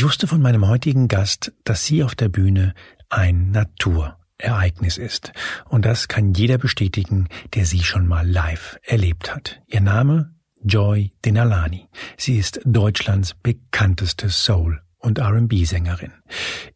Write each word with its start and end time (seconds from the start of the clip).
Ich 0.00 0.04
wusste 0.06 0.26
von 0.26 0.40
meinem 0.40 0.66
heutigen 0.66 1.08
Gast, 1.08 1.52
dass 1.62 1.84
sie 1.84 2.02
auf 2.02 2.14
der 2.14 2.30
Bühne 2.30 2.72
ein 3.10 3.50
Naturereignis 3.50 4.96
ist. 4.96 5.30
Und 5.68 5.84
das 5.84 6.08
kann 6.08 6.32
jeder 6.32 6.56
bestätigen, 6.56 7.28
der 7.52 7.66
sie 7.66 7.82
schon 7.82 8.06
mal 8.06 8.26
live 8.26 8.78
erlebt 8.82 9.34
hat. 9.34 9.60
Ihr 9.66 9.82
Name? 9.82 10.34
Joy 10.64 11.12
Denalani. 11.26 11.86
Sie 12.16 12.38
ist 12.38 12.62
Deutschlands 12.64 13.34
bekannteste 13.42 14.30
Soul- 14.30 14.80
und 14.96 15.20
RB-Sängerin. 15.20 16.12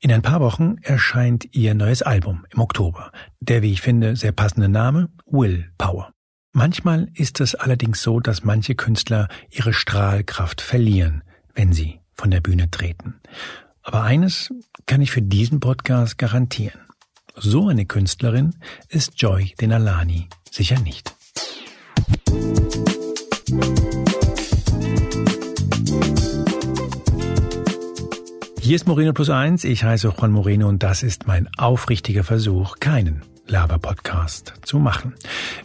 In 0.01 0.13
ein 0.13 0.21
paar 0.21 0.41
Wochen 0.41 0.77
erscheint 0.83 1.49
ihr 1.57 1.73
neues 1.73 2.03
Album 2.03 2.45
im 2.53 2.61
Oktober. 2.61 3.11
Der, 3.41 3.63
wie 3.63 3.73
ich 3.73 3.81
finde, 3.81 4.17
sehr 4.17 4.33
passende 4.33 4.69
Name 4.69 5.09
Will 5.25 5.73
Power. 5.79 6.13
Manchmal 6.53 7.09
ist 7.15 7.41
es 7.41 7.55
allerdings 7.55 8.03
so, 8.03 8.21
dass 8.21 8.45
manche 8.45 8.75
Künstler 8.75 9.29
ihre 9.49 9.73
Strahlkraft 9.73 10.61
verlieren, 10.61 11.25
wenn 11.55 11.73
sie 11.73 12.04
von 12.15 12.31
der 12.31 12.41
Bühne 12.41 12.71
treten. 12.71 13.15
Aber 13.83 14.03
eines 14.03 14.53
kann 14.87 15.03
ich 15.03 15.11
für 15.11 15.23
diesen 15.23 15.61
Podcast 15.61 16.19
garantieren. 16.19 16.81
So 17.37 17.69
eine 17.69 17.85
Künstlerin 17.85 18.55
ist 18.89 19.21
Joy 19.21 19.55
Denalani 19.61 20.29
sicher 20.51 20.79
nicht. 20.81 21.15
Hier 28.61 28.77
ist 28.77 28.87
Moreno 28.87 29.13
Plus 29.13 29.29
Eins. 29.29 29.65
Ich 29.65 29.85
heiße 29.85 30.09
Juan 30.17 30.31
Moreno 30.31 30.69
und 30.69 30.83
das 30.83 31.03
ist 31.03 31.27
mein 31.27 31.49
aufrichtiger 31.59 32.25
Versuch, 32.25 32.77
keinen 32.81 33.23
Laber-Podcast 33.47 34.55
zu 34.63 34.79
machen. 34.79 35.15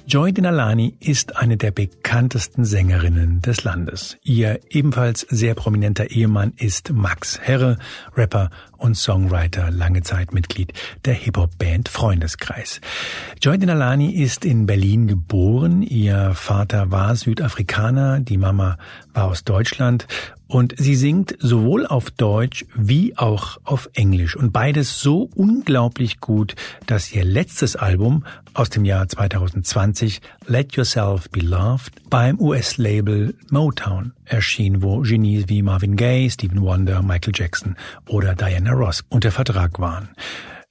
Joy 0.07 0.33
Denalani 0.33 0.95
ist 0.99 1.37
eine 1.37 1.57
der 1.57 1.71
bekanntesten 1.71 2.65
Sängerinnen 2.65 3.41
des 3.41 3.63
Landes. 3.63 4.17
Ihr 4.23 4.59
ebenfalls 4.69 5.21
sehr 5.29 5.55
prominenter 5.55 6.11
Ehemann 6.11 6.53
ist 6.57 6.91
Max 6.91 7.39
Herre, 7.39 7.77
Rapper 8.15 8.49
und 8.77 8.95
Songwriter, 8.95 9.71
lange 9.71 10.01
Zeit 10.01 10.33
Mitglied 10.33 10.73
der 11.05 11.13
Hip-Hop-Band 11.13 11.89
Freundeskreis. 11.89 12.81
Joy 13.41 13.57
Denalani 13.57 14.11
ist 14.11 14.45
in 14.45 14.65
Berlin 14.65 15.07
geboren. 15.07 15.81
Ihr 15.81 16.33
Vater 16.33 16.91
war 16.91 17.15
Südafrikaner, 17.15 18.19
die 18.19 18.37
Mama 18.37 18.77
war 19.13 19.25
aus 19.25 19.43
Deutschland 19.43 20.07
und 20.49 20.73
sie 20.77 20.95
singt 20.95 21.35
sowohl 21.39 21.85
auf 21.85 22.09
Deutsch 22.09 22.65
wie 22.75 23.15
auch 23.17 23.59
auf 23.63 23.89
Englisch 23.93 24.35
und 24.35 24.51
beides 24.51 24.99
so 24.99 25.29
unglaublich 25.35 26.19
gut, 26.19 26.55
dass 26.87 27.13
ihr 27.13 27.23
letztes 27.23 27.75
Album 27.75 28.25
aus 28.55 28.69
dem 28.69 28.83
Jahr 28.83 29.07
2020 29.07 30.21
Let 30.47 30.75
Yourself 30.75 31.29
Be 31.29 31.41
Loved 31.41 32.09
beim 32.09 32.39
US-Label 32.41 33.35
Motown 33.51 34.13
erschien, 34.25 34.81
wo 34.81 35.01
Genies 35.01 35.45
wie 35.47 35.61
Marvin 35.61 35.95
Gaye, 35.95 36.29
Stephen 36.31 36.61
Wonder, 36.61 37.03
Michael 37.03 37.33
Jackson 37.35 37.75
oder 38.07 38.33
Diana 38.33 38.71
Ross 38.71 39.05
unter 39.09 39.31
Vertrag 39.31 39.79
waren. 39.79 40.09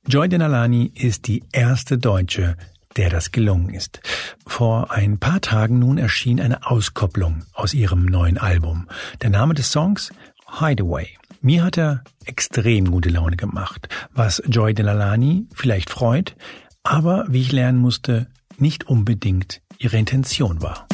Joy 0.08 0.28
Denalani 0.28 0.90
ist 0.92 1.28
die 1.28 1.44
erste 1.52 1.98
Deutsche, 1.98 2.56
der 2.98 3.08
das 3.10 3.32
gelungen 3.32 3.70
ist. 3.70 4.00
Vor 4.46 4.90
ein 4.90 5.18
paar 5.18 5.40
Tagen 5.40 5.78
nun 5.78 5.98
erschien 5.98 6.40
eine 6.40 6.66
Auskopplung 6.66 7.44
aus 7.54 7.72
ihrem 7.72 8.04
neuen 8.04 8.38
Album. 8.38 8.88
Der 9.22 9.30
Name 9.30 9.54
des 9.54 9.70
Songs 9.70 10.10
Hideaway. 10.58 11.08
Mir 11.40 11.62
hat 11.64 11.78
er 11.78 12.02
extrem 12.24 12.90
gute 12.90 13.08
Laune 13.08 13.36
gemacht, 13.36 13.88
was 14.12 14.42
Joy 14.46 14.74
Delalani 14.74 15.46
vielleicht 15.54 15.90
freut, 15.90 16.34
aber 16.82 17.24
wie 17.28 17.40
ich 17.40 17.52
lernen 17.52 17.78
musste, 17.78 18.26
nicht 18.58 18.88
unbedingt 18.88 19.60
ihre 19.78 19.96
Intention 19.96 20.60
war. 20.60 20.88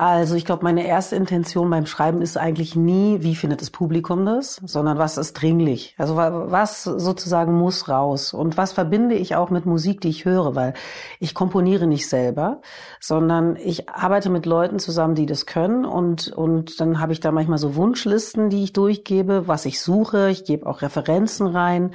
Also 0.00 0.34
ich 0.34 0.46
glaube, 0.46 0.64
meine 0.64 0.86
erste 0.86 1.14
Intention 1.14 1.68
beim 1.68 1.84
Schreiben 1.84 2.22
ist 2.22 2.38
eigentlich 2.38 2.74
nie, 2.74 3.18
wie 3.20 3.34
findet 3.34 3.60
das 3.60 3.68
Publikum 3.68 4.24
das, 4.24 4.58
sondern 4.64 4.96
was 4.96 5.18
ist 5.18 5.34
dringlich. 5.34 5.94
Also 5.98 6.16
was 6.16 6.84
sozusagen 6.84 7.52
muss 7.52 7.86
raus 7.86 8.32
und 8.32 8.56
was 8.56 8.72
verbinde 8.72 9.14
ich 9.14 9.36
auch 9.36 9.50
mit 9.50 9.66
Musik, 9.66 10.00
die 10.00 10.08
ich 10.08 10.24
höre, 10.24 10.54
weil 10.54 10.72
ich 11.18 11.34
komponiere 11.34 11.86
nicht 11.86 12.08
selber, 12.08 12.62
sondern 12.98 13.56
ich 13.56 13.90
arbeite 13.90 14.30
mit 14.30 14.46
Leuten 14.46 14.78
zusammen, 14.78 15.16
die 15.16 15.26
das 15.26 15.44
können 15.44 15.84
und 15.84 16.28
und 16.28 16.80
dann 16.80 16.98
habe 16.98 17.12
ich 17.12 17.20
da 17.20 17.30
manchmal 17.30 17.58
so 17.58 17.76
Wunschlisten, 17.76 18.48
die 18.48 18.64
ich 18.64 18.72
durchgebe, 18.72 19.48
was 19.48 19.66
ich 19.66 19.82
suche. 19.82 20.30
Ich 20.30 20.46
gebe 20.46 20.66
auch 20.66 20.80
Referenzen 20.80 21.46
rein 21.46 21.90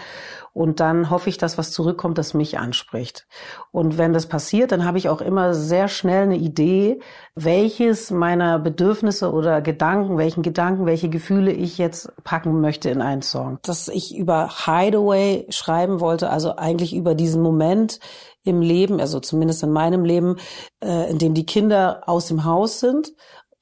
und 0.55 0.79
dann 0.79 1.09
hoffe 1.09 1.27
ich, 1.27 1.37
dass 1.37 1.57
was 1.57 1.73
zurückkommt, 1.73 2.17
das 2.17 2.33
mich 2.33 2.57
anspricht. 2.57 3.27
Und 3.71 3.97
wenn 3.97 4.13
das 4.13 4.27
passiert, 4.27 4.71
dann 4.71 4.85
habe 4.85 4.97
ich 4.97 5.09
auch 5.09 5.19
immer 5.19 5.53
sehr 5.53 5.89
schnell 5.89 6.23
eine 6.23 6.37
Idee, 6.37 7.01
welches 7.35 8.09
meiner 8.09 8.57
Bedürfnisse 8.57 9.33
oder 9.33 9.61
Gedanken, 9.61 10.17
welchen 10.17 10.43
Gedanken, 10.43 10.85
welche 10.85 11.09
Gefühle 11.09 11.51
ich 11.51 11.77
jetzt 11.77 12.09
packen 12.23 12.61
möchte 12.61 12.89
in 12.89 13.01
einen 13.01 13.21
Song. 13.21 13.59
Dass 13.63 13.89
ich 13.89 14.15
über 14.15 14.49
Hideaway 14.65 15.45
schreiben 15.49 15.99
wollte, 15.99 16.29
also 16.29 16.55
eigentlich 16.55 16.95
über 16.95 17.15
diesen 17.15 17.41
Moment 17.41 17.99
im 18.45 18.61
Leben, 18.61 19.01
also 19.01 19.19
zumindest 19.19 19.61
in 19.61 19.71
meinem 19.71 20.05
Leben, 20.05 20.37
äh, 20.81 21.11
in 21.11 21.17
dem 21.17 21.33
die 21.33 21.45
Kinder 21.45 22.03
aus 22.05 22.27
dem 22.27 22.45
Haus 22.45 22.79
sind 22.79 23.11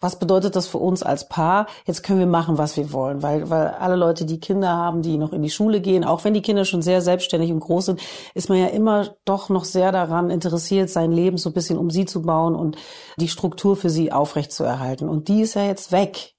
was 0.03 0.19
bedeutet 0.19 0.57
das 0.57 0.67
für 0.67 0.79
uns 0.79 1.01
als 1.01 1.29
Paar? 1.29 1.65
Jetzt 1.85 2.03
können 2.03 2.19
wir 2.19 2.27
machen, 2.27 2.57
was 2.57 2.75
wir 2.75 2.91
wollen, 2.91 3.23
weil, 3.23 3.49
weil 3.49 3.67
alle 3.67 3.95
Leute, 3.95 4.25
die 4.25 4.41
Kinder 4.41 4.67
haben, 4.67 5.01
die 5.01 5.17
noch 5.17 5.31
in 5.31 5.41
die 5.41 5.49
Schule 5.49 5.79
gehen, 5.79 6.03
auch 6.03 6.25
wenn 6.25 6.33
die 6.33 6.41
Kinder 6.41 6.65
schon 6.65 6.81
sehr 6.81 7.01
selbstständig 7.01 7.51
und 7.51 7.61
groß 7.61 7.85
sind, 7.85 8.01
ist 8.33 8.49
man 8.49 8.57
ja 8.57 8.67
immer 8.67 9.15
doch 9.23 9.47
noch 9.47 9.63
sehr 9.63 9.93
daran 9.93 10.29
interessiert, 10.29 10.89
sein 10.89 11.13
Leben 11.13 11.37
so 11.37 11.49
ein 11.49 11.53
bisschen 11.53 11.77
um 11.77 11.89
sie 11.89 12.03
zu 12.03 12.21
bauen 12.21 12.53
und 12.53 12.75
die 13.17 13.29
Struktur 13.29 13.77
für 13.77 13.89
sie 13.89 14.11
aufrechtzuerhalten. 14.11 15.07
Und 15.07 15.29
die 15.29 15.41
ist 15.41 15.53
ja 15.53 15.63
jetzt 15.65 15.93
weg. 15.93 16.33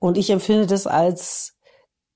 Und 0.00 0.18
ich 0.18 0.30
empfinde 0.30 0.66
das 0.66 0.88
als 0.88 1.54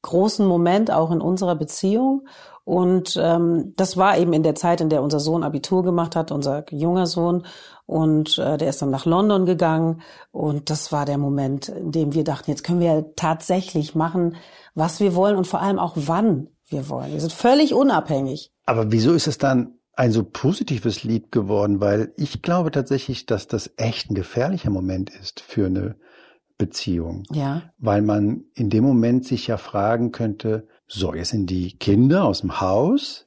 großen 0.02 0.44
Moment 0.44 0.90
auch 0.90 1.12
in 1.12 1.20
unserer 1.20 1.54
Beziehung. 1.54 2.26
Und 2.64 3.18
ähm, 3.20 3.72
das 3.76 3.96
war 3.96 4.16
eben 4.18 4.32
in 4.32 4.44
der 4.44 4.54
Zeit, 4.54 4.80
in 4.80 4.88
der 4.88 5.02
unser 5.02 5.18
Sohn 5.18 5.42
Abitur 5.42 5.82
gemacht 5.82 6.14
hat, 6.14 6.30
unser 6.30 6.64
junger 6.70 7.06
Sohn. 7.06 7.44
Und 7.86 8.38
äh, 8.38 8.56
der 8.56 8.68
ist 8.68 8.80
dann 8.80 8.90
nach 8.90 9.04
London 9.04 9.46
gegangen. 9.46 10.02
Und 10.30 10.70
das 10.70 10.92
war 10.92 11.04
der 11.04 11.18
Moment, 11.18 11.68
in 11.68 11.90
dem 11.90 12.14
wir 12.14 12.24
dachten, 12.24 12.50
jetzt 12.50 12.62
können 12.62 12.80
wir 12.80 13.14
tatsächlich 13.16 13.94
machen, 13.94 14.36
was 14.74 15.00
wir 15.00 15.14
wollen 15.14 15.36
und 15.36 15.46
vor 15.46 15.60
allem 15.60 15.78
auch 15.78 15.94
wann 15.96 16.48
wir 16.68 16.88
wollen. 16.88 17.12
Wir 17.12 17.20
sind 17.20 17.32
völlig 17.32 17.74
unabhängig. 17.74 18.52
Aber 18.64 18.92
wieso 18.92 19.12
ist 19.12 19.26
es 19.26 19.38
dann 19.38 19.74
ein 19.94 20.12
so 20.12 20.22
positives 20.24 21.02
Lied 21.02 21.32
geworden? 21.32 21.80
Weil 21.80 22.12
ich 22.16 22.42
glaube 22.42 22.70
tatsächlich, 22.70 23.26
dass 23.26 23.48
das 23.48 23.72
echt 23.76 24.10
ein 24.10 24.14
gefährlicher 24.14 24.70
Moment 24.70 25.10
ist 25.10 25.40
für 25.40 25.66
eine 25.66 25.96
Beziehung. 26.58 27.24
Ja. 27.32 27.62
Weil 27.78 28.02
man 28.02 28.44
in 28.54 28.70
dem 28.70 28.84
Moment 28.84 29.26
sich 29.26 29.48
ja 29.48 29.56
fragen 29.56 30.12
könnte, 30.12 30.68
so, 30.92 31.14
jetzt 31.14 31.30
sind 31.30 31.48
die 31.48 31.72
Kinder 31.78 32.24
aus 32.24 32.42
dem 32.42 32.60
Haus. 32.60 33.26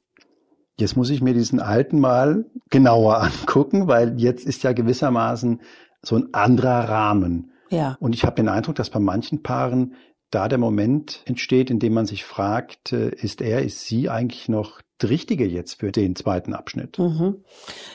Jetzt 0.77 0.95
muss 0.95 1.09
ich 1.09 1.21
mir 1.21 1.33
diesen 1.33 1.59
alten 1.59 1.99
mal 1.99 2.45
genauer 2.69 3.21
angucken, 3.23 3.87
weil 3.87 4.19
jetzt 4.19 4.45
ist 4.45 4.63
ja 4.63 4.73
gewissermaßen 4.73 5.61
so 6.01 6.15
ein 6.15 6.33
anderer 6.33 6.87
Rahmen. 6.87 7.51
Ja. 7.71 7.97
Und 7.99 8.13
ich 8.13 8.23
habe 8.23 8.35
den 8.35 8.49
Eindruck, 8.49 8.75
dass 8.75 8.91
bei 8.91 8.99
manchen 8.99 9.41
Paaren 9.41 9.95
da 10.29 10.47
der 10.47 10.59
Moment 10.59 11.23
entsteht, 11.25 11.71
in 11.71 11.79
dem 11.79 11.93
man 11.93 12.05
sich 12.05 12.23
fragt, 12.23 12.93
äh, 12.93 13.09
ist 13.09 13.41
er, 13.41 13.63
ist 13.63 13.85
sie 13.85 14.09
eigentlich 14.09 14.47
noch 14.47 14.81
Richtige 15.03 15.45
jetzt 15.45 15.79
für 15.79 15.91
den 15.91 16.15
zweiten 16.15 16.53
Abschnitt. 16.53 16.97
Mhm. 16.97 17.43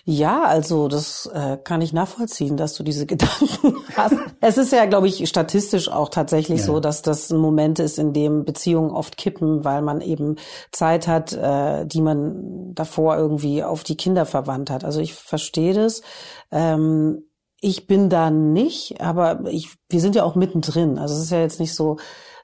Ja, 0.05 0.43
also 0.43 0.89
das 0.89 1.31
äh, 1.33 1.57
kann 1.57 1.81
ich 1.81 1.93
nachvollziehen, 1.93 2.57
dass 2.57 2.75
du 2.75 2.83
diese 2.83 3.07
Gedanken 3.11 3.75
hast. 3.97 4.17
es 4.41 4.59
ist 4.59 4.73
ja, 4.73 4.85
glaube 4.85 5.09
ich, 5.09 5.27
statistisch 5.29 5.89
auch 5.89 6.11
tatsächlich 6.11 6.61
ja. 6.61 6.67
so, 6.67 6.81
dass 6.81 7.03
das 7.03 7.31
ein 7.31 7.39
Moment 7.39 7.79
ist, 7.79 7.99
in 7.99 8.13
dem 8.13 8.45
Beziehungen 8.45 8.91
oft 8.91 9.17
kippen, 9.17 9.65
weil 9.65 9.83
man 9.83 10.01
eben 10.01 10.37
Zeit 10.73 11.09
hat, 11.09 11.33
äh, 11.33 11.87
die 11.87 12.03
man 12.03 12.75
davor 12.75 13.17
irgendwie 13.17 13.65
auf 13.65 13.83
die 13.83 13.97
Kinder 13.97 14.27
verwandt 14.27 14.71
hat. 14.71 14.85
Also 14.85 15.01
ich 15.01 15.15
verstehe 15.15 15.75
das. 15.75 16.03
Ähm, 16.51 17.25
ich 17.63 17.87
bin 17.87 18.09
da 18.09 18.31
nicht, 18.31 19.01
aber 19.01 19.45
ich, 19.51 19.75
wir 19.89 20.01
sind 20.01 20.15
ja 20.15 20.25
auch 20.25 20.35
mittendrin. 20.35 20.99
Also 20.99 21.15
es 21.15 21.25
ist 21.25 21.31
ja 21.31 21.41
jetzt 21.41 21.61
nicht 21.61 21.75
so, 21.75 21.99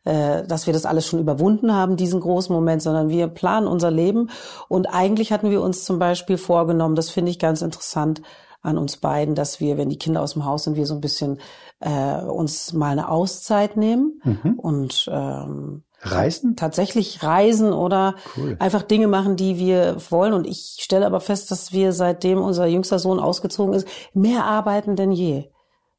äh, 0.07 0.47
dass 0.47 0.67
wir 0.67 0.73
das 0.73 0.87
alles 0.87 1.07
schon 1.07 1.21
überwunden 1.21 1.75
haben, 1.75 1.97
diesen 1.97 2.21
großen 2.21 2.55
Moment, 2.55 2.81
sondern 2.81 3.09
wir 3.09 3.27
planen 3.27 3.67
unser 3.67 3.91
Leben. 3.91 4.31
Und 4.69 4.87
eigentlich 4.87 5.33
hatten 5.33 5.51
wir 5.51 5.61
uns 5.61 5.85
zum 5.85 5.99
Beispiel 5.99 6.39
vorgenommen, 6.39 6.95
das 6.95 7.11
finde 7.11 7.31
ich 7.31 7.39
ganz 7.39 7.61
interessant 7.61 8.23
an 8.63 8.79
uns 8.79 8.97
beiden, 8.97 9.35
dass 9.35 9.61
wir, 9.61 9.77
wenn 9.77 9.89
die 9.89 9.99
Kinder 9.99 10.23
aus 10.23 10.33
dem 10.33 10.45
Haus 10.45 10.65
sind, 10.65 10.77
wir 10.77 10.87
so 10.87 10.95
ein 10.95 11.01
bisschen 11.01 11.39
äh, 11.81 12.23
uns 12.23 12.73
mal 12.73 12.93
eine 12.93 13.09
Auszeit 13.09 13.77
nehmen 13.77 14.21
mhm. 14.25 14.55
und 14.57 15.11
ähm, 15.13 15.83
Reisen? 16.01 16.57
Tatsächlich 16.57 17.23
reisen 17.23 17.73
oder 17.73 18.15
cool. 18.37 18.57
einfach 18.59 18.83
Dinge 18.83 19.09
machen, 19.09 19.37
die 19.37 19.59
wir 19.59 19.97
wollen. 20.11 20.35
Und 20.35 20.47
ich 20.47 20.77
stelle 20.79 21.07
aber 21.07 21.21
fest, 21.21 21.51
dass 21.51 21.73
wir 21.73 21.93
seitdem 21.93 22.41
unser 22.41 22.67
jüngster 22.67 22.99
Sohn 22.99 23.19
ausgezogen 23.19 23.75
ist, 23.75 23.89
mehr 24.15 24.45
arbeiten 24.45 24.95
denn 24.95 25.11
je. 25.11 25.51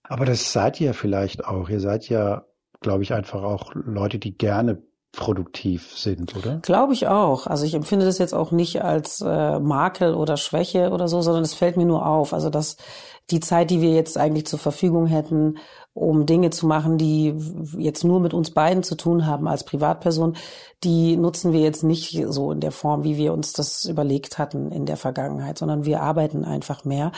Aber 0.04 0.26
das 0.26 0.54
seid 0.54 0.80
ihr 0.80 0.94
vielleicht 0.94 1.46
auch. 1.46 1.68
Ihr 1.70 1.82
seid 1.82 2.08
ja 2.08 2.47
glaube 2.82 3.04
ich, 3.04 3.14
einfach 3.14 3.44
auch 3.44 3.74
Leute, 3.74 4.20
die 4.20 4.38
gerne 4.38 4.82
produktiv 5.12 5.98
sind, 5.98 6.36
oder? 6.36 6.58
Glaube 6.58 6.94
ich 6.94 7.08
auch. 7.08 7.48
Also 7.48 7.66
ich 7.66 7.74
empfinde 7.74 8.06
das 8.06 8.20
jetzt 8.20 8.34
auch 8.34 8.52
nicht 8.52 8.84
als 8.84 9.22
äh, 9.22 9.60
Makel 9.60 10.14
oder 10.14 10.38
Schwäche 10.38 10.92
oder 10.92 11.08
so, 11.08 11.22
sondern 11.22 11.44
es 11.44 11.54
fällt 11.54 11.76
mir 11.76 11.86
nur 11.86 12.06
auf. 12.06 12.34
Also 12.34 12.50
dass 12.50 12.78
die 13.32 13.40
Zeit, 13.40 13.72
die 13.72 13.82
wir 13.82 13.94
jetzt 13.94 14.18
eigentlich 14.18 14.46
zur 14.46 14.60
Verfügung 14.60 15.08
hätten, 15.08 15.58
um 15.98 16.28
Dinge 16.28 16.52
zu 16.52 16.68
machen, 16.68 16.98
die 16.98 17.34
jetzt 17.78 18.04
nur 18.04 18.20
mit 18.20 18.34
uns 18.34 18.52
beiden 18.52 18.84
zu 18.84 18.96
tun 18.96 19.26
haben 19.26 19.48
als 19.48 19.66
Privatperson, 19.66 20.36
die 20.84 21.18
nutzen 21.18 21.54
wir 21.54 21.62
jetzt 21.62 21.84
nicht 21.84 22.24
so 22.30 22.52
in 22.52 22.60
der 22.60 22.72
Form, 22.72 23.04
wie 23.04 23.18
wir 23.18 23.34
uns 23.34 23.52
das 23.54 23.86
überlegt 23.86 24.38
hatten 24.38 24.72
in 24.72 24.86
der 24.86 24.98
Vergangenheit, 24.98 25.58
sondern 25.58 25.86
wir 25.86 26.02
arbeiten 26.02 26.46
einfach 26.46 26.86
mehr. 26.86 27.12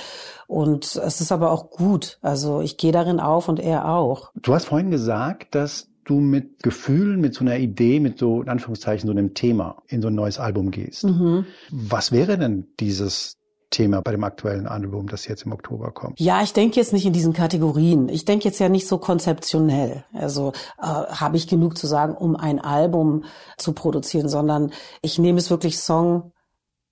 Und 0.48 0.96
es 0.96 1.20
ist 1.20 1.32
aber 1.34 1.52
auch 1.52 1.72
gut. 1.72 2.20
Also 2.22 2.62
ich 2.62 2.78
gehe 2.78 2.94
darin 2.94 3.20
auf 3.20 3.50
und 3.50 3.60
er 3.60 3.90
auch. 3.90 4.32
Du 4.36 4.54
hast 4.54 4.66
vorhin 4.66 4.92
gesagt, 4.92 5.56
dass 5.56 5.90
du 6.06 6.22
mit 6.22 6.64
Gefühlen, 6.64 7.20
mit 7.20 7.34
so 7.34 7.42
einer 7.42 7.58
Idee, 7.58 8.00
mit 8.00 8.18
so 8.18 8.42
in 8.42 8.48
Anführungszeichen 8.48 9.08
so 9.08 9.12
einem 9.12 9.34
Thema 9.34 9.84
in 9.88 10.02
so 10.02 10.08
ein 10.08 10.16
neues 10.16 10.40
Album 10.40 10.72
gehst. 10.72 11.04
Mhm. 11.04 11.46
Was 11.70 12.14
wäre 12.14 12.38
denn 12.38 12.68
dieses 12.80 13.39
Thema 13.70 14.02
bei 14.02 14.12
dem 14.12 14.24
aktuellen 14.24 14.68
Album, 14.68 15.08
das 15.08 15.28
jetzt 15.28 15.44
im 15.44 15.52
Oktober 15.52 15.92
kommt? 15.92 16.20
Ja, 16.20 16.42
ich 16.42 16.54
denke 16.54 16.78
jetzt 16.78 16.94
nicht 16.94 17.06
in 17.06 17.14
diesen 17.14 17.34
Kategorien. 17.34 18.10
Ich 18.10 18.26
denke 18.26 18.46
jetzt 18.46 18.60
ja 18.60 18.70
nicht 18.70 18.88
so 18.88 18.98
konzeptionell. 18.98 20.04
Also 20.14 20.54
äh, 20.80 20.86
habe 20.86 21.38
ich 21.38 21.48
genug 21.48 21.78
zu 21.78 21.86
sagen, 21.86 22.16
um 22.16 22.36
ein 22.36 22.60
Album 22.60 23.26
zu 23.58 23.74
produzieren, 23.74 24.28
sondern 24.28 24.72
ich 25.02 25.20
nehme 25.20 25.38
es 25.38 25.50
wirklich 25.50 25.80
Song 25.80 26.32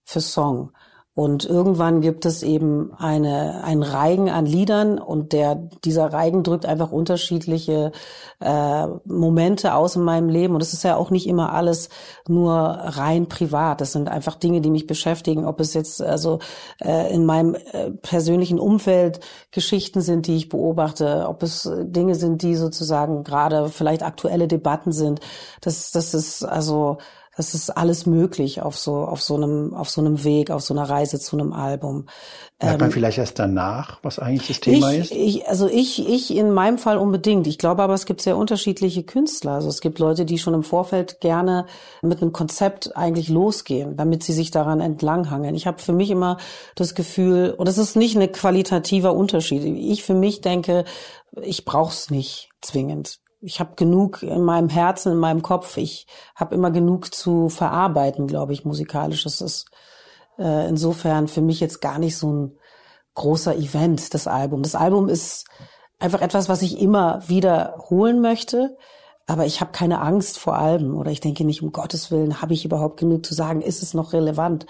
für 0.04 0.22
Song. 0.22 0.72
Und 1.18 1.46
irgendwann 1.46 2.02
gibt 2.02 2.28
es 2.28 2.44
eben 2.44 2.94
eine, 2.96 3.64
einen 3.64 3.82
Reigen 3.82 4.30
an 4.30 4.46
Liedern 4.46 5.00
und 5.00 5.34
der, 5.34 5.56
dieser 5.84 6.14
Reigen 6.14 6.44
drückt 6.44 6.68
einfach 6.68 6.92
unterschiedliche 6.92 7.92
äh, 8.40 8.86
Momente 9.04 9.74
aus 9.74 9.96
in 9.96 10.04
meinem 10.04 10.30
Leben. 10.30 10.54
Und 10.54 10.62
es 10.62 10.74
ist 10.74 10.84
ja 10.84 10.96
auch 10.96 11.10
nicht 11.10 11.26
immer 11.26 11.54
alles 11.54 11.90
nur 12.28 12.52
rein 12.54 13.28
privat. 13.28 13.82
Das 13.82 13.94
sind 13.94 14.10
einfach 14.10 14.36
Dinge, 14.36 14.62
die 14.62 14.70
mich 14.70 14.86
beschäftigen. 14.86 15.46
Ob 15.46 15.60
es 15.60 15.74
jetzt 15.74 16.04
also 16.04 16.38
äh, 16.86 17.12
in 17.12 17.26
meinem 17.26 17.56
äh, 17.56 17.90
persönlichen 17.90 18.60
Umfeld 18.60 19.20
Geschichten 19.50 20.02
sind, 20.02 20.28
die 20.28 20.36
ich 20.36 20.50
beobachte, 20.50 21.26
ob 21.28 21.42
es 21.42 21.68
Dinge 21.82 22.14
sind, 22.14 22.44
die 22.44 22.54
sozusagen 22.54 23.24
gerade 23.24 23.70
vielleicht 23.70 24.04
aktuelle 24.04 24.48
Debatten 24.48 24.92
sind. 24.92 25.20
Das, 25.62 25.90
das 25.90 26.14
ist 26.14 26.46
also 26.46 27.00
das 27.38 27.54
ist 27.54 27.70
alles 27.70 28.08
möglich 28.08 28.64
auf 28.64 28.78
so, 28.78 28.96
auf 28.96 29.22
so 29.22 29.36
einem, 29.36 29.76
auf 29.76 29.92
so 29.92 30.02
einem 30.02 30.24
Weg, 30.24 30.50
auf 30.50 30.64
so 30.64 30.74
einer 30.74 30.90
Reise 30.90 31.20
zu 31.20 31.38
einem 31.38 31.54
Album. 31.54 32.08
Merkt 32.60 32.80
man 32.80 32.90
ähm, 32.90 32.92
vielleicht 32.92 33.20
erst 33.20 33.38
danach, 33.38 34.00
was 34.02 34.18
eigentlich 34.18 34.48
das 34.48 34.60
Thema 34.60 34.92
ich, 34.92 35.00
ist? 35.00 35.12
Ich, 35.12 35.48
also 35.48 35.70
ich, 35.70 36.10
ich 36.10 36.36
in 36.36 36.52
meinem 36.52 36.80
Fall 36.80 36.98
unbedingt. 36.98 37.46
Ich 37.46 37.60
glaube 37.60 37.84
aber, 37.84 37.94
es 37.94 38.08
gibt 38.08 38.22
sehr 38.22 38.38
unterschiedliche 38.38 39.04
Künstler. 39.04 39.52
Also 39.52 39.70
es 39.70 39.82
gibt 39.82 40.00
Leute, 40.00 40.26
die 40.26 40.40
schon 40.40 40.56
im 40.56 40.64
Vorfeld 40.64 41.22
gerne 41.22 41.68
mit 42.02 42.24
einem 42.24 42.34
Konzept 42.34 42.98
eigentlich 42.98 43.30
losgehen, 43.30 43.96
damit 43.96 44.24
sie 44.24 44.34
sich 44.34 44.50
daran 44.50 44.82
entlanghangeln. 44.82 45.54
Ich 45.54 45.68
habe 45.68 45.80
für 45.80 45.94
mich 45.94 46.10
immer 46.10 46.38
das 46.74 46.96
Gefühl, 46.96 47.54
und 47.56 47.70
es 47.70 47.78
ist 47.78 47.96
nicht 47.96 48.18
ein 48.18 48.32
qualitativer 48.32 49.14
Unterschied. 49.14 49.64
Ich 49.64 50.04
für 50.04 50.16
mich 50.16 50.42
denke, 50.42 50.86
ich 51.40 51.66
brauch's 51.66 52.10
nicht 52.10 52.50
zwingend 52.62 53.20
ich 53.40 53.60
habe 53.60 53.76
genug 53.76 54.24
in 54.24 54.42
meinem 54.42 54.70
Herzen, 54.70 55.12
in 55.14 55.20
meinem 55.20 55.42
Kopf. 55.42 55.78
Ich 55.78 56.08
habe 56.36 56.56
immer 56.56 56.72
genug 56.72 57.14
zu 57.14 57.50
verarbeiten, 57.50 58.28
glaube 58.28 58.54
ich, 58.54 58.66
musikalisch. 58.66 59.24
Das 59.24 59.42
ist 59.42 59.70
äh, 60.40 60.68
insofern 60.68 61.28
für 61.28 61.42
mich 61.42 61.60
jetzt 61.60 61.82
gar 61.82 62.00
nicht 62.00 62.18
so 62.18 62.32
ein 62.32 62.58
großer 63.14 63.56
Event, 63.56 64.14
das 64.14 64.28
Album. 64.28 64.64
Das 64.64 64.76
Album 64.76 65.10
ist 65.10 65.46
einfach 66.00 66.22
etwas, 66.22 66.50
was 66.50 66.62
ich 66.62 66.80
immer 66.80 67.22
wiederholen 67.28 68.22
möchte. 68.22 68.78
Aber 69.28 69.46
ich 69.46 69.60
habe 69.60 69.72
keine 69.72 70.00
Angst 70.02 70.40
vor 70.40 70.56
Alben 70.56 70.96
oder 70.96 71.12
ich 71.12 71.20
denke 71.20 71.44
nicht, 71.44 71.62
um 71.62 71.74
Gottes 71.74 72.12
Willen, 72.12 72.42
habe 72.42 72.54
ich 72.54 72.64
überhaupt 72.64 72.98
genug 72.98 73.26
zu 73.26 73.34
sagen, 73.34 73.62
ist 73.62 73.84
es 73.84 73.94
noch 73.94 74.14
relevant? 74.14 74.66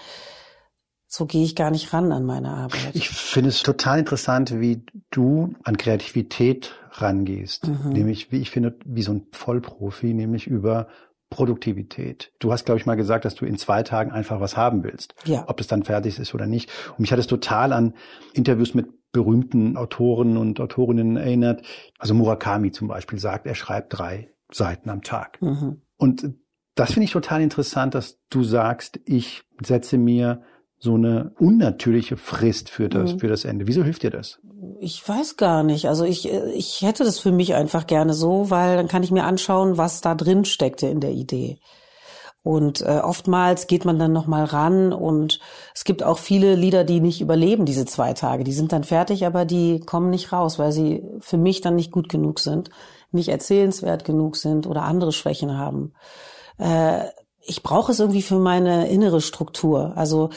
So 1.08 1.26
gehe 1.26 1.44
ich 1.44 1.56
gar 1.56 1.72
nicht 1.72 1.94
ran 1.94 2.12
an 2.12 2.26
meine 2.26 2.50
Arbeit. 2.50 2.92
Ich 2.94 3.10
finde 3.10 3.50
es 3.50 3.64
total 3.64 4.00
interessant, 4.00 4.60
wie 4.60 4.84
du 5.10 5.56
an 5.64 5.78
Kreativität 5.78 6.76
rangehst. 6.92 7.68
Mhm. 7.68 7.94
Nämlich, 7.94 8.32
wie 8.32 8.40
ich 8.42 8.50
finde, 8.50 8.78
wie 8.86 9.04
so 9.04 9.14
ein 9.14 9.28
Vollprofi, 9.32 10.14
nämlich 10.14 10.48
über 10.48 10.88
Produktivität. 11.30 12.32
Du 12.40 12.52
hast, 12.52 12.66
glaube 12.66 12.80
ich, 12.80 12.86
mal 12.86 12.96
gesagt, 12.96 13.26
dass 13.26 13.36
du 13.36 13.46
in 13.46 13.58
zwei 13.58 13.84
Tagen 13.84 14.12
einfach 14.12 14.40
was 14.40 14.58
haben 14.58 14.84
willst. 14.84 15.16
Ja. 15.26 15.46
Ob 15.48 15.60
es 15.60 15.68
dann 15.68 15.84
fertig 15.84 16.20
ist 16.20 16.34
oder 16.34 16.46
nicht. 16.46 16.70
Und 16.92 17.00
mich 17.00 17.12
hat 17.12 17.20
es 17.20 17.28
total 17.28 17.74
an 17.74 17.94
Interviews 18.34 18.74
mit 18.74 18.88
berühmten 19.12 19.78
Autoren 19.78 20.38
und 20.38 20.60
Autorinnen 20.60 21.18
erinnert. 21.18 21.64
Also 21.98 22.14
Murakami 22.14 22.72
zum 22.72 22.88
Beispiel 22.88 23.20
sagt, 23.20 23.46
er 23.46 23.56
schreibt 23.56 23.98
drei 23.98 24.30
Seiten 24.52 24.90
am 24.90 25.02
Tag. 25.02 25.42
Mhm. 25.42 25.82
Und 25.98 26.34
das 26.76 26.94
finde 26.94 27.06
ich 27.06 27.12
total 27.12 27.42
interessant, 27.42 27.96
dass 27.96 28.20
du 28.30 28.44
sagst, 28.44 29.00
ich 29.06 29.44
setze 29.64 29.98
mir 29.98 30.44
so 30.80 30.94
eine 30.94 31.32
unnatürliche 31.40 32.18
Frist 32.18 32.70
für 32.70 32.90
das, 32.90 33.14
mhm. 33.14 33.20
für 33.20 33.28
das 33.28 33.46
Ende. 33.46 33.68
Wieso 33.68 33.84
hilft 33.84 34.04
dir 34.04 34.12
das? 34.12 34.40
Ich 34.80 35.08
weiß 35.08 35.38
gar 35.38 35.64
nicht. 35.64 35.88
Also 35.88 36.04
ich, 36.04 36.30
ich 36.32 36.82
hätte 36.82 37.04
das 37.04 37.20
für 37.20 37.32
mich 37.32 37.56
einfach 37.56 37.88
gerne 37.88 38.14
so, 38.14 38.50
weil 38.50 38.78
dann 38.78 38.88
kann 38.88 39.04
ich 39.04 39.12
mir 39.12 39.24
anschauen, 39.24 39.78
was 39.78 40.02
da 40.02 40.16
drin 40.16 40.46
steckte 40.46 40.88
in 40.88 41.00
der 41.00 41.12
Idee. 41.12 41.60
Und 42.44 42.82
äh, 42.82 43.02
oftmals 43.04 43.68
geht 43.68 43.84
man 43.84 44.00
dann 44.00 44.14
noch 44.14 44.26
mal 44.26 44.46
ran 44.46 44.94
und 44.94 45.40
es 45.76 45.84
gibt 45.84 46.02
auch 46.02 46.18
viele 46.18 46.56
Lieder, 46.56 46.86
die 46.86 47.02
nicht 47.02 47.20
überleben 47.20 47.66
diese 47.66 47.86
zwei 47.86 48.14
Tage. 48.14 48.46
Die 48.46 48.54
sind 48.54 48.72
dann 48.72 48.86
fertig, 48.86 49.26
aber 49.26 49.44
die 49.44 49.82
kommen 49.82 50.10
nicht 50.10 50.32
raus, 50.32 50.58
weil 50.58 50.72
sie 50.72 51.04
für 51.20 51.38
mich 51.38 51.60
dann 51.60 51.76
nicht 51.76 51.92
gut 51.92 52.08
genug 52.08 52.40
sind, 52.40 52.70
nicht 53.12 53.28
erzählenswert 53.28 54.06
genug 54.06 54.38
sind 54.38 54.66
oder 54.66 54.84
andere 54.84 55.12
Schwächen 55.12 55.58
haben. 55.58 55.94
Äh, 56.58 57.02
ich 57.48 57.64
brauche 57.64 57.92
es 57.92 58.00
irgendwie 58.00 58.22
für 58.22 58.40
meine 58.40 58.90
innere 58.90 59.22
Struktur. 59.22 59.94
Also 59.96 60.30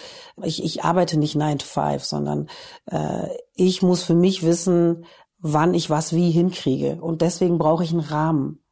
ich, 0.43 0.63
ich 0.63 0.85
arbeite 0.85 1.19
nicht 1.19 1.35
nine 1.35 1.59
to 1.59 1.67
five, 1.67 2.05
sondern 2.05 2.49
äh, 2.87 3.27
ich 3.55 3.83
muss 3.83 4.03
für 4.03 4.15
mich 4.15 4.45
wissen, 4.45 5.05
wann 5.39 5.75
ich 5.75 5.91
was 5.91 6.15
wie 6.15 6.31
hinkriege. 6.31 7.01
Und 7.01 7.21
deswegen 7.21 7.59
brauche 7.59 7.83
ich 7.83 7.91
einen 7.91 8.01
Rahmen. 8.01 8.63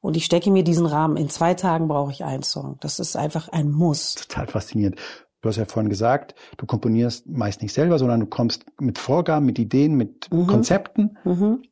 Und 0.00 0.16
ich 0.16 0.24
stecke 0.24 0.50
mir 0.50 0.64
diesen 0.64 0.86
Rahmen. 0.86 1.16
In 1.16 1.28
zwei 1.28 1.54
Tagen 1.54 1.88
brauche 1.88 2.10
ich 2.10 2.24
einen 2.24 2.42
Song. 2.42 2.78
Das 2.80 2.98
ist 2.98 3.16
einfach 3.16 3.48
ein 3.48 3.70
Muss. 3.70 4.14
Total 4.14 4.46
faszinierend. 4.46 4.98
Du 5.42 5.50
hast 5.50 5.56
ja 5.56 5.66
vorhin 5.66 5.90
gesagt, 5.90 6.34
du 6.56 6.64
komponierst 6.64 7.26
meist 7.28 7.60
nicht 7.60 7.74
selber, 7.74 7.98
sondern 7.98 8.20
du 8.20 8.26
kommst 8.26 8.64
mit 8.80 8.98
Vorgaben, 8.98 9.44
mit 9.44 9.58
Ideen, 9.58 9.94
mit 9.94 10.32
mhm. 10.32 10.46
Konzepten. 10.46 11.18
Mhm. 11.24 11.62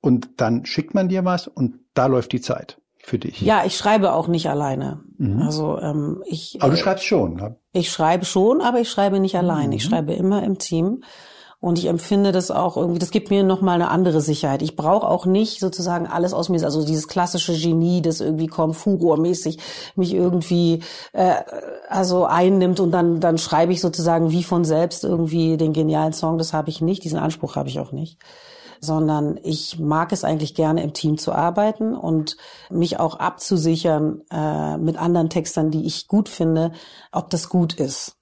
Und 0.00 0.40
dann 0.40 0.64
schickt 0.64 0.94
man 0.94 1.08
dir 1.08 1.24
was 1.26 1.48
und 1.48 1.80
da 1.92 2.06
läuft 2.06 2.32
die 2.32 2.40
Zeit 2.40 2.80
für 3.04 3.18
dich? 3.18 3.40
Ja, 3.42 3.64
ich 3.66 3.76
schreibe 3.76 4.12
auch 4.14 4.28
nicht 4.28 4.48
alleine. 4.48 5.00
Mhm. 5.18 5.42
Also 5.42 5.78
ähm, 5.78 6.22
ich. 6.26 6.56
Aber 6.60 6.72
du 6.72 6.78
äh, 6.78 6.80
schreibst 6.80 7.04
schon. 7.04 7.34
Ne? 7.34 7.56
Ich 7.72 7.90
schreibe 7.90 8.24
schon, 8.24 8.60
aber 8.60 8.80
ich 8.80 8.90
schreibe 8.90 9.20
nicht 9.20 9.36
allein. 9.36 9.66
Mhm. 9.66 9.72
Ich 9.72 9.84
schreibe 9.84 10.14
immer 10.14 10.42
im 10.42 10.58
Team. 10.58 11.04
Und 11.60 11.78
ich 11.78 11.86
empfinde 11.86 12.30
das 12.30 12.50
auch 12.50 12.76
irgendwie, 12.76 12.98
das 12.98 13.10
gibt 13.10 13.30
mir 13.30 13.42
nochmal 13.42 13.76
eine 13.76 13.88
andere 13.88 14.20
Sicherheit. 14.20 14.60
Ich 14.60 14.76
brauche 14.76 15.08
auch 15.08 15.24
nicht 15.24 15.60
sozusagen 15.60 16.06
alles 16.06 16.34
aus 16.34 16.50
mir, 16.50 16.62
also 16.62 16.84
dieses 16.84 17.08
klassische 17.08 17.58
Genie, 17.58 18.02
das 18.02 18.20
irgendwie 18.20 18.48
kommt, 18.48 18.76
furormäßig 18.76 19.58
mich 19.96 20.12
irgendwie 20.12 20.82
äh, 21.14 21.36
also 21.88 22.26
einnimmt 22.26 22.80
und 22.80 22.90
dann, 22.90 23.18
dann 23.18 23.38
schreibe 23.38 23.72
ich 23.72 23.80
sozusagen 23.80 24.30
wie 24.30 24.44
von 24.44 24.66
selbst 24.66 25.04
irgendwie 25.04 25.56
den 25.56 25.72
genialen 25.72 26.12
Song. 26.12 26.36
Das 26.36 26.52
habe 26.52 26.68
ich 26.68 26.82
nicht, 26.82 27.02
diesen 27.02 27.18
Anspruch 27.18 27.56
habe 27.56 27.70
ich 27.70 27.80
auch 27.80 27.92
nicht 27.92 28.18
sondern 28.84 29.38
ich 29.42 29.78
mag 29.78 30.12
es 30.12 30.24
eigentlich 30.24 30.54
gerne 30.54 30.82
im 30.82 30.92
Team 30.92 31.18
zu 31.18 31.32
arbeiten 31.32 31.96
und 31.96 32.36
mich 32.70 33.00
auch 33.00 33.16
abzusichern 33.16 34.22
äh, 34.30 34.76
mit 34.78 34.96
anderen 34.96 35.30
Textern, 35.30 35.70
die 35.70 35.86
ich 35.86 36.06
gut 36.08 36.28
finde, 36.28 36.72
ob 37.10 37.30
das 37.30 37.48
gut 37.48 37.74
ist. 37.74 38.16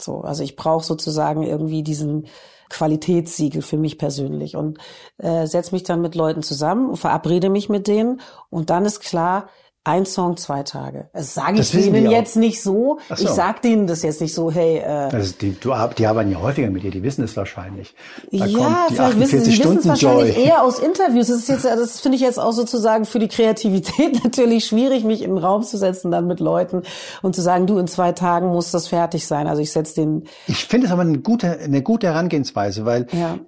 So, 0.00 0.20
also 0.20 0.42
ich 0.42 0.56
brauche 0.56 0.84
sozusagen 0.84 1.42
irgendwie 1.42 1.82
diesen 1.82 2.26
Qualitätssiegel 2.70 3.62
für 3.62 3.78
mich 3.78 3.98
persönlich 3.98 4.56
und 4.56 4.78
äh, 5.18 5.46
setze 5.46 5.74
mich 5.74 5.82
dann 5.84 6.02
mit 6.02 6.14
Leuten 6.14 6.42
zusammen, 6.42 6.96
verabrede 6.96 7.48
mich 7.48 7.68
mit 7.68 7.88
denen 7.88 8.20
und 8.50 8.70
dann 8.70 8.84
ist 8.84 9.00
klar, 9.00 9.48
ein 9.88 10.04
Song, 10.04 10.36
zwei 10.36 10.62
Tage. 10.62 11.08
Das 11.14 11.32
sage 11.32 11.60
ich 11.60 11.70
denen 11.70 12.10
jetzt 12.10 12.36
nicht 12.36 12.62
so. 12.62 12.98
so. 13.08 13.24
Ich 13.24 13.30
sag 13.30 13.62
denen 13.62 13.86
das 13.86 14.02
jetzt 14.02 14.20
nicht 14.20 14.34
so, 14.34 14.50
hey. 14.50 14.78
Äh, 14.78 14.84
also 14.84 15.32
die, 15.40 15.58
du, 15.58 15.72
die 15.96 16.06
arbeiten 16.06 16.30
ja 16.30 16.40
häufiger 16.40 16.68
mit 16.68 16.82
dir, 16.82 16.90
die 16.90 17.02
wissen 17.02 17.24
es 17.24 17.36
wahrscheinlich. 17.36 17.94
Da 18.30 18.44
ja, 18.44 18.86
vielleicht 18.90 19.18
wissen 19.18 19.40
sie 19.40 19.58
wissen 19.58 19.78
es 19.78 19.88
wahrscheinlich 19.88 20.36
eher 20.44 20.62
aus 20.62 20.78
Interviews. 20.78 21.28
Das 21.28 21.38
ist 21.38 21.48
jetzt, 21.48 21.64
das 21.64 22.00
finde 22.00 22.16
ich 22.16 22.22
jetzt 22.22 22.38
auch 22.38 22.52
sozusagen 22.52 23.06
für 23.06 23.18
die 23.18 23.28
Kreativität 23.28 24.22
natürlich 24.24 24.66
schwierig, 24.66 25.04
mich 25.04 25.22
in 25.22 25.30
den 25.30 25.38
Raum 25.38 25.62
zu 25.62 25.78
setzen 25.78 26.10
dann 26.10 26.26
mit 26.26 26.40
Leuten 26.40 26.82
und 27.22 27.34
zu 27.34 27.40
sagen, 27.40 27.66
du 27.66 27.78
in 27.78 27.88
zwei 27.88 28.12
Tagen 28.12 28.48
muss 28.48 28.70
das 28.70 28.88
fertig 28.88 29.26
sein. 29.26 29.46
Also 29.46 29.62
ich 29.62 29.72
setze 29.72 29.94
den. 29.94 30.24
Ich 30.46 30.66
finde 30.66 30.86
es 30.86 30.92
aber 30.92 31.02
eine 31.02 31.18
gute, 31.18 31.58
eine 31.58 31.82
gute 31.82 32.08
Herangehensweise, 32.08 32.84
weil 32.84 33.06
ja. 33.12 33.38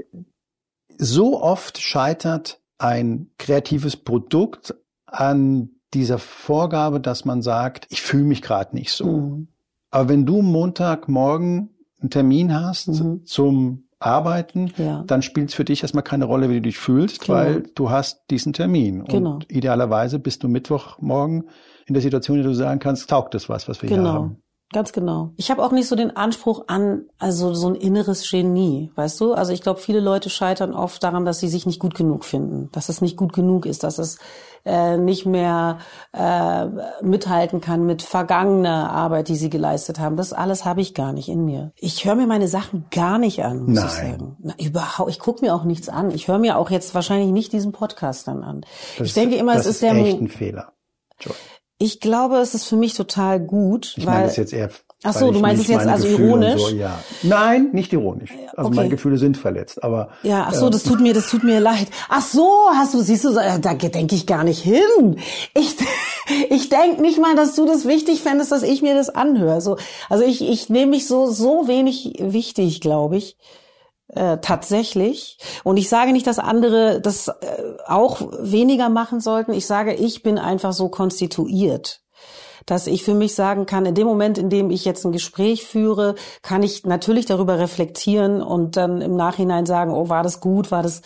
so 0.97 1.43
oft 1.43 1.79
scheitert 1.83 2.61
ein 2.79 3.31
kreatives 3.39 3.97
Produkt 3.97 4.75
an 5.05 5.71
dieser 5.95 6.19
Vorgabe, 6.19 7.01
dass 7.01 7.25
man 7.25 7.43
sagt, 7.43 7.87
ich 7.91 8.03
fühle 8.03 8.25
mich 8.25 8.43
gerade 8.43 8.75
nicht 8.75 8.93
so. 8.93 9.07
Mhm. 9.07 9.49
Aber 9.91 10.09
wenn 10.09 10.27
du 10.27 10.43
Montagmorgen 10.43 11.71
einen 12.01 12.11
Termin 12.11 12.55
hast 12.55 12.89
mhm. 12.89 13.25
zum 13.25 13.85
Arbeiten, 13.99 14.73
ja. 14.79 15.05
dann 15.07 15.21
spielt 15.21 15.51
es 15.51 15.55
für 15.55 15.65
dich 15.65 15.83
erstmal 15.83 16.03
keine 16.03 16.25
Rolle, 16.25 16.49
wie 16.49 16.55
du 16.55 16.63
dich 16.63 16.79
fühlst, 16.79 17.21
genau. 17.21 17.39
weil 17.39 17.63
du 17.75 17.91
hast 17.91 18.23
diesen 18.31 18.53
Termin. 18.53 19.05
Genau. 19.05 19.35
Und 19.35 19.53
idealerweise 19.53 20.19
bist 20.19 20.43
du 20.43 20.49
Mittwochmorgen 20.49 21.51
in 21.87 21.95
der 21.95 22.03
Situation, 22.03 22.39
in 22.39 22.45
der 22.45 22.53
du 22.53 22.57
sagen 22.57 22.81
kannst, 22.81 23.11
taugt 23.11 23.35
das 23.35 23.49
was, 23.49 23.69
was 23.69 23.83
wir 23.83 23.91
genau. 23.91 24.03
hier 24.03 24.13
haben. 24.13 24.43
Ganz 24.73 24.93
genau. 24.93 25.33
Ich 25.37 25.51
habe 25.51 25.65
auch 25.65 25.73
nicht 25.73 25.89
so 25.89 25.97
den 25.97 26.17
Anspruch 26.17 26.65
an, 26.69 27.07
also 27.19 27.55
so 27.55 27.69
ein 27.69 27.75
inneres 27.75 28.31
Genie, 28.31 28.93
weißt 28.95 29.21
du? 29.21 29.33
Also 29.33 29.53
ich 29.53 29.63
glaube, 29.63 29.81
viele 29.81 29.99
Leute 29.99 30.31
scheitern 30.31 30.75
oft 30.75 31.03
daran, 31.03 31.25
dass 31.25 31.41
sie 31.41 31.49
sich 31.49 31.67
nicht 31.67 31.81
gut 31.81 31.97
genug 31.97 32.25
finden, 32.25 32.69
dass 32.71 32.89
es 32.89 33.01
nicht 33.01 33.17
gut 33.17 33.33
genug 33.33 33.67
ist, 33.67 33.83
dass 33.83 33.99
es 33.99 34.19
äh, 34.65 34.97
nicht 34.97 35.27
mehr 35.27 35.79
äh, 36.13 36.67
mithalten 37.03 37.61
kann 37.61 37.85
mit 37.85 38.03
vergangener 38.03 38.93
Arbeit, 38.93 39.29
die 39.29 39.35
sie 39.35 39.51
geleistet 39.51 39.99
haben. 39.99 40.17
Das 40.17 40.33
alles 40.33 40.65
habe 40.65 40.81
ich 40.83 40.95
gar 40.95 41.13
nicht 41.13 41.29
in 41.29 41.45
mir. 41.45 41.73
Ich 41.77 42.05
höre 42.05 42.15
mir 42.15 42.29
meine 42.29 42.47
Sachen 42.47 42.85
gar 42.93 43.19
nicht 43.19 43.43
an, 43.43 43.65
muss 43.65 43.75
Nein. 43.75 43.87
ich 43.87 43.93
sagen. 43.93 44.37
Na, 44.39 44.55
überhaupt. 44.61 45.11
Ich 45.11 45.19
gucke 45.19 45.45
mir 45.45 45.53
auch 45.53 45.65
nichts 45.65 45.89
an. 45.89 46.13
Ich 46.13 46.29
höre 46.29 46.39
mir 46.39 46.57
auch 46.57 46.71
jetzt 46.71 46.95
wahrscheinlich 46.95 47.33
nicht 47.33 47.53
diesen 47.53 47.73
Podcast 47.73 48.29
dann 48.29 48.45
an. 48.45 48.61
Das 48.99 49.09
ich 49.09 49.15
denke 49.15 49.35
immer, 49.35 49.55
das 49.55 49.67
es 49.67 49.73
ist 49.73 49.83
der 49.83 49.95
echt 49.95 50.21
ein 50.21 50.29
Fehler. 50.29 50.75
Joy. 51.19 51.35
Ich 51.83 51.99
glaube, 51.99 52.37
es 52.37 52.55
ist 52.55 52.67
für 52.67 52.77
mich 52.77 52.93
total 52.95 53.41
gut, 53.41 53.95
Ich 53.97 54.05
weil 54.07 54.15
meine 54.15 54.27
das 54.27 54.37
jetzt 54.37 54.53
eher. 54.53 54.71
Ach 55.03 55.15
so, 55.15 55.33
du 55.33 55.41
meinst 55.41 55.63
es 55.63 55.69
jetzt 55.69 55.87
also 55.87 56.07
Gefühle 56.07 56.29
ironisch? 56.29 56.63
So, 56.63 56.69
ja. 56.75 56.99
Nein, 57.23 57.71
nicht 57.73 57.91
ironisch. 57.91 58.33
Also 58.55 58.69
okay. 58.69 58.77
meine 58.77 58.89
Gefühle 58.91 59.17
sind 59.17 59.39
verletzt, 59.39 59.83
aber 59.83 60.11
Ja, 60.23 60.47
ach 60.47 60.53
so, 60.53 60.67
äh, 60.67 60.71
das 60.71 60.83
tut 60.83 61.01
mir, 61.01 61.15
das 61.15 61.31
tut 61.31 61.43
mir 61.43 61.59
leid. 61.59 61.87
Ach 62.11 62.21
so, 62.21 62.51
hast 62.75 62.93
du, 62.93 63.01
siehst 63.01 63.25
du, 63.25 63.31
äh, 63.31 63.59
da 63.59 63.73
denke 63.73 64.15
ich 64.15 64.27
gar 64.27 64.45
nicht 64.45 64.63
hin. 64.63 65.17
Ich, 65.55 65.75
ich 66.51 66.69
denk 66.69 67.01
nicht 67.01 67.19
mal, 67.19 67.35
dass 67.35 67.55
du 67.55 67.65
das 67.65 67.87
wichtig 67.87 68.21
fändest, 68.21 68.53
dass 68.53 68.63
ich 68.63 68.83
mir 68.83 68.95
das 68.95 69.09
anhöre. 69.09 69.63
So, 69.63 69.79
also 70.11 70.23
ich, 70.23 70.43
ich 70.47 70.69
nehme 70.69 70.91
mich 70.91 71.07
so, 71.07 71.31
so 71.31 71.67
wenig 71.67 72.17
wichtig, 72.19 72.83
glaube 72.83 73.17
ich. 73.17 73.39
Äh, 74.13 74.39
tatsächlich. 74.39 75.39
Und 75.63 75.77
ich 75.77 75.89
sage 75.89 76.13
nicht, 76.13 76.27
dass 76.27 76.41
andere 76.41 77.01
das 77.01 77.29
äh, 77.29 77.33
auch 77.87 78.21
weniger 78.41 78.89
machen 78.89 79.21
sollten. 79.21 79.53
Ich 79.53 79.67
sage, 79.67 79.95
ich 79.95 80.25
bin 80.25 80.37
einfach 80.37 80.73
so 80.73 80.89
konstituiert 80.89 82.01
dass 82.67 82.87
ich 82.87 83.03
für 83.03 83.15
mich 83.15 83.35
sagen 83.35 83.67
kann, 83.67 83.87
in 83.87 83.95
dem 83.95 84.07
Moment, 84.07 84.39
in 84.39 84.51
dem 84.51 84.71
ich 84.71 84.85
jetzt 84.85 85.05
ein 85.05 85.13
Gespräch 85.13 85.65
führe, 85.65 86.15
kann 86.43 86.63
ich 86.63 86.85
natürlich 86.85 87.27
darüber 87.27 87.59
reflektieren 87.59 88.43
und 88.43 88.77
dann 88.77 89.01
im 89.01 89.17
Nachhinein 89.17 89.67
sagen, 89.67 89.93
oh, 89.93 90.09
war 90.09 90.23
das 90.23 90.41
gut, 90.41 90.71
war 90.71 90.83
das, 90.83 91.03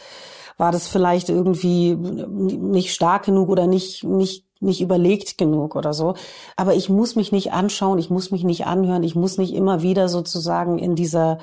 war 0.59 0.73
das 0.73 0.89
vielleicht 0.89 1.29
irgendwie 1.29 1.95
nicht 1.95 2.93
stark 2.93 3.25
genug 3.25 3.49
oder 3.49 3.67
nicht, 3.67 4.05
nicht, 4.05 4.45
nicht 4.61 4.81
überlegt 4.81 5.39
genug 5.39 5.77
oder 5.77 5.95
so. 5.95 6.15
Aber 6.57 6.75
ich 6.75 6.89
muss 6.89 7.17
mich 7.17 7.33
nicht 7.33 7.53
anschauen, 7.53 7.99
ich 7.99 8.11
muss 8.11 8.31
mich 8.31 8.45
nicht 8.45 8.67
anhören, 8.67 9.03
ich 9.03 9.15
muss 9.15 9.39
nicht 9.39 9.55
immer 9.55 9.81
wieder 9.81 10.09
sozusagen 10.09 10.79
in 10.79 10.95
dieser, 10.97 11.39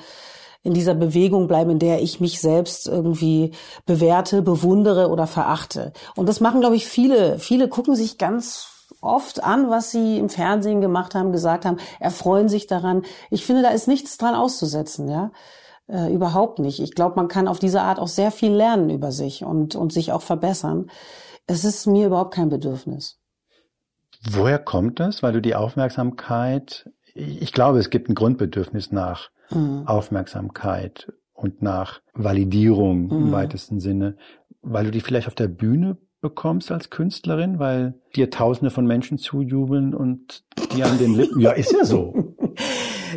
in 0.62 0.74
dieser 0.74 0.94
Bewegung 0.94 1.48
bleiben, 1.48 1.70
in 1.70 1.78
der 1.78 2.02
ich 2.02 2.20
mich 2.20 2.40
selbst 2.40 2.86
irgendwie 2.86 3.52
bewerte, 3.84 4.42
bewundere 4.42 5.08
oder 5.08 5.26
verachte. 5.26 5.92
Und 6.14 6.28
das 6.28 6.40
machen, 6.40 6.60
glaube 6.60 6.76
ich, 6.76 6.86
viele. 6.86 7.38
Viele 7.38 7.68
gucken 7.68 7.96
sich 7.96 8.18
ganz 8.18 8.68
oft 9.00 9.42
an, 9.42 9.70
was 9.70 9.90
sie 9.90 10.18
im 10.18 10.28
Fernsehen 10.28 10.80
gemacht 10.80 11.14
haben, 11.14 11.32
gesagt 11.32 11.64
haben, 11.64 11.78
erfreuen 11.98 12.48
sich 12.48 12.66
daran. 12.66 13.02
Ich 13.30 13.44
finde, 13.44 13.62
da 13.62 13.70
ist 13.70 13.88
nichts 13.88 14.18
dran 14.18 14.34
auszusetzen, 14.34 15.08
ja. 15.08 15.32
Äh, 15.88 16.12
überhaupt 16.14 16.60
nicht. 16.60 16.78
Ich 16.78 16.94
glaube, 16.94 17.16
man 17.16 17.26
kann 17.26 17.48
auf 17.48 17.58
diese 17.58 17.82
Art 17.82 17.98
auch 17.98 18.08
sehr 18.08 18.30
viel 18.30 18.52
lernen 18.52 18.88
über 18.88 19.10
sich 19.10 19.44
und, 19.44 19.74
und 19.74 19.92
sich 19.92 20.12
auch 20.12 20.22
verbessern. 20.22 20.90
Es 21.48 21.64
ist 21.64 21.86
mir 21.86 22.06
überhaupt 22.06 22.34
kein 22.34 22.48
Bedürfnis. 22.48 23.18
woher 24.30 24.60
kommt 24.60 25.00
das? 25.00 25.24
Weil 25.24 25.32
du 25.32 25.42
die 25.42 25.56
Aufmerksamkeit, 25.56 26.88
ich 27.14 27.52
glaube, 27.52 27.80
es 27.80 27.90
gibt 27.90 28.08
ein 28.08 28.14
Grundbedürfnis 28.14 28.92
nach 28.92 29.30
Mhm. 29.54 29.86
Aufmerksamkeit 29.86 31.12
und 31.34 31.62
nach 31.62 32.00
Validierung 32.14 33.10
im 33.10 33.26
Mhm. 33.28 33.32
weitesten 33.32 33.80
Sinne, 33.80 34.16
weil 34.62 34.84
du 34.84 34.90
die 34.90 35.00
vielleicht 35.00 35.26
auf 35.28 35.34
der 35.34 35.48
Bühne 35.48 35.96
bekommst 36.20 36.70
als 36.70 36.88
Künstlerin, 36.90 37.58
weil 37.58 37.94
dir 38.14 38.30
Tausende 38.30 38.70
von 38.70 38.86
Menschen 38.86 39.18
zujubeln 39.18 39.92
und 39.92 40.44
die 40.72 40.84
an 40.84 40.96
den 40.98 41.14
Lippen. 41.16 41.40
Ja, 41.40 41.50
ist 41.50 41.72
ja 41.72 41.84
so. 41.84 42.14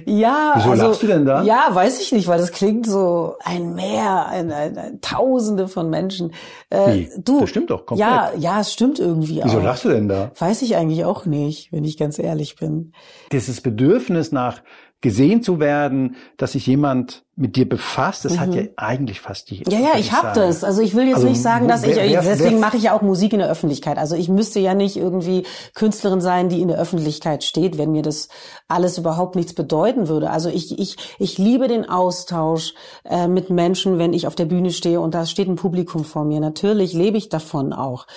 Ja, 0.06 0.54
Wieso 0.56 0.72
also, 0.72 0.88
lachst 0.88 1.04
du 1.04 1.08
denn 1.08 1.26
da? 1.26 1.44
Ja, 1.44 1.68
weiß 1.72 2.02
ich 2.02 2.12
nicht, 2.12 2.28
weil 2.28 2.40
das 2.40 2.52
klingt 2.52 2.86
so 2.86 3.36
ein 3.44 3.76
Meer, 3.76 4.26
ein, 4.28 4.52
ein, 4.52 4.78
ein 4.78 5.02
Tausende 5.02 5.68
von 5.68 5.90
Menschen. 5.90 6.34
Äh, 6.70 6.94
Wie? 6.94 7.10
du, 7.24 7.42
Das 7.42 7.50
stimmt 7.50 7.70
doch 7.70 7.86
komplett. 7.86 8.08
Ja, 8.08 8.32
ja, 8.38 8.60
es 8.60 8.74
stimmt 8.74 9.00
irgendwie 9.00 9.42
Wieso 9.44 9.60
auch. 9.60 9.64
lachst 9.64 9.86
du 9.86 9.90
denn 9.90 10.08
da? 10.10 10.32
Weiß 10.38 10.64
ich 10.64 10.76
eigentlich 10.76 11.06
auch 11.06 11.26
nicht, 11.26 11.72
wenn 11.72 11.86
ich 11.86 11.98
ganz 11.98 12.20
ehrlich 12.20 12.56
bin. 12.58 12.92
Dieses 13.32 13.62
Bedürfnis 13.62 14.32
nach 14.32 14.62
gesehen 15.06 15.44
zu 15.44 15.60
werden, 15.60 16.16
dass 16.38 16.54
sich 16.54 16.66
jemand 16.66 17.25
mit 17.38 17.58
dir 17.58 17.68
befasst, 17.68 18.24
das 18.24 18.40
hat 18.40 18.54
ja 18.56 18.64
eigentlich 18.78 19.20
fast 19.20 19.50
die. 19.50 19.58
Mhm. 19.66 19.72
Ja, 19.72 19.80
ja, 19.80 19.90
ich 19.98 20.14
hab 20.14 20.22
sagen. 20.22 20.40
das. 20.40 20.64
Also 20.64 20.82
ich 20.82 20.96
will 20.96 21.06
jetzt 21.06 21.16
Also, 21.18 21.28
nicht 21.28 21.42
sagen, 21.42 21.68
dass 21.68 21.84
ich, 21.84 21.96
wer- 21.98 22.10
wer- 22.10 22.22
deswegen 22.22 22.56
wer- 22.56 22.60
mache 22.62 22.78
ich 22.78 22.84
ja 22.84 22.94
auch 22.98 23.02
Musik 23.02 23.34
in 23.34 23.40
der 23.40 23.50
Öffentlichkeit. 23.50 23.98
Also 23.98 24.16
ich 24.16 24.30
müsste 24.30 24.62
ja 24.62 24.74
nicht 24.74 24.96
irgendwie 24.96 25.44
Künstlerin 25.74 26.22
sein, 26.22 26.48
die 26.48 26.62
in 26.62 26.70
der 26.70 26.78
Öffentlichkeit 26.80 27.44
steht, 27.44 27.78
wenn 27.78 27.92
mir 27.92 28.04
das 28.04 28.30
alles 28.70 28.98
überhaupt 28.98 29.36
nichts 29.36 29.54
bedeuten 29.54 30.08
würde. 30.08 30.30
Also 30.30 30.48
ich, 30.50 30.80
ich, 30.80 30.96
ich 31.20 31.38
liebe 31.38 31.68
den 31.68 31.90
Austausch 31.90 32.74
äh, 33.04 33.28
mit 33.28 33.50
Menschen, 33.50 33.98
wenn 33.98 34.14
ich 34.14 34.28
auf 34.28 34.36
der 34.36 34.46
Bühne 34.46 34.72
stehe 34.72 35.02
und 35.02 35.14
da 35.14 35.26
steht 35.26 35.50
ein 35.50 35.58
Publikum 35.58 36.06
vor 36.06 36.24
mir. 36.24 36.40
Natürlich 36.40 36.94
lebe 36.94 37.18
ich 37.18 37.28
davon 37.28 37.74
auch. 37.74 38.08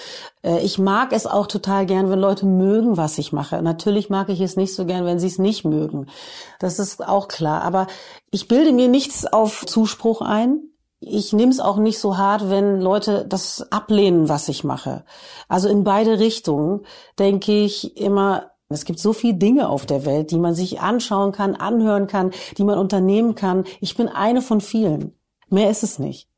Äh, 0.42 0.60
ich 0.60 0.78
mag 0.78 1.12
es 1.12 1.26
auch 1.26 1.48
total 1.48 1.86
gern, 1.86 2.08
wenn 2.08 2.20
Leute 2.20 2.46
mögen, 2.46 2.96
was 2.96 3.18
ich 3.18 3.32
mache. 3.32 3.60
Natürlich 3.62 4.10
mag 4.10 4.28
ich 4.28 4.40
es 4.40 4.56
nicht 4.56 4.74
so 4.76 4.86
gern, 4.86 5.04
wenn 5.04 5.18
sie 5.18 5.26
es 5.26 5.38
nicht 5.38 5.64
mögen. 5.64 6.06
Das 6.60 6.78
ist 6.78 7.06
auch 7.06 7.26
klar. 7.28 7.62
Aber 7.62 7.88
ich 8.30 8.46
bilde 8.46 8.72
mir 8.72 8.88
nichts 9.08 9.24
auf 9.24 9.64
Zuspruch 9.64 10.20
ein. 10.20 10.60
Ich 11.00 11.32
nehme 11.32 11.50
es 11.50 11.60
auch 11.60 11.78
nicht 11.78 11.98
so 11.98 12.18
hart, 12.18 12.50
wenn 12.50 12.80
Leute 12.80 13.24
das 13.26 13.72
ablehnen, 13.72 14.28
was 14.28 14.50
ich 14.50 14.64
mache. 14.64 15.04
Also 15.48 15.68
in 15.68 15.82
beide 15.82 16.18
Richtungen 16.18 16.84
denke 17.18 17.52
ich 17.52 17.96
immer, 17.96 18.50
es 18.68 18.84
gibt 18.84 18.98
so 18.98 19.14
viele 19.14 19.38
Dinge 19.38 19.70
auf 19.70 19.86
der 19.86 20.04
Welt, 20.04 20.30
die 20.30 20.38
man 20.38 20.54
sich 20.54 20.80
anschauen 20.80 21.32
kann, 21.32 21.56
anhören 21.56 22.06
kann, 22.06 22.32
die 22.58 22.64
man 22.64 22.78
unternehmen 22.78 23.34
kann. 23.34 23.64
Ich 23.80 23.96
bin 23.96 24.08
eine 24.08 24.42
von 24.42 24.60
vielen. 24.60 25.14
Mehr 25.48 25.70
ist 25.70 25.84
es 25.84 25.98
nicht. 25.98 26.28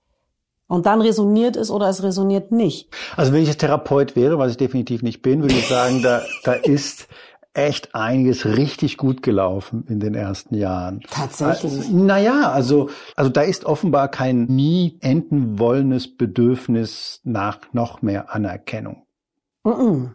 Und 0.69 0.87
dann 0.87 1.01
resoniert 1.01 1.57
es 1.57 1.73
oder 1.73 1.89
es 1.89 2.05
resoniert 2.05 2.53
nicht. 2.53 2.89
Also 3.17 3.33
wenn 3.33 3.43
ich 3.43 3.57
Therapeut 3.57 4.15
wäre, 4.15 4.39
was 4.39 4.53
ich 4.53 4.57
definitiv 4.59 5.03
nicht 5.03 5.23
bin, 5.23 5.43
würde 5.43 5.57
ich 5.57 5.67
sagen, 5.67 6.03
da, 6.03 6.23
da 6.45 6.53
ist 6.77 7.09
echt 7.53 7.95
einiges 7.95 8.47
richtig 8.47 8.97
gut 8.97 9.23
gelaufen 9.23 9.85
in 9.89 10.01
den 10.01 10.15
ersten 10.15 10.55
Jahren. 10.55 11.01
Tatsächlich. 11.11 11.73
Also, 11.73 11.97
naja, 11.97 12.51
also, 12.51 12.91
also 13.17 13.31
da 13.31 13.43
ist 13.43 13.65
offenbar 13.65 14.09
kein 14.09 14.45
nie 14.45 14.99
enden 15.01 15.59
wollendes 15.59 16.17
Bedürfnis 16.17 17.21
nach 17.25 17.59
noch 17.73 18.03
mehr 18.03 18.33
Anerkennung. 18.33 19.07
Mm 19.65 19.71
-mm. 19.71 20.11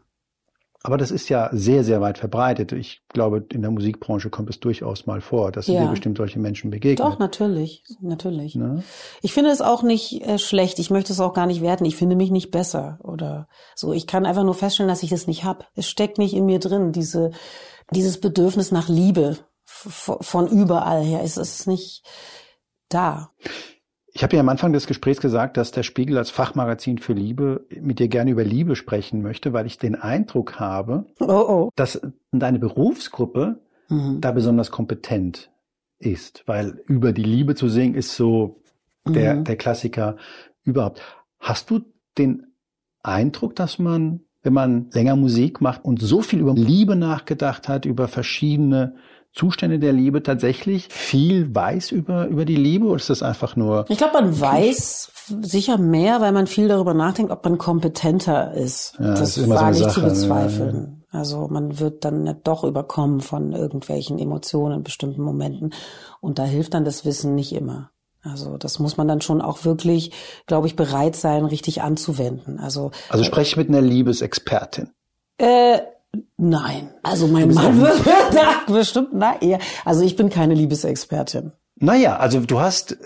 Aber 0.85 0.97
das 0.97 1.09
ist 1.09 1.29
ja 1.29 1.49
sehr, 1.51 1.83
sehr 1.83 1.99
weit 1.99 2.19
verbreitet. 2.19 2.71
Ich 2.71 3.01
glaube, 3.09 3.43
in 3.51 3.63
der 3.63 3.71
Musikbranche 3.71 4.29
kommt 4.29 4.51
es 4.51 4.59
durchaus 4.59 5.07
mal 5.07 5.19
vor, 5.19 5.51
dass 5.51 5.65
Ja. 5.65 5.81
dir 5.83 5.89
bestimmt 5.89 6.17
solche 6.17 6.37
Menschen 6.37 6.69
begegnen. 6.69 6.97
Doch, 7.09 7.17
natürlich, 7.17 7.83
natürlich. 8.01 8.53
Ne? 8.53 8.83
Ich 9.23 9.33
finde 9.33 9.49
es 9.49 9.61
auch 9.61 9.81
nicht 9.81 10.21
äh, 10.21 10.37
schlecht. 10.37 10.77
Ich 10.77 10.91
möchte 10.91 11.11
es 11.11 11.19
auch 11.19 11.33
gar 11.33 11.47
nicht 11.47 11.61
werten. 11.63 11.85
Ich 11.85 11.95
finde 11.95 12.15
mich 12.15 12.29
nicht 12.29 12.51
besser 12.51 12.99
oder 13.01 13.47
so. 13.73 13.93
Ich 13.93 14.05
kann 14.05 14.27
einfach 14.27 14.43
nur 14.43 14.53
feststellen, 14.53 14.87
dass 14.89 15.01
ich 15.01 15.09
das 15.09 15.25
nicht 15.25 15.43
hab. 15.43 15.67
Es 15.73 15.87
steckt 15.89 16.19
nicht 16.19 16.35
in 16.35 16.45
mir 16.45 16.59
drin, 16.59 16.91
diese, 16.91 17.31
dieses 17.91 18.21
Bedürfnis 18.21 18.71
nach 18.71 18.87
Liebe 18.87 19.37
von 19.65 20.47
überall 20.47 21.03
her. 21.03 21.21
Es 21.23 21.37
ist 21.37 21.65
nicht 21.67 22.03
da. 22.89 23.31
Ich 24.17 24.23
habe 24.23 24.37
ja 24.37 24.39
am 24.39 24.47
Anfang 24.47 24.71
des 24.71 24.87
Gesprächs 24.87 25.19
gesagt, 25.19 25.57
dass 25.57 25.71
der 25.71 25.83
Spiegel 25.83 26.17
als 26.17 26.29
Fachmagazin 26.29 26.99
für 26.99 27.11
Liebe 27.11 27.65
mit 27.81 27.99
dir 27.99 28.07
gerne 28.07 28.31
über 28.31 28.45
Liebe 28.45 28.77
sprechen 28.77 29.21
möchte, 29.21 29.51
weil 29.51 29.65
ich 29.65 29.77
den 29.77 29.95
Eindruck 29.95 30.57
habe, 30.57 31.05
Oh 31.19 31.25
oh. 31.27 31.69
dass 31.75 31.99
deine 32.31 32.57
Berufsgruppe 32.59 33.59
Mhm. 33.89 34.21
da 34.21 34.31
besonders 34.31 34.71
kompetent 34.71 35.51
ist, 35.99 36.43
weil 36.45 36.81
über 36.87 37.11
die 37.11 37.23
Liebe 37.23 37.55
zu 37.55 37.67
singen 37.67 37.93
ist 37.93 38.15
so 38.15 38.61
der, 39.05 39.35
Mhm. 39.35 39.43
der 39.43 39.57
Klassiker 39.57 40.15
überhaupt. 40.63 41.01
Hast 41.39 41.69
du 41.69 41.81
den 42.17 42.47
Eindruck, 43.03 43.53
dass 43.57 43.79
man, 43.79 44.21
wenn 44.43 44.53
man 44.53 44.89
länger 44.93 45.17
Musik 45.17 45.59
macht 45.59 45.83
und 45.83 46.01
so 46.01 46.21
viel 46.21 46.39
über 46.39 46.53
Liebe 46.53 46.95
nachgedacht 46.95 47.67
hat, 47.67 47.85
über 47.85 48.07
verschiedene 48.07 48.95
Zustände 49.35 49.79
der 49.79 49.93
Liebe, 49.93 50.23
tatsächlich 50.23 50.87
viel 50.89 51.53
weiß 51.53 51.91
über, 51.91 52.27
über 52.27 52.45
die 52.45 52.55
Liebe 52.55 52.85
oder 52.85 52.95
ist 52.95 53.09
das 53.09 53.21
einfach 53.21 53.55
nur 53.55 53.85
Ich 53.89 53.97
glaube, 53.97 54.13
man 54.13 54.39
weiß 54.39 55.11
sicher 55.41 55.77
mehr, 55.77 56.21
weil 56.21 56.31
man 56.31 56.47
viel 56.47 56.67
darüber 56.69 56.93
nachdenkt, 56.93 57.31
ob 57.31 57.43
man 57.43 57.57
kompetenter 57.57 58.53
ist. 58.53 58.95
Ja, 58.97 59.09
das 59.09 59.19
das 59.19 59.37
ist 59.37 59.43
immer 59.45 59.73
so 59.73 59.83
nicht 59.83 59.91
zu 59.93 60.01
ne? 60.01 60.07
bezweifeln. 60.07 61.03
Also 61.11 61.47
man 61.49 61.79
wird 61.79 62.05
dann 62.05 62.39
doch 62.43 62.63
überkommen 62.63 63.21
von 63.21 63.53
irgendwelchen 63.53 64.19
Emotionen 64.19 64.77
in 64.77 64.83
bestimmten 64.83 65.21
Momenten. 65.21 65.73
Und 66.21 66.39
da 66.39 66.43
hilft 66.43 66.73
dann 66.73 66.85
das 66.85 67.05
Wissen 67.05 67.35
nicht 67.35 67.53
immer. 67.53 67.91
Also 68.21 68.57
das 68.57 68.79
muss 68.79 68.97
man 68.97 69.07
dann 69.07 69.21
schon 69.21 69.41
auch 69.41 69.65
wirklich, 69.65 70.11
glaube 70.47 70.67
ich, 70.67 70.75
bereit 70.75 71.15
sein, 71.15 71.45
richtig 71.45 71.81
anzuwenden. 71.81 72.59
Also, 72.59 72.91
Also 73.09 73.23
spreche 73.23 73.51
ich 73.51 73.57
mit 73.57 73.69
einer 73.69 73.81
Liebesexpertin. 73.81 74.89
äh, 75.37 75.79
nein. 76.37 76.89
Also 77.03 77.27
mein 77.27 77.53
Mann 77.53 77.79
wird 77.81 78.33
da 78.33 78.71
bestimmt, 78.71 79.09
na 79.13 79.41
eher. 79.41 79.59
Also 79.83 80.03
ich 80.03 80.15
bin 80.15 80.29
keine 80.29 80.53
Liebesexpertin. 80.53 81.51
Naja, 81.77 82.17
also 82.17 82.39
du 82.39 82.59
hast 82.59 82.97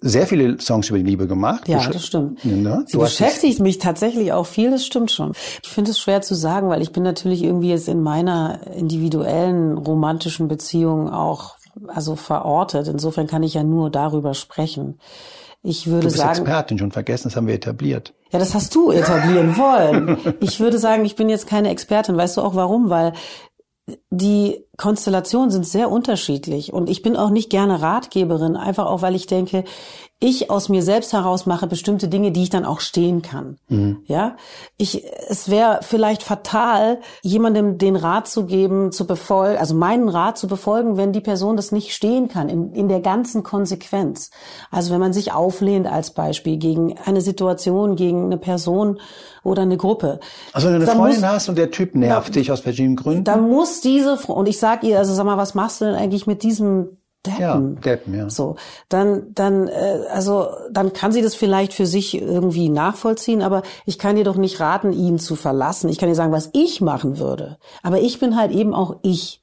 sehr 0.00 0.26
viele 0.26 0.60
Songs 0.60 0.88
über 0.88 0.98
die 0.98 1.04
Liebe 1.04 1.26
gemacht. 1.26 1.68
Ja, 1.68 1.88
das 1.88 2.06
stimmt. 2.06 2.44
Ne? 2.44 2.84
Sie 2.86 2.98
beschäftigt 2.98 3.60
mich 3.60 3.78
tatsächlich 3.78 4.32
auch 4.32 4.46
viel, 4.46 4.70
das 4.70 4.84
stimmt 4.84 5.10
schon. 5.10 5.32
Ich 5.62 5.68
finde 5.68 5.90
es 5.90 5.98
schwer 5.98 6.22
zu 6.22 6.34
sagen, 6.34 6.68
weil 6.68 6.82
ich 6.82 6.92
bin 6.92 7.02
natürlich 7.02 7.42
irgendwie 7.42 7.70
jetzt 7.70 7.88
in 7.88 8.02
meiner 8.02 8.60
individuellen 8.74 9.78
romantischen 9.78 10.48
Beziehung 10.48 11.10
auch 11.10 11.56
also 11.88 12.16
verortet. 12.16 12.88
Insofern 12.88 13.26
kann 13.26 13.42
ich 13.42 13.54
ja 13.54 13.62
nur 13.62 13.90
darüber 13.90 14.34
sprechen. 14.34 14.98
Ich 15.68 15.88
würde 15.88 16.02
du 16.02 16.06
bist 16.06 16.18
sagen, 16.18 16.38
Expertin, 16.38 16.78
schon 16.78 16.92
vergessen, 16.92 17.24
das 17.24 17.34
haben 17.34 17.48
wir 17.48 17.54
etabliert. 17.54 18.14
Ja, 18.30 18.38
das 18.38 18.54
hast 18.54 18.72
du 18.76 18.92
etablieren 18.92 19.56
wollen. 19.56 20.36
Ich 20.40 20.60
würde 20.60 20.78
sagen, 20.78 21.04
ich 21.04 21.16
bin 21.16 21.28
jetzt 21.28 21.48
keine 21.48 21.70
Expertin. 21.70 22.16
Weißt 22.16 22.36
du 22.36 22.42
auch 22.42 22.54
warum? 22.54 22.88
Weil 22.88 23.14
die 24.10 24.64
Konstellationen 24.76 25.50
sind 25.50 25.66
sehr 25.66 25.90
unterschiedlich 25.90 26.72
und 26.72 26.88
ich 26.88 27.02
bin 27.02 27.16
auch 27.16 27.30
nicht 27.30 27.50
gerne 27.50 27.80
Ratgeberin, 27.80 28.56
einfach 28.56 28.86
auch, 28.86 29.02
weil 29.02 29.14
ich 29.14 29.26
denke, 29.26 29.64
ich 30.18 30.50
aus 30.50 30.70
mir 30.70 30.82
selbst 30.82 31.12
heraus 31.12 31.44
mache 31.44 31.66
bestimmte 31.66 32.08
Dinge, 32.08 32.32
die 32.32 32.44
ich 32.44 32.48
dann 32.48 32.64
auch 32.64 32.80
stehen 32.80 33.20
kann. 33.20 33.58
Mhm. 33.68 33.98
Ja, 34.06 34.36
ich, 34.78 35.04
es 35.28 35.50
wäre 35.50 35.80
vielleicht 35.82 36.22
fatal, 36.22 37.00
jemandem 37.20 37.76
den 37.76 37.96
Rat 37.96 38.26
zu 38.26 38.46
geben, 38.46 38.92
zu 38.92 39.06
befolgen, 39.06 39.58
also 39.58 39.74
meinen 39.74 40.08
Rat 40.08 40.38
zu 40.38 40.46
befolgen, 40.46 40.96
wenn 40.96 41.12
die 41.12 41.20
Person 41.20 41.56
das 41.56 41.70
nicht 41.70 41.92
stehen 41.92 42.28
kann, 42.28 42.48
in, 42.48 42.72
in 42.72 42.88
der 42.88 43.00
ganzen 43.00 43.42
Konsequenz. 43.42 44.30
Also 44.70 44.90
wenn 44.90 45.00
man 45.00 45.12
sich 45.12 45.32
auflehnt 45.32 45.86
als 45.86 46.12
Beispiel 46.12 46.56
gegen 46.56 46.96
eine 47.04 47.20
Situation, 47.20 47.94
gegen 47.94 48.24
eine 48.24 48.38
Person 48.38 48.98
oder 49.42 49.62
eine 49.62 49.76
Gruppe. 49.76 50.18
Also 50.52 50.68
wenn 50.68 50.80
du 50.80 50.86
eine 50.86 50.90
Freundin 50.90 51.20
muss, 51.20 51.28
hast 51.28 51.48
und 51.50 51.58
der 51.58 51.70
Typ 51.70 51.94
nervt 51.94 52.34
ja, 52.34 52.40
dich 52.40 52.50
aus 52.50 52.60
verschiedenen 52.60 52.96
Gründen. 52.96 53.24
Dann 53.24 53.48
muss 53.48 53.82
diese, 53.82 54.16
und 54.26 54.48
ich 54.48 54.58
sag 54.66 54.82
ihr, 54.82 54.98
also 54.98 55.14
sag 55.14 55.24
mal, 55.24 55.36
was 55.36 55.54
machst 55.54 55.80
du 55.80 55.84
denn 55.84 55.94
eigentlich 55.94 56.26
mit 56.26 56.42
diesem 56.42 56.96
Deppen. 57.24 57.40
Ja, 57.40 57.60
Deppen, 57.60 58.14
ja. 58.14 58.30
So, 58.30 58.56
dann, 58.88 59.32
dann, 59.32 59.68
äh, 59.68 60.00
also, 60.12 60.48
dann 60.72 60.92
kann 60.92 61.12
sie 61.12 61.22
das 61.22 61.36
vielleicht 61.36 61.72
für 61.72 61.86
sich 61.86 62.20
irgendwie 62.20 62.68
nachvollziehen, 62.68 63.42
aber 63.42 63.62
ich 63.84 63.96
kann 63.96 64.16
ihr 64.16 64.24
doch 64.24 64.36
nicht 64.36 64.58
raten, 64.58 64.92
ihn 64.92 65.20
zu 65.20 65.36
verlassen. 65.36 65.88
Ich 65.88 65.98
kann 65.98 66.08
ihr 66.08 66.16
sagen, 66.16 66.32
was 66.32 66.50
ich 66.52 66.80
machen 66.80 67.18
würde. 67.18 67.58
Aber 67.84 68.00
ich 68.00 68.18
bin 68.18 68.36
halt 68.36 68.50
eben 68.50 68.74
auch 68.74 68.96
ich. 69.02 69.40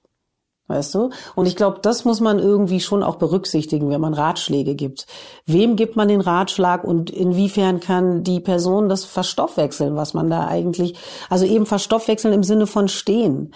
Weißt 0.68 0.96
du? 0.96 1.10
Und 1.36 1.46
ich 1.46 1.58
glaube, 1.58 1.80
das 1.82 2.06
muss 2.06 2.22
man 2.22 2.40
irgendwie 2.40 2.80
schon 2.80 3.04
auch 3.04 3.18
berücksichtigen, 3.18 3.90
wenn 3.90 4.00
man 4.00 4.14
Ratschläge 4.14 4.76
gibt. 4.76 5.08
Wem 5.46 5.76
gibt 5.76 5.98
man 5.98 6.08
den 6.08 6.22
Ratschlag 6.22 6.86
und 6.86 7.10
inwiefern 7.10 7.82
kann 7.82 8.24
die 8.24 8.40
Person 8.40 8.88
das 8.88 9.04
verstoffwechseln, 9.04 9.98
was 9.98 10.14
man 10.14 10.30
da 10.30 10.48
eigentlich, 10.48 10.96
also 11.30 11.46
eben 11.46 11.66
verstoffwechseln 11.66 12.34
im 12.34 12.44
Sinne 12.44 12.66
von 12.66 12.88
stehen, 12.88 13.54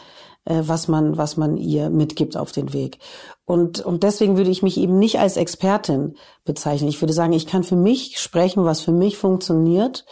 äh, 0.48 0.64
was 0.66 0.88
man, 0.88 1.18
was 1.18 1.38
man 1.38 1.58
ihr 1.58 1.90
mitgibt 1.90 2.38
auf 2.38 2.52
den 2.52 2.74
Weg. 2.74 3.00
Und, 3.46 3.82
und 3.82 4.04
deswegen 4.04 4.38
würde 4.38 4.50
ich 4.50 4.64
mich 4.64 4.78
eben 4.78 4.98
nicht 4.98 5.20
als 5.20 5.38
Expertin 5.38 6.16
bezeichnen. 6.46 6.90
Ich 6.90 7.02
würde 7.02 7.14
sagen, 7.14 7.34
ich 7.34 7.48
kann 7.48 7.64
für 7.64 7.76
mich 7.76 8.20
sprechen, 8.20 8.64
was 8.66 8.82
für 8.82 8.92
mich 8.92 9.18
funktioniert, 9.18 10.06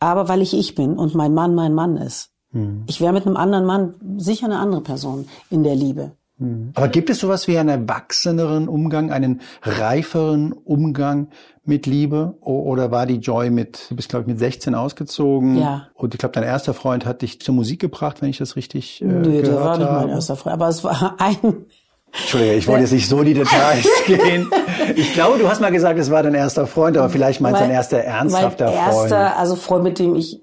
aber 0.00 0.28
weil 0.28 0.42
ich 0.42 0.54
ich 0.54 0.74
bin 0.74 0.98
und 0.98 1.14
mein 1.14 1.34
Mann 1.34 1.54
mein 1.54 1.74
Mann 1.74 1.96
ist. 1.96 2.30
Hm. 2.52 2.84
Ich 2.86 3.00
wäre 3.00 3.12
mit 3.12 3.26
einem 3.26 3.36
anderen 3.36 3.64
Mann 3.64 3.94
sicher 4.18 4.46
eine 4.46 4.58
andere 4.58 4.82
Person 4.82 5.28
in 5.50 5.62
der 5.62 5.74
Liebe. 5.74 6.12
Hm. 6.38 6.72
Aber 6.74 6.88
gibt 6.88 7.08
es 7.08 7.20
sowas 7.20 7.48
wie 7.48 7.56
einen 7.56 7.68
erwachseneren 7.68 8.68
Umgang, 8.68 9.10
einen 9.10 9.40
reiferen 9.62 10.52
Umgang 10.52 11.28
mit 11.64 11.86
Liebe? 11.86 12.34
Oder 12.40 12.90
war 12.90 13.06
die 13.06 13.16
Joy 13.16 13.50
mit, 13.50 13.86
du 13.90 13.96
bist 13.96 14.10
glaube 14.10 14.22
ich 14.22 14.28
mit 14.28 14.38
16 14.38 14.74
ausgezogen? 14.74 15.58
Ja. 15.58 15.88
Und 15.94 16.14
ich 16.14 16.18
glaube, 16.18 16.34
dein 16.34 16.44
erster 16.44 16.74
Freund 16.74 17.06
hat 17.06 17.22
dich 17.22 17.40
zur 17.40 17.54
Musik 17.54 17.80
gebracht, 17.80 18.20
wenn 18.22 18.28
ich 18.28 18.38
das 18.38 18.56
richtig 18.56 19.00
äh, 19.02 19.06
Nö, 19.06 19.22
gehört 19.22 19.46
der 19.46 19.60
war 19.60 19.78
nicht 19.78 19.88
habe. 19.88 20.06
mein 20.06 20.08
erster 20.10 20.36
Freund. 20.36 20.54
Aber 20.54 20.68
es 20.68 20.84
war 20.84 21.14
ein, 21.18 21.66
Entschuldige, 22.12 22.54
ich 22.54 22.66
wollte 22.66 22.82
jetzt 22.82 22.92
nicht 22.92 23.08
so 23.08 23.22
die 23.22 23.34
Details 23.34 23.86
gehen. 24.06 24.50
Ich 24.94 25.12
glaube, 25.12 25.38
du 25.38 25.48
hast 25.48 25.60
mal 25.60 25.72
gesagt, 25.72 25.98
es 25.98 26.10
war 26.10 26.22
dein 26.22 26.34
erster 26.34 26.66
Freund, 26.66 26.96
aber 26.96 27.10
vielleicht 27.10 27.40
meinst 27.40 27.60
du 27.60 27.64
dein 27.64 27.72
erster 27.72 27.98
ernsthafter 27.98 28.66
mein 28.66 28.74
Freund. 28.74 29.12
erster, 29.12 29.36
also 29.36 29.56
Freund, 29.56 29.84
mit 29.84 29.98
dem 29.98 30.14
ich 30.14 30.40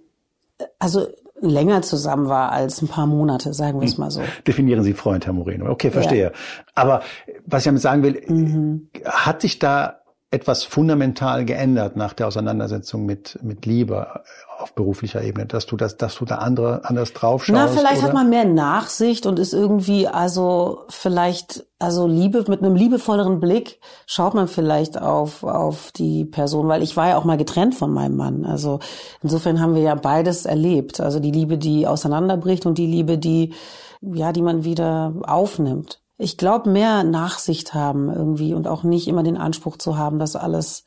also 0.79 1.07
länger 1.43 1.81
zusammen 1.81 2.27
war 2.29 2.51
als 2.51 2.81
ein 2.81 2.87
paar 2.87 3.05
Monate, 3.05 3.53
sagen 3.53 3.79
wir 3.79 3.87
es 3.87 3.97
mal 3.97 4.09
so. 4.09 4.21
Definieren 4.47 4.83
Sie 4.83 4.93
Freund, 4.93 5.25
Herr 5.25 5.33
Moreno. 5.33 5.69
Okay, 5.69 5.91
verstehe. 5.91 6.23
Ja. 6.23 6.31
Aber 6.75 7.01
was 7.45 7.61
ich 7.61 7.65
damit 7.65 7.81
sagen 7.81 8.03
will, 8.03 8.21
mhm. 8.27 8.89
hat 9.05 9.41
sich 9.41 9.59
da 9.59 10.02
etwas 10.33 10.63
fundamental 10.63 11.45
geändert 11.45 11.95
nach 11.95 12.13
der 12.13 12.27
Auseinandersetzung 12.27 13.05
mit, 13.05 13.37
mit 13.43 13.67
Liebe 13.67 14.23
auf 14.57 14.73
beruflicher 14.73 15.21
Ebene, 15.21 15.45
dass 15.45 15.67
du 15.67 15.77
das, 15.77 15.97
dass 15.97 16.15
du 16.15 16.25
da 16.25 16.35
andere, 16.35 16.81
anders 16.85 17.13
drauf 17.13 17.45
schaust? 17.45 17.55
Na, 17.55 17.67
vielleicht 17.67 17.99
oder? 17.99 18.07
hat 18.07 18.13
man 18.13 18.29
mehr 18.29 18.45
Nachsicht 18.45 19.27
und 19.27 19.37
ist 19.37 19.53
irgendwie, 19.53 20.07
also 20.07 20.85
vielleicht, 20.89 21.65
also 21.77 22.07
Liebe, 22.07 22.45
mit 22.47 22.63
einem 22.63 22.75
liebevolleren 22.75 23.39
Blick 23.39 23.79
schaut 24.07 24.33
man 24.33 24.47
vielleicht 24.47 24.99
auf, 24.99 25.43
auf 25.43 25.91
die 25.91 26.25
Person, 26.25 26.67
weil 26.67 26.81
ich 26.81 26.97
war 26.97 27.09
ja 27.09 27.17
auch 27.17 27.25
mal 27.25 27.37
getrennt 27.37 27.75
von 27.75 27.93
meinem 27.93 28.15
Mann. 28.15 28.45
Also 28.45 28.79
insofern 29.21 29.59
haben 29.59 29.75
wir 29.75 29.83
ja 29.83 29.95
beides 29.95 30.45
erlebt. 30.45 30.99
Also 30.99 31.19
die 31.19 31.31
Liebe, 31.31 31.59
die 31.59 31.85
auseinanderbricht 31.85 32.65
und 32.65 32.79
die 32.79 32.87
Liebe, 32.87 33.19
die, 33.19 33.53
ja, 34.01 34.31
die 34.31 34.41
man 34.41 34.63
wieder 34.63 35.13
aufnimmt 35.23 36.02
ich 36.17 36.37
glaube, 36.37 36.69
mehr 36.69 37.03
Nachsicht 37.03 37.73
haben 37.73 38.09
irgendwie 38.09 38.53
und 38.53 38.67
auch 38.67 38.83
nicht 38.83 39.07
immer 39.07 39.23
den 39.23 39.37
Anspruch 39.37 39.77
zu 39.77 39.97
haben, 39.97 40.19
dass 40.19 40.35
alles 40.35 40.85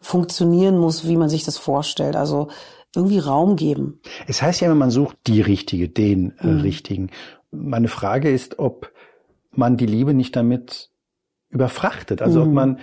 funktionieren 0.00 0.78
muss, 0.78 1.06
wie 1.06 1.16
man 1.16 1.28
sich 1.28 1.44
das 1.44 1.58
vorstellt. 1.58 2.16
Also 2.16 2.48
irgendwie 2.94 3.18
Raum 3.18 3.56
geben. 3.56 4.00
Es 4.26 4.40
heißt 4.40 4.60
ja 4.60 4.66
immer, 4.66 4.76
man 4.76 4.90
sucht 4.90 5.18
die 5.26 5.42
Richtige, 5.42 5.88
den 5.88 6.36
äh, 6.38 6.46
mhm. 6.46 6.60
Richtigen. 6.60 7.10
Meine 7.50 7.88
Frage 7.88 8.30
ist, 8.30 8.58
ob 8.58 8.92
man 9.52 9.76
die 9.76 9.86
Liebe 9.86 10.14
nicht 10.14 10.34
damit 10.34 10.90
überfrachtet. 11.50 12.22
Also 12.22 12.40
mhm. 12.40 12.48
ob 12.48 12.54
man 12.54 12.78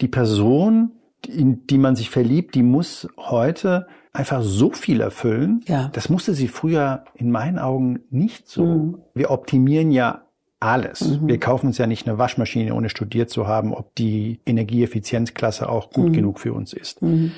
die 0.00 0.08
Person, 0.08 0.92
in 1.26 1.66
die 1.66 1.78
man 1.78 1.96
sich 1.96 2.10
verliebt, 2.10 2.54
die 2.54 2.62
muss 2.62 3.08
heute 3.16 3.86
einfach 4.12 4.42
so 4.42 4.70
viel 4.70 5.00
erfüllen. 5.00 5.62
Ja. 5.66 5.88
Das 5.92 6.08
musste 6.08 6.34
sie 6.34 6.48
früher 6.48 7.04
in 7.14 7.30
meinen 7.30 7.58
Augen 7.58 8.00
nicht 8.10 8.48
so. 8.48 8.64
Mhm. 8.64 8.98
Wir 9.14 9.30
optimieren 9.30 9.90
ja 9.90 10.24
alles. 10.64 11.00
Mhm. 11.00 11.28
Wir 11.28 11.38
kaufen 11.38 11.66
uns 11.66 11.78
ja 11.78 11.86
nicht 11.86 12.08
eine 12.08 12.18
Waschmaschine, 12.18 12.74
ohne 12.74 12.88
studiert 12.88 13.30
zu 13.30 13.46
haben, 13.46 13.74
ob 13.74 13.94
die 13.94 14.40
Energieeffizienzklasse 14.46 15.68
auch 15.68 15.90
gut 15.90 16.08
mhm. 16.08 16.12
genug 16.12 16.40
für 16.40 16.52
uns 16.52 16.72
ist. 16.72 17.02
Mhm. 17.02 17.32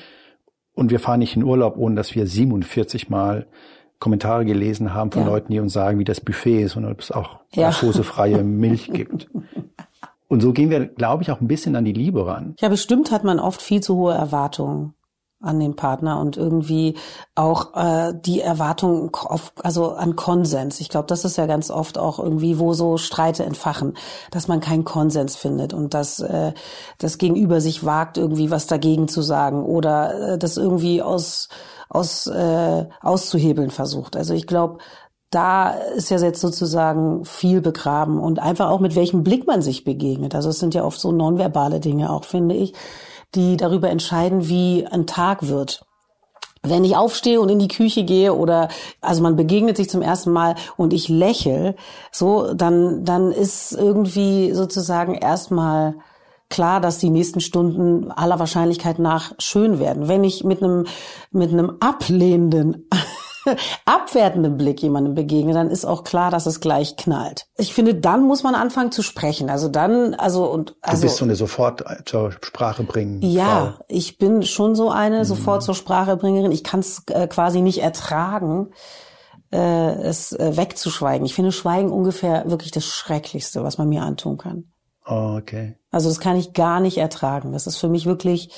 Und 0.73 0.91
wir 0.91 0.99
fahren 0.99 1.19
nicht 1.19 1.35
in 1.35 1.43
Urlaub, 1.43 1.77
ohne 1.77 1.95
dass 1.95 2.15
wir 2.15 2.25
47 2.25 3.09
Mal 3.09 3.47
Kommentare 3.99 4.45
gelesen 4.45 4.93
haben 4.93 5.11
von 5.11 5.23
ja. 5.23 5.27
Leuten, 5.27 5.51
die 5.51 5.59
uns 5.59 5.73
sagen, 5.73 5.97
wie 5.99 6.03
das 6.03 6.21
Buffet 6.21 6.61
ist 6.61 6.75
und 6.75 6.85
ob 6.85 6.99
es 6.99 7.11
auch 7.11 7.39
ja. 7.53 7.69
laktosefreie 7.69 8.43
Milch 8.43 8.91
gibt. 8.93 9.27
Und 10.27 10.41
so 10.41 10.53
gehen 10.53 10.69
wir, 10.69 10.85
glaube 10.85 11.23
ich, 11.23 11.31
auch 11.31 11.41
ein 11.41 11.47
bisschen 11.47 11.75
an 11.75 11.85
die 11.85 11.93
Liebe 11.93 12.27
ran. 12.27 12.53
Ja, 12.59 12.69
bestimmt 12.69 13.11
hat 13.11 13.23
man 13.23 13.39
oft 13.39 13.61
viel 13.61 13.81
zu 13.81 13.95
hohe 13.95 14.13
Erwartungen 14.13 14.93
an 15.39 15.59
den 15.59 15.75
Partner 15.75 16.19
und 16.19 16.35
irgendwie 16.35 16.95
auch 17.35 17.75
äh, 17.75 18.13
die 18.15 18.41
Erwartung 18.41 19.15
auf, 19.15 19.53
also 19.61 19.91
an 19.91 20.15
Konsens. 20.15 20.79
Ich 20.79 20.89
glaube, 20.89 21.07
das 21.07 21.25
ist 21.25 21.37
ja 21.37 21.45
ganz 21.45 21.69
oft 21.69 21.99
auch 21.99 22.17
irgendwie, 22.17 22.57
wo 22.57 22.73
so 22.73 22.97
Streite 22.97 23.45
entfachen, 23.45 23.95
dass 24.31 24.47
man 24.47 24.61
keinen 24.61 24.83
Konsens 24.83 25.35
findet 25.35 25.73
und 25.75 25.93
dass 25.93 26.19
äh, 26.19 26.53
das 26.97 27.19
Gegenüber 27.19 27.61
sich 27.61 27.85
wagt, 27.85 28.17
irgendwie 28.17 28.49
was 28.49 28.65
dagegen 28.65 29.07
zu 29.07 29.21
sagen 29.21 29.63
oder 29.63 30.33
äh, 30.33 30.37
das 30.39 30.57
irgendwie 30.57 31.03
aus 31.03 31.49
aus 31.89 32.27
äh, 32.27 32.85
auszuhebeln 33.01 33.69
versucht. 33.69 34.17
Also 34.17 34.33
ich 34.33 34.47
glaube, 34.47 34.79
da 35.29 35.69
ist 35.69 36.09
ja 36.09 36.17
jetzt 36.17 36.41
sozusagen 36.41 37.25
viel 37.25 37.61
begraben 37.61 38.19
und 38.19 38.39
einfach 38.39 38.69
auch 38.69 38.79
mit 38.79 38.95
welchem 38.95 39.23
Blick 39.23 39.45
man 39.45 39.61
sich 39.61 39.83
begegnet. 39.83 40.35
Also 40.35 40.49
es 40.49 40.59
sind 40.59 40.73
ja 40.73 40.83
oft 40.83 40.99
so 40.99 41.11
nonverbale 41.11 41.79
Dinge 41.79 42.11
auch, 42.11 42.23
finde 42.23 42.55
ich 42.55 42.73
die 43.35 43.57
darüber 43.57 43.89
entscheiden, 43.89 44.47
wie 44.47 44.85
ein 44.89 45.07
Tag 45.07 45.47
wird. 45.47 45.85
Wenn 46.63 46.83
ich 46.83 46.97
aufstehe 46.97 47.39
und 47.39 47.49
in 47.49 47.59
die 47.59 47.67
Küche 47.67 48.03
gehe 48.03 48.33
oder 48.33 48.69
also 48.99 49.21
man 49.21 49.35
begegnet 49.35 49.77
sich 49.77 49.89
zum 49.89 50.01
ersten 50.01 50.31
Mal 50.31 50.55
und 50.75 50.93
ich 50.93 51.07
lächel, 51.07 51.75
so 52.11 52.53
dann 52.53 53.05
dann 53.05 53.31
ist 53.31 53.73
irgendwie 53.73 54.53
sozusagen 54.53 55.13
erstmal 55.13 55.95
klar, 56.49 56.81
dass 56.81 56.97
die 56.97 57.09
nächsten 57.09 57.41
Stunden 57.41 58.11
aller 58.11 58.39
Wahrscheinlichkeit 58.39 58.99
nach 58.99 59.33
schön 59.39 59.79
werden. 59.79 60.07
Wenn 60.07 60.23
ich 60.23 60.43
mit 60.43 60.63
einem 60.63 60.85
mit 61.31 61.51
einem 61.51 61.77
ablehnenden 61.79 62.87
abwertenden 63.85 64.57
Blick 64.57 64.81
jemandem 64.81 65.15
begegne, 65.15 65.53
dann 65.53 65.69
ist 65.69 65.85
auch 65.85 66.03
klar, 66.03 66.31
dass 66.31 66.45
es 66.45 66.59
gleich 66.59 66.95
knallt. 66.97 67.47
Ich 67.57 67.73
finde, 67.73 67.95
dann 67.95 68.23
muss 68.23 68.43
man 68.43 68.55
anfangen 68.55 68.91
zu 68.91 69.01
sprechen. 69.01 69.49
Also 69.49 69.67
dann, 69.67 70.13
also 70.15 70.45
und 70.45 70.75
also. 70.81 71.01
Du 71.01 71.07
bist 71.07 71.17
so 71.17 71.25
eine 71.25 71.35
sofort 71.35 71.83
zur 72.05 72.31
Sprache 72.41 72.83
bringen. 72.83 73.21
Ja, 73.21 73.75
Frau. 73.77 73.85
ich 73.87 74.17
bin 74.17 74.43
schon 74.43 74.75
so 74.75 74.89
eine 74.89 75.19
mhm. 75.19 75.23
sofort 75.25 75.63
zur 75.63 75.75
Sprache 75.75 76.17
bringerin. 76.17 76.51
Ich 76.51 76.63
kann 76.63 76.79
es 76.79 77.03
äh, 77.07 77.27
quasi 77.27 77.61
nicht 77.61 77.81
ertragen, 77.81 78.71
äh, 79.51 79.57
es 79.57 80.33
äh, 80.33 80.57
wegzuschweigen. 80.57 81.25
Ich 81.25 81.33
finde 81.33 81.51
Schweigen 81.51 81.91
ungefähr 81.91 82.49
wirklich 82.49 82.71
das 82.71 82.85
Schrecklichste, 82.85 83.63
was 83.63 83.77
man 83.77 83.89
mir 83.89 84.03
antun 84.03 84.37
kann. 84.37 84.71
Oh, 85.05 85.37
okay. 85.39 85.77
Also 85.89 86.09
das 86.09 86.19
kann 86.19 86.35
ich 86.35 86.53
gar 86.53 86.79
nicht 86.79 86.97
ertragen. 86.97 87.53
Das 87.53 87.65
ist 87.65 87.77
für 87.77 87.87
mich 87.87 88.05
wirklich 88.05 88.49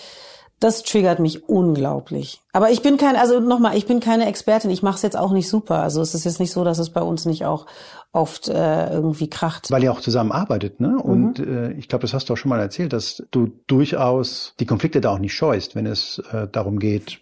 Das 0.59 0.83
triggert 0.83 1.19
mich 1.19 1.47
unglaublich. 1.47 2.41
Aber 2.51 2.69
ich 2.69 2.81
bin 2.81 2.97
kein, 2.97 3.15
also 3.15 3.39
nochmal, 3.39 3.77
ich 3.77 3.85
bin 3.85 3.99
keine 3.99 4.27
Expertin. 4.27 4.69
Ich 4.71 4.83
mache 4.83 4.95
es 4.95 5.01
jetzt 5.01 5.17
auch 5.17 5.31
nicht 5.31 5.47
super. 5.47 5.79
Also 5.79 6.01
es 6.01 6.13
ist 6.13 6.25
jetzt 6.25 6.39
nicht 6.39 6.51
so, 6.51 6.63
dass 6.63 6.79
es 6.79 6.89
bei 6.89 7.01
uns 7.01 7.25
nicht 7.25 7.45
auch 7.45 7.65
oft 8.11 8.49
äh, 8.49 8.89
irgendwie 8.91 9.29
kracht. 9.29 9.71
Weil 9.71 9.83
ihr 9.83 9.91
auch 9.91 10.01
zusammen 10.01 10.31
arbeitet, 10.31 10.79
ne? 10.79 10.97
Und 10.97 11.39
mhm. 11.39 11.71
äh, 11.71 11.71
ich 11.73 11.87
glaube, 11.87 12.01
das 12.01 12.13
hast 12.13 12.29
du 12.29 12.33
auch 12.33 12.37
schon 12.37 12.49
mal 12.49 12.59
erzählt, 12.59 12.91
dass 12.91 13.23
du 13.31 13.51
durchaus 13.67 14.53
die 14.59 14.65
Konflikte 14.65 14.99
da 14.99 15.11
auch 15.13 15.19
nicht 15.19 15.33
scheust, 15.33 15.75
wenn 15.75 15.85
es 15.85 16.21
äh, 16.31 16.47
darum 16.51 16.79
geht, 16.79 17.19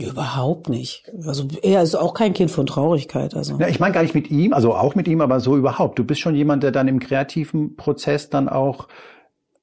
Überhaupt 0.00 0.70
nicht. 0.70 1.10
Also 1.26 1.46
er 1.62 1.82
ist 1.82 1.94
auch 1.94 2.14
kein 2.14 2.32
Kind 2.32 2.50
von 2.50 2.64
Traurigkeit. 2.64 3.34
Also. 3.34 3.58
Ja, 3.58 3.68
ich 3.68 3.80
meine 3.80 3.92
gar 3.92 4.02
nicht 4.02 4.14
mit 4.14 4.30
ihm, 4.30 4.54
also 4.54 4.74
auch 4.74 4.94
mit 4.94 5.06
ihm, 5.06 5.20
aber 5.20 5.40
so 5.40 5.56
überhaupt. 5.56 5.98
Du 5.98 6.04
bist 6.04 6.20
schon 6.20 6.34
jemand, 6.34 6.62
der 6.62 6.70
dann 6.70 6.88
im 6.88 7.00
kreativen 7.00 7.76
Prozess 7.76 8.30
dann 8.30 8.48
auch, 8.48 8.88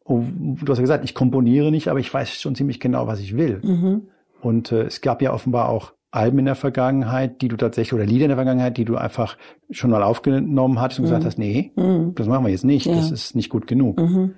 oh, 0.07 0.23
du 0.31 0.71
hast 0.71 0.77
ja 0.77 0.81
gesagt, 0.81 1.03
ich 1.03 1.13
komponiere 1.13 1.71
nicht, 1.71 1.87
aber 1.87 1.99
ich 1.99 2.13
weiß 2.13 2.41
schon 2.41 2.55
ziemlich 2.55 2.79
genau, 2.79 3.07
was 3.07 3.19
ich 3.19 3.35
will. 3.35 3.59
Mhm. 3.63 4.07
Und 4.41 4.71
äh, 4.71 4.83
es 4.83 5.01
gab 5.01 5.21
ja 5.21 5.33
offenbar 5.33 5.69
auch 5.69 5.93
Alben 6.09 6.39
in 6.39 6.45
der 6.45 6.55
Vergangenheit, 6.55 7.41
die 7.41 7.47
du 7.49 7.57
tatsächlich, 7.57 7.93
oder 7.93 8.05
Lieder 8.05 8.25
in 8.25 8.29
der 8.29 8.37
Vergangenheit, 8.37 8.77
die 8.77 8.85
du 8.85 8.95
einfach 8.95 9.37
schon 9.69 9.89
mal 9.89 10.03
aufgenommen 10.03 10.79
hattest 10.79 10.99
und 10.99 11.05
mhm. 11.05 11.09
gesagt 11.09 11.25
hast, 11.25 11.37
nee, 11.37 11.71
mhm. 11.75 12.15
das 12.15 12.27
machen 12.27 12.45
wir 12.45 12.51
jetzt 12.51 12.63
nicht, 12.63 12.85
ja. 12.85 12.95
das 12.95 13.11
ist 13.11 13.35
nicht 13.35 13.49
gut 13.49 13.67
genug. 13.67 13.99
Mhm. 13.99 14.33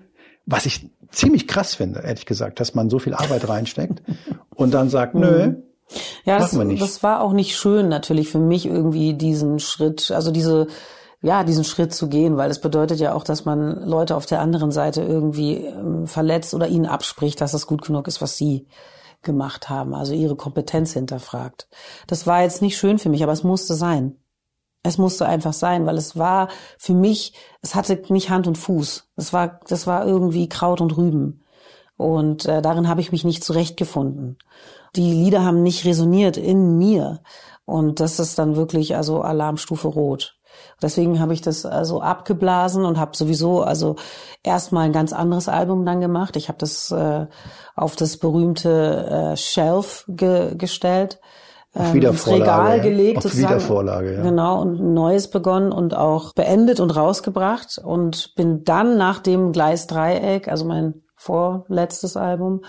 Was 0.46 0.66
ich 0.66 0.90
ziemlich 1.12 1.48
krass 1.48 1.76
finde, 1.76 2.02
ehrlich 2.02 2.26
gesagt, 2.26 2.60
dass 2.60 2.74
man 2.74 2.90
so 2.90 2.98
viel 2.98 3.14
Arbeit 3.14 3.48
reinsteckt 3.48 4.02
und 4.56 4.74
dann 4.74 4.90
sagt, 4.90 5.14
nö, 5.14 5.48
mhm. 5.48 5.64
ja, 6.26 6.40
das, 6.40 6.58
das 6.80 7.04
war 7.04 7.22
auch 7.22 7.34
nicht 7.34 7.56
schön 7.56 7.88
natürlich 7.88 8.30
für 8.30 8.40
mich 8.40 8.66
irgendwie 8.66 9.14
diesen 9.14 9.60
Schritt, 9.60 10.12
also 10.12 10.32
diese 10.32 10.68
ja, 11.22 11.44
diesen 11.44 11.66
Schritt 11.66 11.94
zu 11.94 12.08
gehen, 12.08 12.38
weil 12.38 12.50
es 12.50 12.62
bedeutet 12.62 13.00
ja 13.00 13.14
auch, 13.14 13.24
dass 13.24 13.44
man 13.44 13.84
Leute 13.84 14.16
auf 14.16 14.26
der 14.26 14.40
anderen 14.40 14.72
Seite 14.72 15.02
irgendwie 15.02 15.56
ähm, 15.66 16.08
verletzt 16.08 16.54
oder 16.54 16.68
ihnen 16.68 16.86
abspricht, 16.86 17.42
dass 17.42 17.52
das 17.52 17.68
gut 17.68 17.82
genug 17.82 18.08
ist, 18.08 18.22
was 18.22 18.38
sie 18.38 18.68
gemacht 19.22 19.70
haben, 19.70 19.94
also 19.94 20.14
ihre 20.14 20.38
Kompetenz 20.38 20.94
hinterfragt. 20.94 21.68
Das 22.08 22.26
war 22.26 22.42
jetzt 22.42 22.62
nicht 22.62 22.78
schön 22.78 23.00
für 23.00 23.10
mich, 23.10 23.22
aber 23.22 23.34
es 23.34 23.44
musste 23.44 23.76
sein. 23.76 24.16
Es 24.82 24.98
musste 24.98 25.26
einfach 25.26 25.52
sein, 25.52 25.86
weil 25.86 25.98
es 25.98 26.18
war 26.18 26.48
für 26.78 26.94
mich, 26.94 27.34
es 27.62 27.76
hatte 27.76 28.02
nicht 28.08 28.30
Hand 28.30 28.48
und 28.48 28.58
Fuß. 28.58 29.10
Es 29.18 29.34
war, 29.34 29.60
das 29.68 29.88
war 29.88 30.08
irgendwie 30.08 30.48
Kraut 30.48 30.80
und 30.80 30.96
Rüben. 30.96 31.44
Und 31.98 32.46
äh, 32.46 32.62
darin 32.62 32.88
habe 32.88 33.02
ich 33.02 33.12
mich 33.12 33.26
nicht 33.26 33.44
zurechtgefunden. 33.44 34.38
Die 34.96 35.12
Lieder 35.12 35.44
haben 35.44 35.64
nicht 35.64 35.84
resoniert 35.84 36.38
in 36.38 36.78
mir. 36.78 37.20
Und 37.66 38.00
das 38.00 38.20
ist 38.22 38.40
dann 38.40 38.56
wirklich 38.56 38.96
also 38.96 39.22
Alarmstufe 39.22 39.90
rot. 39.90 40.39
Deswegen 40.82 41.20
habe 41.20 41.34
ich 41.34 41.42
das 41.42 41.66
also 41.66 42.02
abgeblasen 42.02 42.86
und 42.86 43.00
habe 43.00 43.16
sowieso 43.16 43.62
also 43.62 43.96
erstmal 44.44 44.86
ein 44.86 44.94
ganz 44.94 45.14
anderes 45.14 45.50
Album 45.50 45.86
dann 45.86 46.02
gemacht. 46.02 46.36
Ich 46.36 46.48
habe 46.48 46.58
das 46.58 46.92
äh, 46.92 47.28
auf 47.76 47.96
das 47.96 48.18
berühmte 48.18 49.32
äh, 49.34 49.38
Shelf 49.38 50.06
ge 50.08 50.56
gestellt. 50.56 51.20
Auf 51.74 51.94
ähm, 51.94 52.02
ins 52.02 52.28
Regal 52.28 52.82
gelegt, 52.82 53.26
auf 53.26 53.38
Wiedervorlage, 53.38 54.16
ja. 54.16 54.22
Genau, 54.24 54.60
und 54.60 54.80
ein 54.80 54.94
neues 54.96 55.30
begonnen 55.30 55.72
und 55.72 55.96
auch 55.96 56.34
beendet 56.34 56.80
und 56.80 56.90
rausgebracht 56.90 57.80
und 57.84 58.34
bin 58.36 58.64
dann 58.64 58.98
nach 58.98 59.20
dem 59.20 59.52
Gleisdreieck, 59.52 60.48
also 60.48 60.66
mein 60.66 61.04
vorletztes 61.16 62.18
Album, 62.18 62.62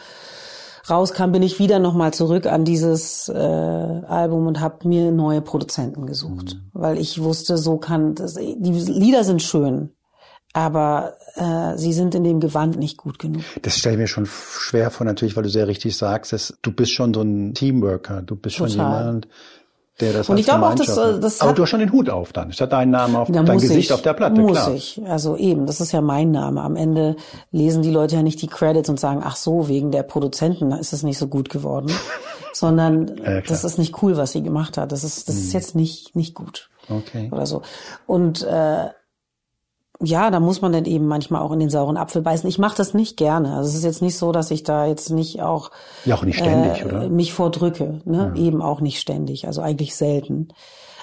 rauskam, 0.90 1.32
bin 1.32 1.42
ich 1.42 1.58
wieder 1.58 1.78
nochmal 1.78 2.12
zurück 2.12 2.46
an 2.46 2.64
dieses 2.64 3.28
äh, 3.28 3.32
Album 3.32 4.46
und 4.46 4.60
habe 4.60 4.86
mir 4.88 5.12
neue 5.12 5.40
Produzenten 5.40 6.06
gesucht, 6.06 6.54
mhm. 6.54 6.70
weil 6.72 6.98
ich 6.98 7.22
wusste, 7.22 7.56
so 7.56 7.78
kann 7.78 8.14
das. 8.14 8.34
Die 8.34 8.72
Lieder 8.72 9.24
sind 9.24 9.42
schön, 9.42 9.90
aber 10.52 11.14
äh, 11.36 11.76
sie 11.76 11.92
sind 11.92 12.14
in 12.14 12.24
dem 12.24 12.40
Gewand 12.40 12.78
nicht 12.78 12.96
gut 12.96 13.18
genug. 13.18 13.42
Das 13.62 13.78
stelle 13.78 13.94
ich 13.94 14.00
mir 14.00 14.08
schon 14.08 14.26
schwer 14.26 14.90
vor, 14.90 15.04
natürlich, 15.06 15.36
weil 15.36 15.44
du 15.44 15.50
sehr 15.50 15.68
richtig 15.68 15.96
sagst, 15.96 16.32
dass 16.32 16.58
du 16.62 16.72
bist 16.72 16.92
schon 16.92 17.14
so 17.14 17.22
ein 17.22 17.54
Teamworker, 17.54 18.22
du 18.22 18.36
bist 18.36 18.56
Total. 18.56 18.70
schon 18.70 18.78
jemand, 18.78 19.28
der 20.00 20.12
das 20.12 20.28
Und 20.28 20.38
ich 20.38 20.46
glaube 20.46 20.66
auch, 20.66 20.74
dass 20.74 20.94
das 20.94 21.40
Aber 21.40 21.52
du 21.52 21.62
hast 21.62 21.70
schon 21.70 21.80
den 21.80 21.92
Hut 21.92 22.08
auf 22.08 22.32
dann. 22.32 22.52
Statt 22.52 22.72
deinen 22.72 22.90
Namen 22.90 23.16
auf 23.16 23.30
dein 23.30 23.46
Gesicht 23.46 23.78
ich, 23.78 23.92
auf 23.92 24.02
der 24.02 24.14
Platte, 24.14 24.40
muss 24.40 24.52
klar. 24.52 24.74
ich. 24.74 25.00
Also 25.06 25.36
eben, 25.36 25.66
das 25.66 25.80
ist 25.80 25.92
ja 25.92 26.00
mein 26.00 26.30
Name. 26.30 26.62
Am 26.62 26.76
Ende 26.76 27.16
lesen 27.50 27.82
die 27.82 27.90
Leute 27.90 28.16
ja 28.16 28.22
nicht 28.22 28.40
die 28.42 28.46
Credits 28.46 28.88
und 28.88 28.98
sagen, 28.98 29.22
ach 29.24 29.36
so, 29.36 29.68
wegen 29.68 29.90
der 29.90 30.02
Produzenten 30.02 30.72
ist 30.72 30.92
es 30.92 31.02
nicht 31.02 31.18
so 31.18 31.26
gut 31.26 31.50
geworden. 31.50 31.90
Sondern 32.52 33.16
ja, 33.24 33.40
das 33.42 33.62
ist 33.62 33.78
nicht 33.78 34.02
cool, 34.02 34.16
was 34.16 34.32
sie 34.32 34.42
gemacht 34.42 34.76
hat. 34.76 34.90
Das 34.90 35.04
ist, 35.04 35.28
das 35.28 35.36
hm. 35.36 35.42
ist 35.42 35.52
jetzt 35.52 35.74
nicht, 35.76 36.16
nicht 36.16 36.34
gut. 36.34 36.68
Okay. 36.88 37.28
Oder 37.30 37.46
so. 37.46 37.62
Und 38.06 38.42
äh, 38.42 38.88
ja, 40.02 40.30
da 40.30 40.40
muss 40.40 40.62
man 40.62 40.72
dann 40.72 40.86
eben 40.86 41.06
manchmal 41.06 41.42
auch 41.42 41.52
in 41.52 41.60
den 41.60 41.68
sauren 41.68 41.96
Apfel 41.96 42.22
beißen. 42.22 42.48
Ich 42.48 42.58
mache 42.58 42.76
das 42.76 42.94
nicht 42.94 43.16
gerne. 43.16 43.54
Also 43.54 43.68
es 43.68 43.74
ist 43.76 43.84
jetzt 43.84 44.02
nicht 44.02 44.16
so, 44.16 44.32
dass 44.32 44.50
ich 44.50 44.62
da 44.62 44.86
jetzt 44.86 45.10
nicht 45.10 45.42
auch, 45.42 45.70
ja, 46.04 46.14
auch 46.14 46.24
nicht 46.24 46.38
ständig, 46.38 46.82
äh, 46.82 46.84
oder? 46.86 47.08
mich 47.10 47.32
vordrücke. 47.34 48.00
Ne? 48.04 48.32
Ja. 48.34 48.42
Eben 48.42 48.62
auch 48.62 48.80
nicht 48.80 48.98
ständig, 48.98 49.46
also 49.46 49.60
eigentlich 49.60 49.94
selten. 49.94 50.48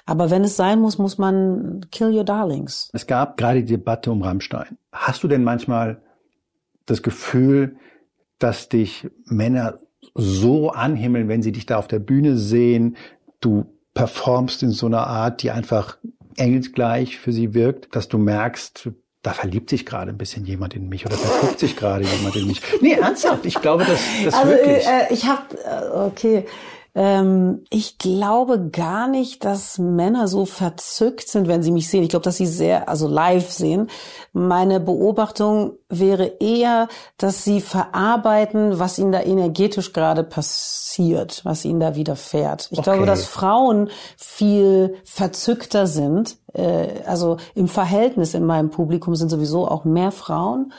Aber 0.05 0.31
wenn 0.31 0.43
es 0.43 0.55
sein 0.55 0.79
muss, 0.79 0.97
muss 0.97 1.17
man 1.17 1.85
kill 1.91 2.15
your 2.15 2.23
darlings. 2.23 2.89
Es 2.93 3.05
gab 3.05 3.37
gerade 3.37 3.59
die 3.59 3.73
Debatte 3.73 4.11
um 4.11 4.23
Rammstein. 4.23 4.77
Hast 4.91 5.23
du 5.23 5.27
denn 5.27 5.43
manchmal 5.43 6.01
das 6.85 7.03
Gefühl, 7.03 7.75
dass 8.39 8.69
dich 8.69 9.09
Männer 9.25 9.79
so 10.15 10.69
anhimmeln, 10.71 11.27
wenn 11.27 11.43
sie 11.43 11.51
dich 11.51 11.65
da 11.65 11.77
auf 11.77 11.87
der 11.87 11.99
Bühne 11.99 12.37
sehen, 12.37 12.97
du 13.41 13.65
performst 13.93 14.63
in 14.63 14.71
so 14.71 14.85
einer 14.85 15.05
Art, 15.05 15.43
die 15.43 15.51
einfach 15.51 15.97
engelsgleich 16.37 17.17
für 17.17 17.31
sie 17.31 17.53
wirkt, 17.53 17.95
dass 17.95 18.07
du 18.07 18.17
merkst, 18.17 18.89
da 19.23 19.33
verliebt 19.33 19.69
sich 19.69 19.85
gerade 19.85 20.11
ein 20.11 20.17
bisschen 20.17 20.45
jemand 20.45 20.75
in 20.75 20.87
mich 20.87 21.05
oder 21.05 21.15
verguckt 21.15 21.59
sich 21.59 21.75
gerade 21.75 22.05
jemand 22.05 22.35
in 22.35 22.47
mich. 22.47 22.61
Nee, 22.81 22.93
ernsthaft, 22.93 23.45
ich 23.45 23.59
glaube, 23.59 23.83
dass 23.83 23.99
das 24.23 24.33
also, 24.33 24.49
wirklich. 24.49 24.87
Äh, 24.87 25.13
ich 25.13 25.25
habe, 25.25 25.57
äh, 25.65 25.97
okay, 26.07 26.45
ähm, 26.97 27.63
ich 27.69 27.99
glaube 27.99 28.71
gar 28.71 29.07
nicht, 29.07 29.45
dass 29.45 29.77
Männer 29.77 30.27
so 30.27 30.45
verzückt 30.45 31.29
sind, 31.29 31.47
wenn 31.47 31.61
sie 31.61 31.69
mich 31.69 31.89
sehen. 31.89 32.01
Ich 32.01 32.09
glaube, 32.09 32.23
dass 32.23 32.37
sie 32.37 32.47
sehr, 32.47 32.89
also 32.89 33.07
live 33.07 33.51
sehen. 33.51 33.91
Meine 34.33 34.79
Beobachtung 34.79 35.73
wäre 35.89 36.25
eher, 36.39 36.87
dass 37.17 37.43
sie 37.43 37.61
verarbeiten, 37.61 38.79
was 38.79 38.97
ihnen 38.97 39.11
da 39.11 39.21
energetisch 39.21 39.93
gerade 39.93 40.23
passiert, 40.23 41.41
was 41.45 41.65
ihnen 41.65 41.79
da 41.79 41.95
widerfährt. 41.95 42.69
Ich 42.71 42.79
okay. 42.79 42.89
glaube, 42.89 43.05
dass 43.05 43.25
Frauen 43.25 43.91
viel 44.17 44.95
verzückter 45.05 45.85
sind. 45.85 46.37
Äh, 46.53 47.03
also 47.05 47.37
im 47.53 47.67
Verhältnis 47.67 48.33
in 48.33 48.43
meinem 48.43 48.71
Publikum 48.71 49.15
sind 49.15 49.29
sowieso 49.29 49.67
auch 49.67 49.85
mehr 49.85 50.11
Frauen 50.11 50.73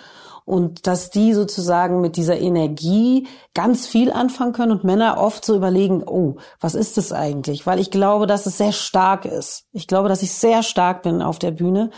und 0.49 0.87
dass 0.87 1.11
die 1.11 1.35
sozusagen 1.35 2.01
mit 2.01 2.17
dieser 2.17 2.39
Energie 2.39 3.27
ganz 3.53 3.87
viel 3.87 4.11
anfangen 4.11 4.55
können 4.55 4.73
und 4.73 4.83
Männer 4.83 5.19
oft 5.19 5.45
so 5.45 5.55
überlegen, 5.55 6.03
oh, 6.07 6.37
was 6.59 6.75
ist 6.75 6.97
das 6.97 7.13
eigentlich? 7.13 7.67
Weil 7.67 7.79
ich 7.79 7.91
glaube, 7.91 8.27
dass 8.27 8.47
es 8.47 8.57
sehr 8.57 8.73
stark 8.73 9.27
ist. 9.27 9.67
Ich 9.73 9.87
glaube, 9.87 10.09
dass 10.09 10.23
ich 10.23 10.33
sehr 10.33 10.63
stark 10.63 11.03
bin 11.03 11.21
auf 11.21 11.39
der 11.39 11.51
Bühne 11.51 11.91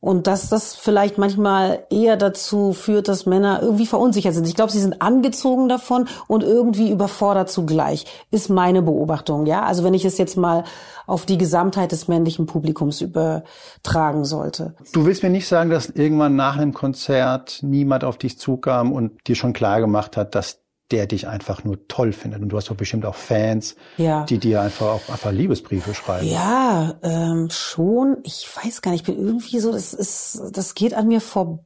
und 0.00 0.28
dass 0.28 0.48
das 0.48 0.76
vielleicht 0.76 1.18
manchmal 1.18 1.84
eher 1.90 2.16
dazu 2.16 2.72
führt, 2.72 3.08
dass 3.08 3.26
Männer 3.26 3.60
irgendwie 3.62 3.86
verunsichert 3.86 4.32
sind. 4.34 4.46
Ich 4.46 4.54
glaube, 4.54 4.70
sie 4.70 4.80
sind 4.80 5.02
angezogen 5.02 5.68
davon 5.68 6.08
und 6.28 6.44
irgendwie 6.44 6.90
überfordert 6.90 7.50
zugleich, 7.50 8.06
ist 8.30 8.48
meine 8.48 8.80
Beobachtung. 8.80 9.46
Ja, 9.46 9.64
also 9.64 9.82
wenn 9.82 9.94
ich 9.94 10.04
es 10.04 10.16
jetzt 10.16 10.36
mal 10.36 10.62
auf 11.06 11.26
die 11.26 11.38
Gesamtheit 11.38 11.90
des 11.90 12.06
männlichen 12.06 12.46
Publikums 12.46 13.00
übertragen 13.00 14.24
sollte. 14.24 14.74
Du 14.92 15.04
willst 15.04 15.22
mir 15.22 15.30
nicht 15.30 15.48
sagen, 15.48 15.70
dass 15.70 15.88
irgendwann 15.88 16.36
nach 16.36 16.56
einem 16.58 16.74
Konzert 16.74 17.60
niemand 17.62 18.04
auf 18.04 18.18
dich 18.18 18.38
zukam 18.38 18.92
und 18.92 19.26
dir 19.26 19.34
schon 19.34 19.52
klar 19.52 19.80
gemacht 19.80 20.16
hat, 20.16 20.34
dass 20.34 20.60
der 20.90 21.06
dich 21.06 21.28
einfach 21.28 21.64
nur 21.64 21.86
toll 21.88 22.12
findet. 22.12 22.42
Und 22.42 22.48
du 22.48 22.56
hast 22.56 22.70
doch 22.70 22.76
bestimmt 22.76 23.04
auch 23.04 23.14
Fans, 23.14 23.76
ja. 23.96 24.24
die 24.24 24.38
dir 24.38 24.62
einfach 24.62 24.86
auch 24.86 25.08
einfach 25.08 25.32
Liebesbriefe 25.32 25.94
schreiben. 25.94 26.26
Ja, 26.26 26.98
ähm, 27.02 27.48
schon. 27.50 28.18
Ich 28.24 28.48
weiß 28.54 28.82
gar 28.82 28.92
nicht, 28.92 29.06
ich 29.08 29.14
bin 29.14 29.24
irgendwie 29.24 29.58
so, 29.60 29.72
das 29.72 29.92
ist, 29.92 30.40
das 30.52 30.74
geht 30.74 30.94
an 30.94 31.08
mir 31.08 31.20
vorbei. 31.20 31.64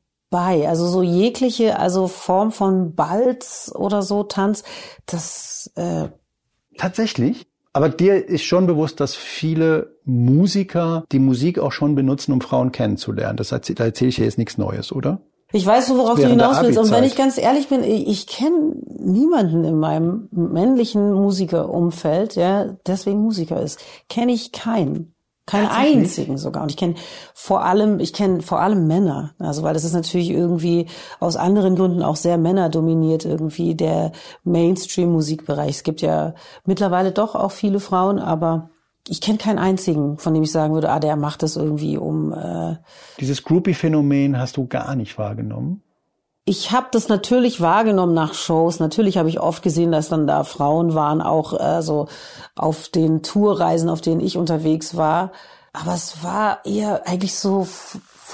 Also 0.69 0.89
so 0.89 1.03
jegliche, 1.03 1.79
also 1.79 2.09
Form 2.09 2.51
von 2.51 2.95
Balz 2.95 3.71
oder 3.75 4.03
so 4.03 4.25
Tanz, 4.25 4.65
das 5.07 5.71
äh, 5.77 6.09
tatsächlich. 6.77 7.47
Aber 7.75 7.89
dir 7.89 8.29
ist 8.29 8.43
schon 8.43 8.67
bewusst, 8.67 9.01
dass 9.01 9.15
viele 9.15 9.97
Musiker 10.05 11.05
die 11.11 11.19
Musik 11.19 11.59
auch 11.59 11.73
schon 11.73 11.95
benutzen, 11.95 12.33
um 12.33 12.41
Frauen 12.41 12.71
kennenzulernen. 12.71 13.37
Das, 13.37 13.49
da 13.49 13.57
erzähle 13.57 14.09
ich 14.09 14.17
dir 14.17 14.25
jetzt 14.25 14.37
nichts 14.37 14.59
Neues, 14.59 14.93
oder? 14.93 15.23
Ich 15.53 15.67
weiß, 15.67 15.91
worauf 15.97 16.19
du 16.19 16.27
hinaus 16.27 16.63
willst. 16.63 16.79
Und 16.79 16.91
wenn 16.91 17.05
ich 17.05 17.17
ganz 17.17 17.39
ehrlich 17.39 17.69
bin, 17.69 17.85
ich, 17.85 18.09
ich 18.09 18.27
kenne 18.27 18.75
niemanden 18.99 19.65
in 19.65 19.79
meinem 19.79 20.29
männlichen 20.31 21.13
Musikerumfeld, 21.13 22.37
der 22.37 22.79
deswegen 22.87 23.21
Musiker 23.21 23.61
ist. 23.61 23.79
Kenne 24.09 24.33
ich 24.33 24.53
keinen. 24.53 25.15
Keinen 25.45 25.69
einzigen 25.69 26.39
sogar. 26.39 26.63
Und 26.63 26.71
ich 26.71 26.77
kenne 26.77 26.95
vor 27.35 27.65
allem, 27.65 27.99
ich 27.99 28.13
kenne 28.13 28.43
vor 28.43 28.61
allem 28.61 28.87
Männer. 28.87 29.35
Also 29.41 29.65
weil 29.65 29.75
das 29.75 29.83
ist 29.83 29.93
natürlich 29.93 30.31
irgendwie 30.31 30.87
aus 31.19 31.37
anderen 31.37 31.75
Gründen 31.75 32.03
auch 32.03 32.15
sehr 32.15 32.39
männerdominiert 32.39 33.25
irgendwie 33.25 33.75
der 33.75 34.13
Mainstream-Musikbereich. 34.45 35.71
Es 35.71 35.83
gibt 35.83 36.01
ja 36.01 36.35
mittlerweile 36.65 37.11
doch 37.11 37.35
auch 37.35 37.51
viele 37.51 37.81
Frauen, 37.81 38.21
aber 38.21 38.71
ich 39.09 39.21
kenne 39.21 39.39
keinen 39.39 39.59
einzigen, 39.59 40.19
von 40.19 40.35
dem 40.35 40.43
ich 40.43 40.53
sagen 40.53 40.75
würde, 40.75 40.91
ah, 40.91 41.01
der 41.01 41.17
macht 41.17 41.43
das 41.43 41.57
irgendwie 41.57 41.97
um. 41.97 42.33
Äh 42.33 42.77
Dieses 43.19 43.43
Groupie-Phänomen 43.43 44.39
hast 44.39 44.57
du 44.57 44.67
gar 44.67 44.95
nicht 44.95 45.19
wahrgenommen? 45.19 45.83
ich 46.45 46.73
habe 46.73 46.89
das 46.91 47.09
natürlich 47.09 47.61
wahrgenommen 47.61 48.15
nach 48.15 48.35
Shows. 48.35 48.81
Natürlich 48.81 49.17
habe 49.17 49.29
ich 49.29 49.41
oft 49.41 49.63
gesehen, 49.63 49.93
dass 49.93 50.09
dann 50.09 50.27
da 50.27 50.43
Frauen 50.45 50.95
waren, 50.95 51.23
auch 51.23 51.59
äh, 51.59 51.83
so 51.83 52.09
auf 52.57 52.89
den 52.89 53.23
Tourreisen, 53.23 53.89
auf 53.89 54.01
denen 54.01 54.21
ich 54.21 54.37
unterwegs 54.37 54.97
war. 54.97 55.31
Aber 55.73 55.95
es 55.95 56.23
war 56.23 56.65
eher 56.67 57.07
eigentlich 57.07 57.37
so 57.37 57.67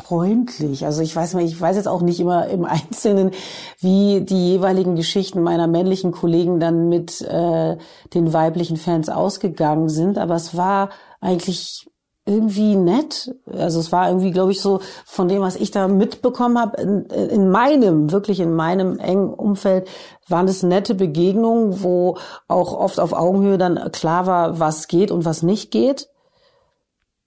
freundlich. 0.02 0.84
Also 0.84 1.02
ich 1.02 1.14
weiß 1.14 1.34
ich 1.34 1.60
weiß 1.60 1.76
jetzt 1.76 1.88
auch 1.88 2.02
nicht 2.02 2.20
immer 2.20 2.46
im 2.46 2.64
Einzelnen, 2.64 3.32
wie 3.78 4.20
die 4.20 4.52
jeweiligen 4.52 4.96
Geschichten 4.96 5.42
meiner 5.42 5.66
männlichen 5.66 6.12
Kollegen 6.12 6.60
dann 6.60 6.88
mit 6.88 7.20
äh, 7.22 7.76
den 8.14 8.32
weiblichen 8.32 8.76
Fans 8.76 9.08
ausgegangen 9.08 9.88
sind. 9.88 10.18
Aber 10.18 10.34
es 10.34 10.56
war 10.56 10.90
eigentlich 11.20 11.88
irgendwie 12.26 12.76
nett. 12.76 13.34
Also 13.50 13.80
es 13.80 13.90
war 13.90 14.08
irgendwie, 14.08 14.30
glaube 14.30 14.52
ich, 14.52 14.60
so 14.60 14.80
von 15.06 15.28
dem, 15.28 15.40
was 15.40 15.56
ich 15.56 15.70
da 15.70 15.88
mitbekommen 15.88 16.58
habe, 16.58 16.80
in, 16.80 17.04
in 17.06 17.50
meinem, 17.50 18.12
wirklich 18.12 18.40
in 18.40 18.54
meinem 18.54 18.98
engen 18.98 19.32
Umfeld, 19.32 19.88
waren 20.28 20.46
es 20.46 20.62
nette 20.62 20.94
Begegnungen, 20.94 21.82
wo 21.82 22.18
auch 22.46 22.74
oft 22.74 23.00
auf 23.00 23.14
Augenhöhe 23.14 23.56
dann 23.56 23.92
klar 23.92 24.26
war, 24.26 24.60
was 24.60 24.88
geht 24.88 25.10
und 25.10 25.24
was 25.24 25.42
nicht 25.42 25.70
geht 25.70 26.08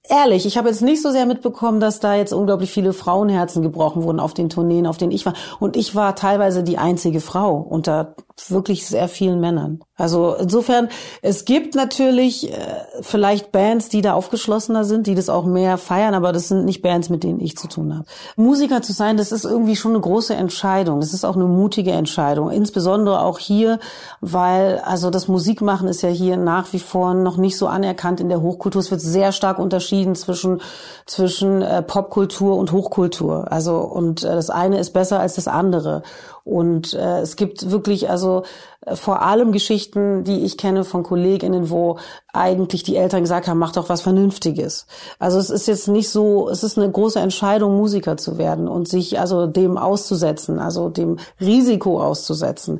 ehrlich, 0.09 0.45
ich 0.45 0.57
habe 0.57 0.69
jetzt 0.69 0.81
nicht 0.81 1.01
so 1.01 1.11
sehr 1.11 1.25
mitbekommen, 1.25 1.79
dass 1.79 1.99
da 1.99 2.15
jetzt 2.15 2.33
unglaublich 2.33 2.71
viele 2.71 2.93
Frauenherzen 2.93 3.61
gebrochen 3.61 4.03
wurden 4.03 4.19
auf 4.19 4.33
den 4.33 4.49
Tourneen, 4.49 4.87
auf 4.87 4.97
denen 4.97 5.11
ich 5.11 5.25
war. 5.25 5.33
Und 5.59 5.75
ich 5.75 5.95
war 5.95 6.15
teilweise 6.15 6.63
die 6.63 6.77
einzige 6.77 7.21
Frau 7.21 7.57
unter 7.57 8.15
wirklich 8.49 8.87
sehr 8.87 9.07
vielen 9.07 9.39
Männern. 9.39 9.81
Also 9.95 10.33
insofern, 10.33 10.89
es 11.21 11.45
gibt 11.45 11.75
natürlich 11.75 12.51
äh, 12.51 12.57
vielleicht 13.01 13.51
Bands, 13.51 13.89
die 13.89 14.01
da 14.01 14.13
aufgeschlossener 14.13 14.83
sind, 14.83 15.05
die 15.05 15.13
das 15.13 15.29
auch 15.29 15.45
mehr 15.45 15.77
feiern, 15.77 16.15
aber 16.15 16.31
das 16.31 16.47
sind 16.47 16.65
nicht 16.65 16.81
Bands, 16.81 17.09
mit 17.09 17.23
denen 17.23 17.39
ich 17.39 17.55
zu 17.55 17.67
tun 17.67 17.95
habe. 17.95 18.05
Musiker 18.35 18.81
zu 18.81 18.93
sein, 18.93 19.17
das 19.17 19.31
ist 19.31 19.45
irgendwie 19.45 19.75
schon 19.75 19.91
eine 19.91 20.01
große 20.01 20.33
Entscheidung. 20.33 21.01
Das 21.01 21.13
ist 21.13 21.23
auch 21.23 21.35
eine 21.35 21.45
mutige 21.45 21.91
Entscheidung. 21.91 22.49
Insbesondere 22.49 23.21
auch 23.21 23.37
hier, 23.37 23.79
weil 24.21 24.79
also 24.79 25.11
das 25.11 25.27
Musikmachen 25.27 25.87
ist 25.87 26.01
ja 26.01 26.09
hier 26.09 26.37
nach 26.37 26.73
wie 26.73 26.79
vor 26.79 27.13
noch 27.13 27.37
nicht 27.37 27.57
so 27.57 27.67
anerkannt 27.67 28.19
in 28.19 28.29
der 28.29 28.41
Hochkultur. 28.41 28.79
Es 28.79 28.89
wird 28.89 29.01
sehr 29.01 29.31
stark 29.31 29.59
unterschieden 29.59 30.15
zwischen 30.15 30.61
zwischen 31.05 31.61
äh, 31.61 31.83
Popkultur 31.83 32.55
und 32.55 32.71
Hochkultur. 32.71 33.51
Also 33.51 33.77
und 33.79 34.23
äh, 34.23 34.33
das 34.33 34.49
eine 34.49 34.79
ist 34.79 34.91
besser 34.91 35.19
als 35.19 35.35
das 35.35 35.47
andere. 35.47 36.01
Und 36.43 36.93
äh, 36.93 37.19
es 37.19 37.35
gibt 37.35 37.69
wirklich 37.69 38.09
also 38.09 38.43
äh, 38.85 38.95
vor 38.95 39.21
allem 39.21 39.51
Geschichten, 39.51 40.23
die 40.23 40.43
ich 40.43 40.57
kenne 40.57 40.83
von 40.83 41.03
Kolleginnen, 41.03 41.69
wo 41.69 41.97
eigentlich 42.33 42.83
die 42.83 42.95
Eltern 42.95 43.21
gesagt 43.21 43.47
haben, 43.47 43.59
mach 43.59 43.73
doch 43.73 43.89
was 43.89 44.01
Vernünftiges. 44.01 44.87
Also 45.19 45.37
es 45.37 45.49
ist 45.49 45.67
jetzt 45.67 45.87
nicht 45.87 46.09
so, 46.09 46.49
es 46.49 46.63
ist 46.63 46.77
eine 46.77 46.91
große 46.91 47.19
Entscheidung, 47.19 47.77
Musiker 47.77 48.17
zu 48.17 48.37
werden 48.37 48.67
und 48.67 48.87
sich 48.87 49.19
also 49.19 49.45
dem 49.45 49.77
auszusetzen, 49.77 50.59
also 50.59 50.89
dem 50.89 51.17
Risiko 51.39 52.01
auszusetzen. 52.01 52.79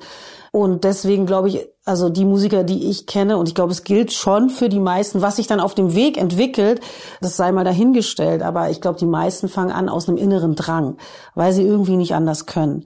Und 0.52 0.84
deswegen 0.84 1.26
glaube 1.26 1.47
ich, 1.47 1.67
also 1.86 2.10
die 2.10 2.26
Musiker, 2.26 2.63
die 2.63 2.89
ich 2.89 3.06
kenne, 3.06 3.38
und 3.38 3.47
ich 3.47 3.56
glaube, 3.56 3.71
es 3.71 3.84
gilt 3.84 4.12
schon 4.12 4.50
für 4.50 4.67
die 4.67 4.82
meisten, 4.82 5.21
was 5.21 5.38
sich 5.38 5.47
dann 5.47 5.62
auf 5.62 5.76
dem 5.76 5.95
Weg 5.95 6.17
entwickelt, 6.17 6.82
das 7.21 7.38
sei 7.38 7.54
mal 7.54 7.63
dahingestellt, 7.63 8.41
aber 8.41 8.69
ich 8.69 8.82
glaube, 8.82 9.00
die 9.00 9.06
meisten 9.06 9.47
fangen 9.47 9.71
an 9.71 9.88
aus 9.88 10.10
einem 10.10 10.17
inneren 10.17 10.56
Drang, 10.56 10.97
weil 11.36 11.54
sie 11.54 11.63
irgendwie 11.63 11.95
nicht 11.95 12.13
anders 12.13 12.47
können. 12.47 12.86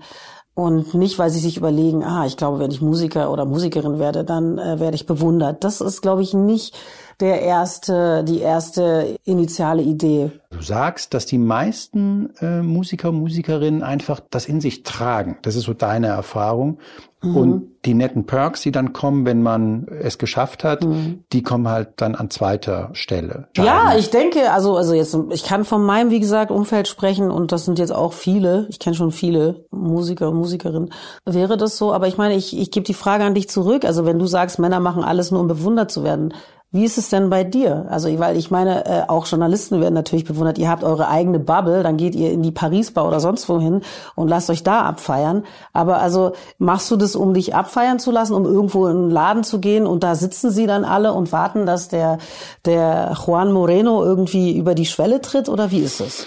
Und 0.56 0.94
nicht, 0.94 1.20
weil 1.20 1.30
sie 1.30 1.40
sich 1.40 1.58
überlegen, 1.58 2.04
ah, 2.06 2.26
ich 2.26 2.38
glaube, 2.38 2.60
wenn 2.60 2.72
ich 2.72 2.80
Musiker 2.82 3.30
oder 3.30 3.44
Musikerin 3.44 4.00
werde, 4.00 4.24
dann 4.24 4.58
äh, 4.58 4.80
werde 4.80 4.96
ich 4.96 5.06
bewundert. 5.06 5.66
Das 5.66 5.82
ist, 5.82 6.02
glaube 6.02 6.22
ich, 6.22 6.34
nicht 6.34 6.74
der 7.20 7.42
erste, 7.42 8.24
die 8.24 8.40
erste 8.40 9.18
initiale 9.26 9.82
Idee. 9.82 10.32
Du 10.52 10.62
sagst, 10.62 11.14
dass 11.14 11.26
die 11.26 11.38
meisten 11.38 12.34
äh, 12.40 12.62
Musiker 12.62 13.10
und 13.10 13.20
Musikerinnen 13.20 13.84
einfach 13.84 14.22
das 14.30 14.46
in 14.46 14.62
sich 14.62 14.84
tragen. 14.84 15.38
Das 15.42 15.58
ist 15.58 15.66
so 15.66 15.74
deine 15.74 16.08
Erfahrung. 16.08 16.80
Mhm. 17.26 17.38
Und 17.38 17.72
die 17.86 17.94
netten 17.94 18.26
Perks, 18.26 18.62
die 18.62 18.72
dann 18.72 18.94
kommen, 18.94 19.26
wenn 19.26 19.44
man 19.44 19.88
es 20.02 20.18
geschafft 20.18 20.64
hat, 20.64 20.84
mhm. 20.84 21.24
die 21.32 21.44
kommen 21.44 21.68
halt 21.68 21.90
dann 21.98 22.16
an 22.16 22.30
zweiter 22.30 22.90
Stelle. 22.94 23.48
Ja, 23.56 23.96
ich 23.96 24.10
denke, 24.10 24.52
also, 24.52 24.76
also 24.76 24.94
jetzt, 24.94 25.18
ich 25.30 25.44
kann 25.44 25.66
von 25.66 25.84
meinem, 25.84 26.10
wie 26.10 26.20
gesagt, 26.20 26.52
Umfeld 26.52 26.88
sprechen 26.88 27.30
und 27.30 27.52
das 27.52 27.66
sind 27.66 27.78
jetzt 27.80 27.94
auch 27.94 28.14
viele. 28.14 28.68
Ich 28.70 28.80
kenne 28.80 28.96
schon 28.96 29.12
viele 29.12 29.66
Musiker 29.72 30.30
und 30.30 30.38
Musikerinnen. 30.38 30.92
Wäre 31.26 31.58
das 31.58 31.78
so? 31.78 31.94
Aber 31.94 32.08
ich 32.08 32.18
meine, 32.18 32.36
ich, 32.36 32.58
ich 32.58 32.72
gebe 32.72 32.86
die 32.86 32.94
Frage 32.94 33.24
an 33.24 33.36
dich 33.36 33.50
zurück. 33.50 33.86
Also 33.86 34.06
wenn 34.06 34.20
du 34.20 34.26
sagst, 34.26 34.58
Männer 34.60 34.80
machen 34.80 35.04
alles 35.04 35.32
nur, 35.32 35.42
um 35.42 35.48
bewundert 35.48 35.92
zu 35.92 36.04
werden, 36.04 36.34
wie 36.72 36.84
ist 36.84 36.98
es 36.98 37.10
denn 37.10 37.30
bei 37.30 37.44
dir? 37.44 37.86
Also, 37.90 38.20
weil 38.20 38.36
ich 38.36 38.52
meine, 38.52 38.86
äh, 38.86 39.04
auch 39.08 39.28
Journalisten 39.28 39.80
werden 39.80 39.94
natürlich 39.94 40.26
bewundert. 40.26 40.58
Ihr 40.58 40.70
habt 40.70 40.84
eure 40.84 41.08
eigene 41.08 41.40
Bubble, 41.40 41.84
dann 41.84 41.96
geht 41.96 42.16
ihr 42.16 42.32
in 42.32 42.44
die 42.44 42.52
Paris-Bar 42.52 43.08
oder 43.08 43.22
sonst 43.22 43.48
wohin 43.48 43.82
und 44.16 44.28
lasst 44.28 44.50
euch 44.50 44.62
da 44.62 44.82
abfeiern. 44.82 45.44
Aber 45.72 46.00
also, 46.00 46.34
machst 46.58 46.92
du 46.92 46.98
das, 46.98 47.16
um 47.16 47.34
dich 47.34 47.56
abfeiern 47.56 48.00
zu 48.00 48.12
lassen, 48.12 48.34
um 48.34 48.46
irgendwo 48.46 48.88
in 48.88 48.98
einen 48.98 49.10
Laden 49.10 49.44
zu 49.44 49.60
gehen 49.60 49.88
und 49.88 50.04
da 50.04 50.16
sitzen 50.16 50.52
sie 50.52 50.68
dann 50.68 50.84
alle 50.84 51.14
und 51.14 51.32
warten, 51.32 51.66
dass 51.66 51.88
der, 51.88 52.18
der 52.66 53.16
Juan 53.26 53.54
Moreno 53.54 54.04
irgendwie 54.04 54.58
über 54.58 54.76
die 54.76 54.86
Schwelle 54.86 55.22
tritt 55.22 55.48
oder 55.48 55.72
wie 55.72 55.80
ist 55.80 56.02
es? 56.02 56.26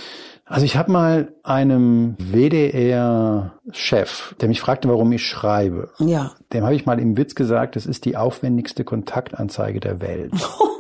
Also 0.48 0.64
ich 0.64 0.76
habe 0.76 0.90
mal 0.90 1.34
einem 1.42 2.16
WDR-Chef, 2.18 4.34
der 4.40 4.48
mich 4.48 4.60
fragte, 4.60 4.88
warum 4.88 5.12
ich 5.12 5.24
schreibe. 5.24 5.90
Ja. 5.98 6.32
Dem 6.52 6.64
habe 6.64 6.74
ich 6.74 6.86
mal 6.86 6.98
im 6.98 7.16
Witz 7.16 7.34
gesagt, 7.34 7.76
es 7.76 7.86
ist 7.86 8.04
die 8.06 8.16
aufwendigste 8.16 8.84
Kontaktanzeige 8.84 9.80
der 9.80 10.00
Welt. 10.00 10.32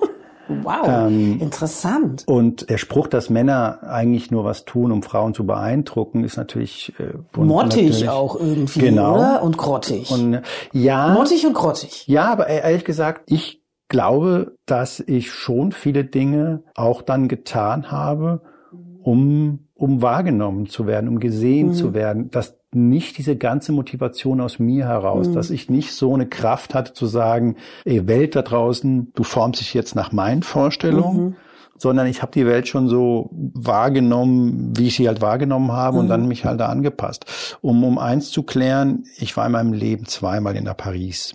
wow, 0.48 0.88
ähm, 0.88 1.38
interessant. 1.40 2.24
Und 2.26 2.70
der 2.70 2.78
Spruch, 2.78 3.08
dass 3.08 3.28
Männer 3.28 3.80
eigentlich 3.82 4.30
nur 4.30 4.44
was 4.44 4.64
tun, 4.64 4.90
um 4.90 5.02
Frauen 5.02 5.34
zu 5.34 5.44
beeindrucken, 5.44 6.24
ist 6.24 6.38
natürlich 6.38 6.94
äh, 6.98 7.12
mottig 7.38 7.82
natürlich, 7.82 8.08
auch 8.08 8.40
irgendwie, 8.40 8.80
genau. 8.80 9.16
oder? 9.16 9.42
Und 9.42 9.58
grottig. 9.58 10.10
Und 10.10 10.40
ja, 10.72 11.08
mottig 11.08 11.46
und 11.46 11.52
grottig. 11.52 12.06
Ja, 12.06 12.32
aber 12.32 12.46
ehrlich 12.46 12.86
gesagt, 12.86 13.22
ich 13.26 13.58
glaube, 13.88 14.54
dass 14.66 15.00
ich 15.00 15.30
schon 15.30 15.72
viele 15.72 16.04
Dinge 16.04 16.62
auch 16.74 17.02
dann 17.02 17.28
getan 17.28 17.90
habe, 17.90 18.42
um, 19.08 19.60
um 19.74 20.02
wahrgenommen 20.02 20.66
zu 20.66 20.86
werden, 20.86 21.08
um 21.08 21.18
gesehen 21.18 21.68
mhm. 21.68 21.72
zu 21.72 21.94
werden, 21.94 22.30
dass 22.30 22.58
nicht 22.72 23.16
diese 23.16 23.36
ganze 23.36 23.72
Motivation 23.72 24.42
aus 24.42 24.58
mir 24.58 24.84
heraus, 24.86 25.28
mhm. 25.28 25.34
dass 25.34 25.48
ich 25.48 25.70
nicht 25.70 25.94
so 25.94 26.12
eine 26.12 26.26
Kraft 26.26 26.74
hatte 26.74 26.92
zu 26.92 27.06
sagen, 27.06 27.56
ey, 27.86 28.06
Welt 28.06 28.36
da 28.36 28.42
draußen, 28.42 29.10
du 29.14 29.22
formst 29.22 29.62
dich 29.62 29.72
jetzt 29.72 29.94
nach 29.94 30.12
meinen 30.12 30.42
Vorstellungen, 30.42 31.24
mhm. 31.24 31.36
sondern 31.78 32.06
ich 32.06 32.20
habe 32.20 32.32
die 32.32 32.44
Welt 32.44 32.68
schon 32.68 32.88
so 32.88 33.30
wahrgenommen, 33.32 34.74
wie 34.76 34.88
ich 34.88 34.96
sie 34.96 35.08
halt 35.08 35.22
wahrgenommen 35.22 35.72
habe 35.72 35.98
und 35.98 36.08
dann 36.08 36.22
mhm. 36.22 36.28
mich 36.28 36.44
halt 36.44 36.60
da 36.60 36.66
angepasst. 36.66 37.56
Um, 37.62 37.84
um 37.84 37.96
eins 37.98 38.30
zu 38.30 38.42
klären, 38.42 39.04
ich 39.16 39.34
war 39.38 39.46
in 39.46 39.52
meinem 39.52 39.72
Leben 39.72 40.04
zweimal 40.04 40.54
in 40.54 40.66
der 40.66 40.74
Paris 40.74 41.32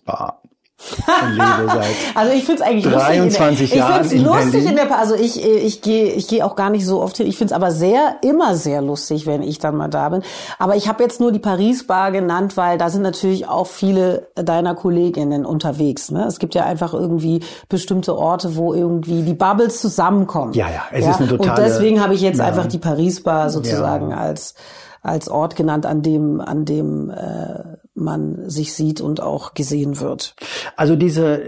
Also 2.16 2.34
ich 2.34 2.44
finde 2.44 2.62
es 2.62 2.68
eigentlich 2.68 2.86
23 2.86 3.62
lustig 3.62 3.78
Jahren. 3.78 4.02
Ich 4.04 4.10
finde 4.10 4.30
es 4.30 4.44
lustig 4.44 4.66
in 4.66 4.76
der 4.76 5.00
also 5.00 5.16
ich 5.16 5.44
ich 5.44 5.82
gehe 5.82 6.12
ich 6.14 6.28
gehe 6.28 6.46
auch 6.46 6.56
gar 6.56 6.70
nicht 6.70 6.86
so 6.86 7.02
oft 7.02 7.18
hin. 7.18 7.28
Ich 7.28 7.38
finde 7.38 7.54
es 7.54 7.56
aber 7.56 7.72
sehr 7.72 8.18
immer 8.22 8.56
sehr 8.56 8.82
lustig, 8.82 9.26
wenn 9.26 9.42
ich 9.42 9.60
dann 9.60 9.76
mal 9.76 9.88
da 9.88 10.10
bin. 10.10 10.24
Aber 10.60 10.76
ich 10.76 10.88
habe 10.88 11.04
jetzt 11.04 11.20
nur 11.20 11.32
die 11.32 11.40
Paris 11.40 11.88
Bar 11.88 12.12
genannt, 12.12 12.58
weil 12.58 12.78
da 12.78 12.90
sind 12.90 13.02
natürlich 13.02 13.48
auch 13.48 13.68
viele 13.68 14.28
deiner 14.36 14.76
Kolleginnen 14.76 15.46
unterwegs. 15.46 16.12
Ne? 16.12 16.26
Es 16.26 16.40
gibt 16.40 16.56
ja 16.56 16.66
einfach 16.66 16.94
irgendwie 16.94 17.42
bestimmte 17.70 18.18
Orte, 18.18 18.56
wo 18.56 18.74
irgendwie 18.74 19.24
die 19.24 19.34
Bubbles 19.34 19.82
zusammenkommen. 19.82 20.54
Ja, 20.54 20.70
ja, 20.70 20.84
es 20.92 21.06
ja? 21.06 21.12
ist 21.12 21.20
eine 21.20 21.30
totale. 21.30 21.50
Und 21.52 21.58
deswegen 21.60 22.02
habe 22.02 22.14
ich 22.14 22.22
jetzt 22.22 22.40
ja. 22.40 22.46
einfach 22.46 22.68
die 22.68 22.80
Paris 22.80 23.24
Bar 23.24 23.50
sozusagen 23.50 24.12
ja. 24.12 24.18
als 24.18 24.56
als 25.02 25.28
Ort 25.28 25.56
genannt, 25.56 25.86
an 25.86 26.02
dem 26.02 26.40
an 26.40 26.66
dem 26.66 27.10
äh, 27.10 27.78
man 27.96 28.50
sich 28.50 28.74
sieht 28.74 29.02
und 29.02 29.22
auch 29.22 29.54
gesehen 29.54 30.00
wird. 30.00 30.36
Also 30.76 30.96
diese, 30.96 31.42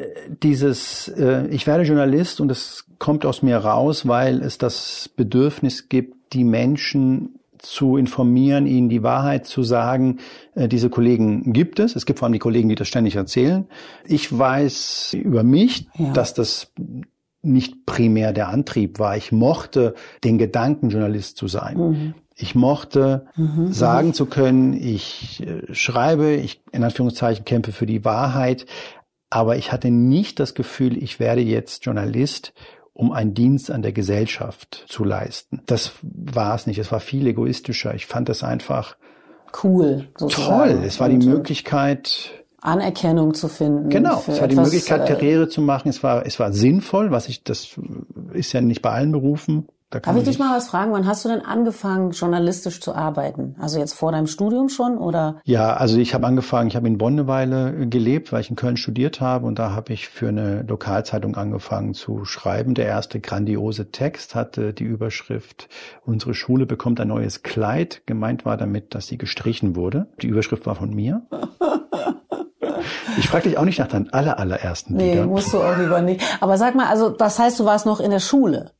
dieses, 0.43 1.07
äh, 1.07 1.47
ich 1.47 1.65
werde 1.65 1.83
Journalist 1.83 2.39
und 2.39 2.51
es 2.51 2.85
kommt 2.99 3.25
aus 3.25 3.41
mir 3.41 3.57
raus, 3.57 4.07
weil 4.07 4.41
es 4.41 4.57
das 4.57 5.09
Bedürfnis 5.15 5.89
gibt, 5.89 6.33
die 6.33 6.43
Menschen 6.43 7.39
zu 7.57 7.97
informieren, 7.97 8.67
ihnen 8.67 8.89
die 8.89 9.03
Wahrheit 9.03 9.45
zu 9.45 9.63
sagen. 9.63 10.19
Äh, 10.53 10.67
diese 10.67 10.89
Kollegen 10.89 11.51
gibt 11.51 11.79
es. 11.79 11.95
Es 11.95 12.05
gibt 12.05 12.19
vor 12.19 12.27
allem 12.27 12.33
die 12.33 12.39
Kollegen, 12.39 12.69
die 12.69 12.75
das 12.75 12.87
ständig 12.87 13.15
erzählen. 13.15 13.65
Ich 14.05 14.37
weiß 14.37 15.15
über 15.19 15.43
mich, 15.43 15.87
ja. 15.97 16.11
dass 16.13 16.33
das 16.33 16.71
nicht 17.41 17.85
primär 17.85 18.33
der 18.33 18.49
Antrieb 18.49 18.99
war. 18.99 19.17
Ich 19.17 19.31
mochte 19.31 19.93
den 20.23 20.37
Gedanken, 20.37 20.89
Journalist 20.89 21.37
zu 21.37 21.47
sein. 21.47 21.77
Mhm. 21.77 22.13
Ich 22.37 22.53
mochte 22.53 23.27
mhm, 23.35 23.71
sagen 23.71 24.13
zu 24.13 24.25
können, 24.25 24.73
ich 24.73 25.41
äh, 25.45 25.73
schreibe, 25.73 26.33
ich 26.33 26.61
in 26.71 26.83
Anführungszeichen 26.83 27.45
kämpfe 27.45 27.71
für 27.71 27.85
die 27.85 28.03
Wahrheit, 28.03 28.65
aber 29.29 29.55
ich 29.55 29.71
hatte 29.71 29.89
nicht 29.89 30.39
das 30.39 30.53
Gefühl, 30.53 31.01
ich 31.01 31.19
werde 31.19 31.41
jetzt 31.41 31.85
Journalist, 31.85 32.53
um 32.93 33.11
einen 33.11 33.33
Dienst 33.33 33.71
an 33.71 33.81
der 33.81 33.91
Gesellschaft 33.91 34.85
zu 34.87 35.03
leisten. 35.03 35.61
Das 35.65 35.93
war 36.01 36.55
es 36.55 36.67
nicht. 36.67 36.77
Es 36.77 36.91
war 36.91 36.99
viel 36.99 37.27
egoistischer. 37.27 37.93
Ich 37.93 38.05
fand 38.05 38.29
das 38.29 38.43
einfach 38.43 38.95
cool. 39.63 40.07
Sozusagen. 40.17 40.75
Toll. 40.75 40.83
Es 40.85 40.99
war 40.99 41.09
die 41.09 41.17
Möglichkeit, 41.17 42.31
Anerkennung 42.61 43.33
zu 43.33 43.47
finden. 43.47 43.89
Genau, 43.89 44.23
es 44.27 44.41
war 44.41 44.47
die 44.47 44.55
Möglichkeit, 44.55 45.01
äh, 45.01 45.13
Karriere 45.13 45.47
zu 45.47 45.61
machen. 45.61 45.87
Es 45.87 46.01
war, 46.03 46.25
es 46.25 46.39
war 46.39 46.51
sinnvoll, 46.51 47.11
was 47.11 47.29
ich, 47.29 47.43
das 47.43 47.79
ist 48.33 48.53
ja 48.53 48.61
nicht 48.61 48.81
bei 48.81 48.91
allen 48.91 49.11
Berufen 49.11 49.67
Da 49.95 50.01
kann 50.01 50.13
Darf 50.13 50.23
ich 50.23 50.27
dich 50.27 50.39
mal 50.39 50.57
was 50.57 50.67
fragen? 50.67 50.91
Wann 50.91 51.07
hast 51.07 51.23
du 51.23 51.29
denn 51.29 51.39
angefangen, 51.39 52.11
journalistisch 52.11 52.81
zu 52.81 52.93
arbeiten? 52.93 53.55
Also 53.61 53.79
jetzt 53.79 53.93
vor 53.93 54.11
deinem 54.11 54.27
Studium 54.27 54.67
schon 54.67 54.97
oder? 54.97 55.39
Ja, 55.45 55.71
also 55.77 55.97
ich 55.99 56.13
habe 56.13 56.27
angefangen, 56.27 56.67
ich 56.67 56.75
habe 56.75 56.85
in 56.85 56.97
Bonn 56.97 57.13
eine 57.13 57.27
Weile 57.29 57.87
gelebt, 57.87 58.33
weil 58.33 58.41
ich 58.41 58.49
in 58.49 58.57
Köln 58.57 58.75
studiert 58.75 59.21
habe 59.21 59.45
und 59.45 59.57
da 59.57 59.71
habe 59.71 59.93
ich 59.93 60.09
für 60.09 60.27
eine 60.27 60.63
Lokalzeitung 60.63 61.37
angefangen 61.37 61.93
zu 61.93 62.25
schreiben. 62.25 62.73
Der 62.73 62.87
erste 62.87 63.21
grandiose 63.21 63.89
Text 63.91 64.35
hatte 64.35 64.73
die 64.73 64.83
Überschrift 64.83 65.69
Unsere 66.03 66.33
Schule 66.33 66.65
bekommt 66.65 66.99
ein 66.99 67.07
neues 67.07 67.41
Kleid. 67.41 68.01
Gemeint 68.05 68.43
war 68.43 68.57
damit, 68.57 68.95
dass 68.95 69.07
sie 69.07 69.17
gestrichen 69.17 69.77
wurde. 69.77 70.07
Die 70.21 70.27
Überschrift 70.27 70.65
war 70.65 70.75
von 70.75 70.93
mir. 70.93 71.21
Ich 73.17 73.29
frage 73.29 73.47
dich 73.47 73.57
auch 73.57 73.63
nicht 73.63 73.79
nach 73.79 73.87
deinen 73.87 74.09
aller, 74.11 74.39
allerersten 74.39 74.95
Nee, 74.95 75.11
Liedern. 75.11 75.29
musst 75.29 75.53
du 75.53 75.59
auch 75.59 75.77
lieber 75.77 76.01
nicht. 76.01 76.21
Aber 76.41 76.57
sag 76.57 76.75
mal, 76.75 76.87
also 76.87 77.09
das 77.09 77.39
heißt, 77.39 77.57
du 77.61 77.63
warst 77.63 77.85
noch 77.85 78.01
in 78.01 78.11
der 78.11 78.19
Schule? 78.19 78.71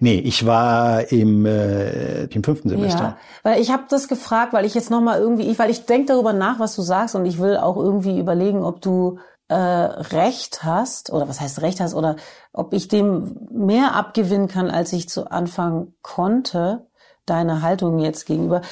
Nee, 0.00 0.18
ich 0.18 0.46
war 0.46 1.10
im, 1.12 1.46
äh, 1.46 2.24
im 2.24 2.42
fünften 2.42 2.68
Semester. 2.68 3.02
Ja, 3.02 3.18
weil 3.42 3.60
ich 3.60 3.70
habe 3.70 3.84
das 3.88 4.08
gefragt, 4.08 4.52
weil 4.52 4.64
ich 4.64 4.74
jetzt 4.74 4.90
noch 4.90 5.00
mal 5.00 5.18
irgendwie, 5.18 5.50
ich, 5.50 5.58
weil 5.58 5.70
ich 5.70 5.86
denke 5.86 6.12
darüber 6.12 6.32
nach, 6.32 6.58
was 6.58 6.74
du 6.76 6.82
sagst 6.82 7.14
und 7.14 7.26
ich 7.26 7.38
will 7.38 7.56
auch 7.56 7.76
irgendwie 7.76 8.18
überlegen, 8.18 8.62
ob 8.62 8.80
du 8.80 9.18
äh, 9.48 9.54
recht 9.54 10.62
hast 10.62 11.10
oder 11.10 11.28
was 11.28 11.40
heißt 11.40 11.62
recht 11.62 11.80
hast 11.80 11.94
oder 11.94 12.16
ob 12.52 12.72
ich 12.74 12.88
dem 12.88 13.36
mehr 13.50 13.94
abgewinnen 13.94 14.48
kann, 14.48 14.70
als 14.70 14.92
ich 14.92 15.08
zu 15.08 15.30
Anfang 15.30 15.94
konnte, 16.02 16.86
deine 17.26 17.62
Haltung 17.62 17.98
jetzt 17.98 18.26
gegenüber. 18.26 18.62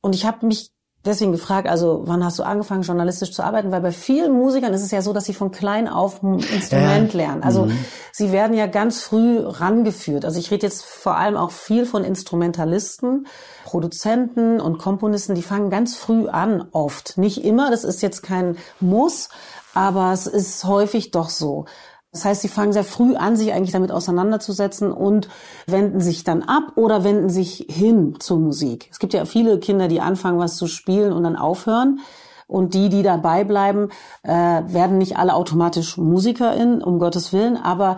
Und 0.00 0.14
ich 0.14 0.24
habe 0.24 0.46
mich 0.46 0.72
deswegen 1.04 1.32
gefragt, 1.32 1.68
also 1.68 2.02
wann 2.04 2.24
hast 2.24 2.38
du 2.38 2.42
angefangen, 2.42 2.82
journalistisch 2.82 3.32
zu 3.32 3.42
arbeiten? 3.42 3.72
Weil 3.72 3.80
bei 3.80 3.92
vielen 3.92 4.32
Musikern 4.32 4.72
ist 4.72 4.82
es 4.82 4.90
ja 4.90 5.02
so, 5.02 5.12
dass 5.12 5.24
sie 5.24 5.34
von 5.34 5.50
klein 5.50 5.88
auf 5.88 6.22
ein 6.22 6.38
Instrument 6.38 7.12
lernen. 7.12 7.42
Also 7.42 7.66
Mhm. 7.66 7.84
sie 8.12 8.32
werden 8.32 8.56
ja 8.56 8.66
ganz 8.66 9.00
früh 9.00 9.38
rangeführt. 9.40 10.24
Also 10.24 10.38
ich 10.38 10.50
rede 10.50 10.66
jetzt 10.66 10.84
vor 10.84 11.16
allem 11.16 11.36
auch 11.36 11.50
viel 11.50 11.86
von 11.86 12.04
Instrumentalisten, 12.04 13.26
Produzenten 13.64 14.60
und 14.60 14.78
Komponisten, 14.78 15.34
die 15.34 15.42
fangen 15.42 15.70
ganz 15.70 15.96
früh 15.96 16.28
an, 16.28 16.68
oft. 16.72 17.18
Nicht 17.18 17.44
immer, 17.44 17.70
das 17.70 17.84
ist 17.84 18.02
jetzt 18.02 18.22
kein 18.22 18.56
Muss, 18.80 19.28
aber 19.74 20.12
es 20.12 20.26
ist 20.26 20.64
häufig 20.64 21.10
doch 21.10 21.30
so. 21.30 21.64
Das 22.12 22.26
heißt, 22.26 22.42
sie 22.42 22.48
fangen 22.48 22.74
sehr 22.74 22.84
früh 22.84 23.16
an, 23.16 23.36
sich 23.36 23.54
eigentlich 23.54 23.72
damit 23.72 23.90
auseinanderzusetzen 23.90 24.92
und 24.92 25.28
wenden 25.66 26.00
sich 26.00 26.24
dann 26.24 26.42
ab 26.42 26.72
oder 26.76 27.04
wenden 27.04 27.30
sich 27.30 27.66
hin 27.70 28.16
zur 28.18 28.38
Musik. 28.38 28.88
Es 28.90 28.98
gibt 28.98 29.14
ja 29.14 29.24
viele 29.24 29.58
Kinder, 29.58 29.88
die 29.88 30.02
anfangen, 30.02 30.38
was 30.38 30.56
zu 30.58 30.66
spielen 30.66 31.14
und 31.14 31.24
dann 31.24 31.36
aufhören. 31.36 32.00
Und 32.46 32.74
die, 32.74 32.90
die 32.90 33.02
dabei 33.02 33.44
bleiben, 33.44 33.88
äh, 34.24 34.30
werden 34.30 34.98
nicht 34.98 35.16
alle 35.16 35.34
automatisch 35.34 35.96
MusikerInnen, 35.96 36.82
um 36.82 36.98
Gottes 36.98 37.32
Willen, 37.32 37.56
aber 37.56 37.96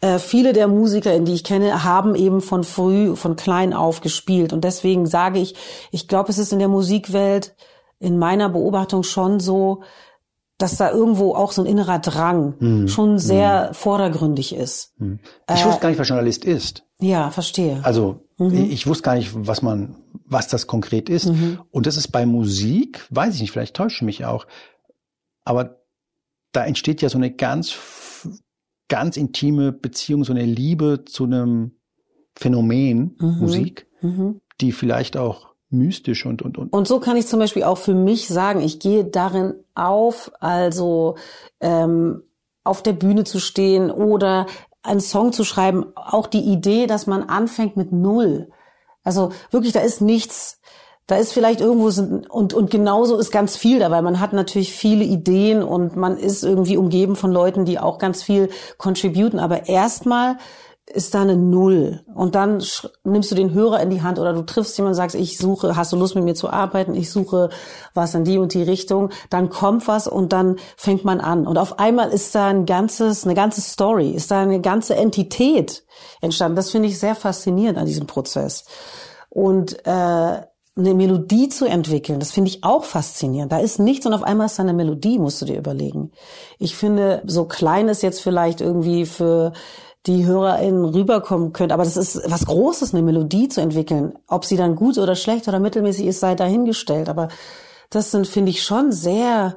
äh, 0.00 0.18
viele 0.18 0.54
der 0.54 0.66
MusikerInnen, 0.66 1.26
die 1.26 1.34
ich 1.34 1.44
kenne, 1.44 1.84
haben 1.84 2.14
eben 2.14 2.40
von 2.40 2.64
früh, 2.64 3.14
von 3.14 3.36
klein 3.36 3.74
auf 3.74 4.00
gespielt. 4.00 4.54
Und 4.54 4.64
deswegen 4.64 5.04
sage 5.04 5.38
ich, 5.38 5.54
ich 5.90 6.08
glaube, 6.08 6.30
es 6.30 6.38
ist 6.38 6.54
in 6.54 6.60
der 6.60 6.68
Musikwelt 6.68 7.54
in 7.98 8.18
meiner 8.18 8.48
Beobachtung 8.48 9.02
schon 9.02 9.38
so, 9.38 9.82
dass 10.60 10.76
da 10.76 10.90
irgendwo 10.90 11.34
auch 11.34 11.52
so 11.52 11.62
ein 11.62 11.66
innerer 11.66 11.98
Drang 11.98 12.86
schon 12.86 13.18
sehr 13.18 13.72
vordergründig 13.72 14.54
ist. 14.54 14.94
Ich 14.98 15.64
wusste 15.64 15.80
gar 15.80 15.88
nicht, 15.88 15.98
was 15.98 16.08
Journalist 16.08 16.44
ist. 16.44 16.84
Ja, 17.00 17.30
verstehe. 17.30 17.80
Also 17.82 18.26
ich 18.38 18.86
wusste 18.86 19.04
gar 19.04 19.14
nicht, 19.14 19.30
was 19.34 19.62
man, 19.62 19.96
was 20.24 20.48
das 20.48 20.66
konkret 20.66 21.08
ist. 21.08 21.32
Und 21.70 21.86
das 21.86 21.96
ist 21.96 22.08
bei 22.08 22.26
Musik, 22.26 23.06
weiß 23.10 23.34
ich 23.34 23.40
nicht, 23.40 23.52
vielleicht 23.52 23.74
täusche 23.76 23.96
ich 23.96 24.02
mich 24.02 24.24
auch, 24.24 24.46
aber 25.44 25.80
da 26.52 26.64
entsteht 26.64 27.00
ja 27.00 27.08
so 27.08 27.18
eine 27.18 27.30
ganz, 27.30 27.74
ganz 28.88 29.16
intime 29.16 29.72
Beziehung, 29.72 30.24
so 30.24 30.32
eine 30.32 30.44
Liebe 30.44 31.04
zu 31.04 31.24
einem 31.24 31.72
Phänomen 32.34 33.16
Musik, 33.18 33.86
die 34.60 34.72
vielleicht 34.72 35.16
auch 35.16 35.49
mystisch 35.70 36.26
und 36.26 36.42
und 36.42 36.58
und 36.58 36.72
Und 36.72 36.88
so 36.88 37.00
kann 37.00 37.16
ich 37.16 37.26
zum 37.26 37.38
Beispiel 37.38 37.62
auch 37.62 37.78
für 37.78 37.94
mich 37.94 38.28
sagen, 38.28 38.60
ich 38.60 38.80
gehe 38.80 39.04
darin 39.04 39.54
auf, 39.74 40.32
also 40.40 41.16
ähm, 41.60 42.22
auf 42.64 42.82
der 42.82 42.92
Bühne 42.92 43.24
zu 43.24 43.38
stehen 43.38 43.90
oder 43.90 44.46
einen 44.82 45.00
Song 45.00 45.32
zu 45.32 45.44
schreiben, 45.44 45.86
auch 45.94 46.26
die 46.26 46.40
Idee, 46.40 46.86
dass 46.86 47.06
man 47.06 47.24
anfängt 47.24 47.76
mit 47.76 47.92
Null. 47.92 48.48
Also 49.04 49.32
wirklich, 49.50 49.72
da 49.72 49.80
ist 49.80 50.00
nichts. 50.00 50.60
Da 51.06 51.16
ist 51.16 51.32
vielleicht 51.32 51.60
irgendwo 51.60 51.90
sind, 51.90 52.30
und 52.30 52.54
und 52.54 52.70
genauso 52.70 53.18
ist 53.18 53.32
ganz 53.32 53.56
viel 53.56 53.80
dabei. 53.80 54.00
Man 54.00 54.20
hat 54.20 54.32
natürlich 54.32 54.72
viele 54.72 55.02
Ideen 55.04 55.62
und 55.62 55.96
man 55.96 56.16
ist 56.16 56.44
irgendwie 56.44 56.76
umgeben 56.76 57.16
von 57.16 57.32
Leuten, 57.32 57.64
die 57.64 57.80
auch 57.80 57.98
ganz 57.98 58.22
viel 58.22 58.48
contributen. 58.78 59.40
Aber 59.40 59.68
erstmal 59.68 60.36
ist 60.92 61.14
da 61.14 61.22
eine 61.22 61.36
Null. 61.36 62.04
Und 62.14 62.34
dann 62.34 62.62
nimmst 63.04 63.30
du 63.30 63.34
den 63.34 63.52
Hörer 63.52 63.80
in 63.80 63.90
die 63.90 64.02
Hand 64.02 64.18
oder 64.18 64.32
du 64.32 64.42
triffst 64.42 64.76
jemanden 64.76 64.92
und 64.92 64.96
sagst, 64.96 65.16
ich 65.16 65.38
suche, 65.38 65.76
hast 65.76 65.92
du 65.92 65.96
Lust 65.96 66.14
mit 66.14 66.24
mir 66.24 66.34
zu 66.34 66.50
arbeiten? 66.50 66.94
Ich 66.94 67.10
suche 67.10 67.50
was 67.94 68.14
in 68.14 68.24
die 68.24 68.38
und 68.38 68.54
die 68.54 68.62
Richtung. 68.62 69.10
Dann 69.30 69.50
kommt 69.50 69.88
was 69.88 70.06
und 70.06 70.32
dann 70.32 70.56
fängt 70.76 71.04
man 71.04 71.20
an. 71.20 71.46
Und 71.46 71.58
auf 71.58 71.78
einmal 71.78 72.10
ist 72.10 72.34
da 72.34 72.48
ein 72.48 72.66
ganzes, 72.66 73.24
eine 73.24 73.34
ganze 73.34 73.60
Story, 73.60 74.10
ist 74.10 74.30
da 74.30 74.42
eine 74.42 74.60
ganze 74.60 74.96
Entität 74.96 75.84
entstanden. 76.20 76.56
Das 76.56 76.70
finde 76.70 76.88
ich 76.88 76.98
sehr 76.98 77.14
faszinierend 77.14 77.78
an 77.78 77.86
diesem 77.86 78.06
Prozess. 78.06 78.64
Und 79.28 79.86
äh, 79.86 80.42
eine 80.76 80.94
Melodie 80.94 81.48
zu 81.48 81.66
entwickeln, 81.66 82.20
das 82.20 82.30
finde 82.30 82.50
ich 82.50 82.64
auch 82.64 82.84
faszinierend. 82.84 83.52
Da 83.52 83.58
ist 83.58 83.78
nichts 83.78 84.06
und 84.06 84.14
auf 84.14 84.22
einmal 84.22 84.46
ist 84.46 84.58
da 84.58 84.62
eine 84.62 84.72
Melodie, 84.72 85.18
musst 85.18 85.40
du 85.42 85.46
dir 85.46 85.58
überlegen. 85.58 86.12
Ich 86.58 86.74
finde, 86.74 87.22
so 87.26 87.44
klein 87.44 87.88
es 87.88 88.02
jetzt 88.02 88.20
vielleicht 88.20 88.60
irgendwie 88.60 89.04
für 89.06 89.52
die 90.06 90.24
HörerInnen 90.24 90.84
rüberkommen 90.84 91.52
könnte, 91.52 91.74
aber 91.74 91.84
das 91.84 91.96
ist 91.96 92.22
was 92.30 92.46
Großes, 92.46 92.94
eine 92.94 93.02
Melodie 93.02 93.48
zu 93.48 93.60
entwickeln. 93.60 94.18
Ob 94.26 94.44
sie 94.44 94.56
dann 94.56 94.76
gut 94.76 94.96
oder 94.98 95.14
schlecht 95.14 95.46
oder 95.46 95.58
mittelmäßig 95.60 96.06
ist, 96.06 96.20
sei 96.20 96.34
dahingestellt. 96.34 97.08
Aber 97.08 97.28
das 97.90 98.10
sind, 98.10 98.26
finde 98.26 98.50
ich, 98.50 98.62
schon 98.62 98.92
sehr, 98.92 99.56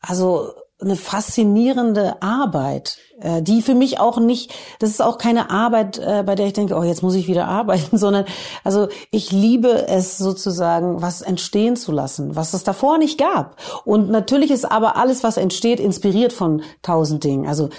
also 0.00 0.52
eine 0.80 0.94
faszinierende 0.94 2.22
Arbeit, 2.22 2.98
äh, 3.20 3.42
die 3.42 3.62
für 3.62 3.74
mich 3.74 3.98
auch 3.98 4.20
nicht, 4.20 4.54
das 4.78 4.90
ist 4.90 5.02
auch 5.02 5.18
keine 5.18 5.50
Arbeit, 5.50 5.98
äh, 5.98 6.22
bei 6.24 6.36
der 6.36 6.46
ich 6.46 6.52
denke, 6.52 6.76
oh, 6.76 6.84
jetzt 6.84 7.02
muss 7.02 7.16
ich 7.16 7.26
wieder 7.26 7.48
arbeiten, 7.48 7.98
sondern 7.98 8.26
also 8.62 8.88
ich 9.10 9.32
liebe 9.32 9.88
es 9.88 10.18
sozusagen, 10.18 11.02
was 11.02 11.20
entstehen 11.20 11.74
zu 11.74 11.90
lassen, 11.90 12.36
was 12.36 12.54
es 12.54 12.62
davor 12.62 12.98
nicht 12.98 13.18
gab. 13.18 13.56
Und 13.84 14.08
natürlich 14.10 14.52
ist 14.52 14.64
aber 14.64 14.96
alles, 14.96 15.24
was 15.24 15.36
entsteht, 15.36 15.80
inspiriert 15.80 16.32
von 16.32 16.62
tausend 16.82 17.24
Dingen. 17.24 17.48
Also 17.48 17.70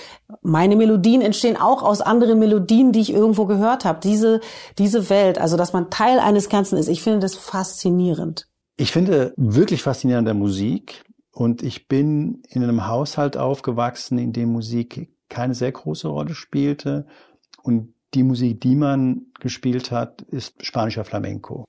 meine 0.41 0.75
Melodien 0.75 1.21
entstehen 1.21 1.55
auch 1.55 1.83
aus 1.83 2.01
anderen 2.01 2.37
Melodien, 2.37 2.91
die 2.91 2.99
ich 3.01 3.13
irgendwo 3.13 3.45
gehört 3.45 3.85
habe. 3.85 3.99
Diese, 4.03 4.41
diese 4.77 5.09
Welt, 5.09 5.37
also 5.39 5.55
dass 5.55 5.71
man 5.71 5.89
Teil 5.89 6.19
eines 6.19 6.49
Ganzen 6.49 6.77
ist, 6.77 6.89
ich 6.89 7.01
finde 7.01 7.19
das 7.19 7.35
faszinierend. 7.35 8.47
Ich 8.75 8.91
finde 8.91 9.33
wirklich 9.37 9.83
faszinierend 9.83 10.27
der 10.27 10.35
Musik 10.35 11.03
und 11.31 11.61
ich 11.63 11.87
bin 11.87 12.43
in 12.49 12.63
einem 12.63 12.87
Haushalt 12.87 13.37
aufgewachsen, 13.37 14.17
in 14.17 14.33
dem 14.33 14.51
Musik 14.51 15.15
keine 15.29 15.53
sehr 15.53 15.71
große 15.71 16.07
Rolle 16.07 16.33
spielte 16.33 17.05
und 17.61 17.93
die 18.13 18.23
Musik, 18.23 18.61
die 18.61 18.75
man 18.75 19.27
gespielt 19.39 19.91
hat, 19.91 20.23
ist 20.23 20.65
spanischer 20.65 21.05
Flamenco. 21.05 21.65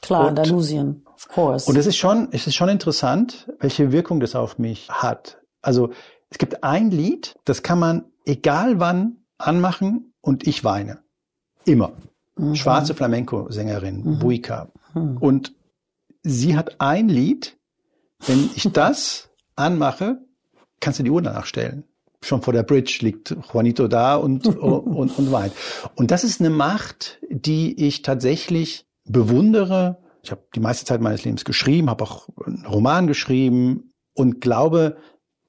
Klar, 0.00 0.22
Und- 0.22 0.38
Andalusien, 0.38 1.02
of 1.06 1.28
course. 1.28 1.68
Und 1.68 1.76
es 1.76 1.86
ist 1.86 1.96
schon, 1.96 2.28
es 2.32 2.46
ist 2.46 2.54
schon 2.54 2.68
interessant, 2.70 3.52
welche 3.58 3.92
Wirkung 3.92 4.20
das 4.20 4.34
auf 4.34 4.58
mich 4.58 4.88
hat. 4.88 5.42
Also 5.60 5.90
es 6.30 6.38
gibt 6.38 6.62
ein 6.64 6.90
Lied, 6.90 7.34
das 7.44 7.62
kann 7.62 7.78
man 7.78 8.04
egal 8.24 8.80
wann 8.80 9.18
anmachen 9.38 10.14
und 10.20 10.46
ich 10.46 10.64
weine. 10.64 11.02
Immer. 11.64 11.92
Schwarze 12.54 12.94
Flamenco-Sängerin, 12.94 14.20
Buika. 14.20 14.68
Und 14.94 15.54
sie 16.22 16.56
hat 16.56 16.80
ein 16.80 17.08
Lied, 17.08 17.57
wenn 18.26 18.50
ich 18.54 18.68
das 18.72 19.30
anmache, 19.56 20.18
kannst 20.80 20.98
du 20.98 21.02
die 21.02 21.10
Uhr 21.10 21.22
danach 21.22 21.46
stellen. 21.46 21.84
Schon 22.20 22.42
vor 22.42 22.52
der 22.52 22.64
Bridge 22.64 22.98
liegt 23.00 23.36
Juanito 23.52 23.86
da 23.86 24.16
und, 24.16 24.46
und, 24.56 25.18
und 25.18 25.32
weint. 25.32 25.52
Und 25.94 26.10
das 26.10 26.24
ist 26.24 26.40
eine 26.40 26.50
Macht, 26.50 27.20
die 27.30 27.86
ich 27.86 28.02
tatsächlich 28.02 28.86
bewundere. 29.04 29.98
Ich 30.22 30.30
habe 30.30 30.42
die 30.54 30.60
meiste 30.60 30.84
Zeit 30.84 31.00
meines 31.00 31.24
Lebens 31.24 31.44
geschrieben, 31.44 31.90
habe 31.90 32.04
auch 32.04 32.28
einen 32.44 32.66
Roman 32.66 33.06
geschrieben 33.06 33.92
und 34.14 34.40
glaube, 34.40 34.96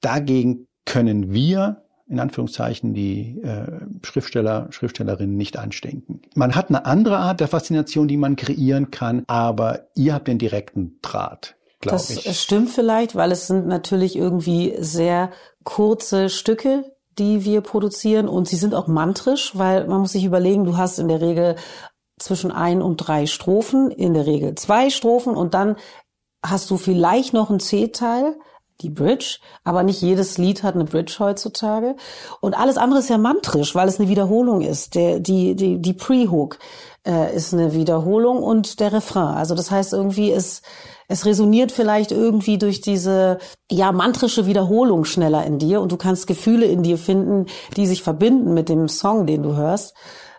dagegen 0.00 0.68
können 0.84 1.32
wir, 1.32 1.84
in 2.08 2.18
Anführungszeichen, 2.18 2.94
die 2.94 3.40
äh, 3.42 3.80
Schriftsteller, 4.02 4.68
Schriftstellerinnen 4.70 5.36
nicht 5.36 5.56
anstinken. 5.56 6.22
Man 6.34 6.54
hat 6.54 6.68
eine 6.68 6.84
andere 6.86 7.18
Art 7.18 7.40
der 7.40 7.48
Faszination, 7.48 8.08
die 8.08 8.16
man 8.16 8.36
kreieren 8.36 8.90
kann, 8.90 9.24
aber 9.26 9.88
ihr 9.94 10.14
habt 10.14 10.28
den 10.28 10.38
direkten 10.38 10.98
Draht, 11.02 11.56
glaube 11.80 11.96
Das 11.96 12.10
ich. 12.10 12.40
stimmt 12.40 12.70
vielleicht, 12.70 13.14
weil 13.14 13.32
es 13.32 13.46
sind 13.46 13.66
natürlich 13.66 14.16
irgendwie 14.16 14.76
sehr 14.78 15.30
kurze 15.64 16.28
Stücke, 16.28 16.84
die 17.18 17.44
wir 17.44 17.60
produzieren 17.60 18.28
und 18.28 18.48
sie 18.48 18.56
sind 18.56 18.74
auch 18.74 18.86
mantrisch, 18.86 19.56
weil 19.56 19.86
man 19.86 20.00
muss 20.00 20.12
sich 20.12 20.24
überlegen, 20.24 20.64
du 20.64 20.76
hast 20.76 20.98
in 20.98 21.08
der 21.08 21.20
Regel 21.20 21.56
zwischen 22.18 22.52
ein 22.52 22.82
und 22.82 22.96
drei 22.98 23.26
Strophen, 23.26 23.90
in 23.90 24.14
der 24.14 24.26
Regel 24.26 24.54
zwei 24.54 24.90
Strophen 24.90 25.34
und 25.34 25.54
dann 25.54 25.76
hast 26.44 26.70
du 26.70 26.76
vielleicht 26.76 27.32
noch 27.32 27.50
einen 27.50 27.60
C-Teil, 27.60 28.36
die 28.80 28.90
Bridge, 28.90 29.38
aber 29.62 29.82
nicht 29.82 30.00
jedes 30.00 30.38
Lied 30.38 30.62
hat 30.62 30.74
eine 30.74 30.84
Bridge 30.84 31.16
heutzutage. 31.18 31.96
Und 32.40 32.56
alles 32.56 32.78
andere 32.78 33.00
ist 33.00 33.10
ja 33.10 33.18
mantrisch, 33.18 33.74
weil 33.74 33.88
es 33.88 34.00
eine 34.00 34.08
Wiederholung 34.08 34.62
ist. 34.62 34.94
Der, 34.94 35.20
die, 35.20 35.54
die, 35.54 35.78
die 35.78 35.92
Pre-Hook 35.92 36.58
äh, 37.06 37.34
ist 37.34 37.54
eine 37.54 37.74
Wiederholung 37.74 38.42
und 38.42 38.80
der 38.80 38.92
Refrain. 38.92 39.34
Also 39.34 39.54
das 39.54 39.70
heißt 39.70 39.92
irgendwie, 39.92 40.32
es, 40.32 40.62
es 41.08 41.24
resoniert 41.26 41.72
vielleicht 41.72 42.12
irgendwie 42.12 42.58
durch 42.58 42.80
diese 42.80 43.38
ja 43.70 43.92
mantrische 43.92 44.46
Wiederholung 44.46 45.04
schneller 45.04 45.44
in 45.44 45.58
dir 45.58 45.80
und 45.80 45.92
du 45.92 45.96
kannst 45.96 46.26
Gefühle 46.26 46.66
in 46.66 46.82
dir 46.82 46.98
finden, 46.98 47.46
die 47.76 47.86
sich 47.86 48.02
verbinden 48.02 48.54
mit 48.54 48.68
dem 48.68 48.88
Song, 48.88 49.26
den 49.26 49.42
du 49.42 49.56
hörst. 49.56 49.94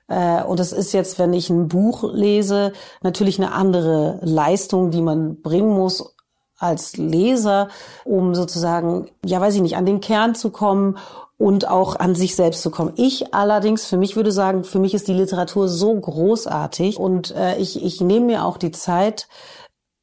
Äh, 0.08 0.44
und 0.44 0.60
es 0.60 0.72
ist 0.72 0.94
jetzt, 0.94 1.20
wenn 1.20 1.34
ich 1.34 1.50
ein 1.50 1.68
Buch 1.68 2.14
lese, 2.14 2.74
natürlich 3.02 3.40
eine 3.40 3.54
andere 3.54 4.20
Leistung, 4.22 4.92
die 4.92 5.02
man 5.02 5.42
bringen 5.42 5.72
muss 5.72 6.16
als 6.58 6.96
Leser, 6.96 7.70
um 8.06 8.36
sozusagen, 8.36 9.10
ja 9.26 9.42
weiß 9.42 9.56
ich 9.56 9.62
nicht, 9.62 9.78
an 9.78 9.88
den 9.88 10.00
Kern 10.00 10.36
zu 10.36 10.52
kommen 10.52 10.98
und 11.42 11.68
auch 11.68 11.96
an 11.96 12.14
sich 12.14 12.36
selbst 12.36 12.62
zu 12.62 12.70
kommen. 12.70 12.94
Ich 12.98 13.34
allerdings, 13.34 13.86
für 13.86 13.98
mich 13.98 14.16
würde 14.16 14.32
sagen, 14.32 14.64
für 14.64 14.78
mich 14.78 14.94
ist 14.94 15.08
die 15.08 15.14
Literatur 15.14 15.68
so 15.68 16.00
großartig 16.00 16.98
und 16.98 17.32
äh, 17.36 17.58
ich, 17.58 17.84
ich 17.84 18.00
nehme 18.00 18.28
mir 18.28 18.46
auch 18.46 18.58
die 18.58 18.72
Zeit, 18.72 19.28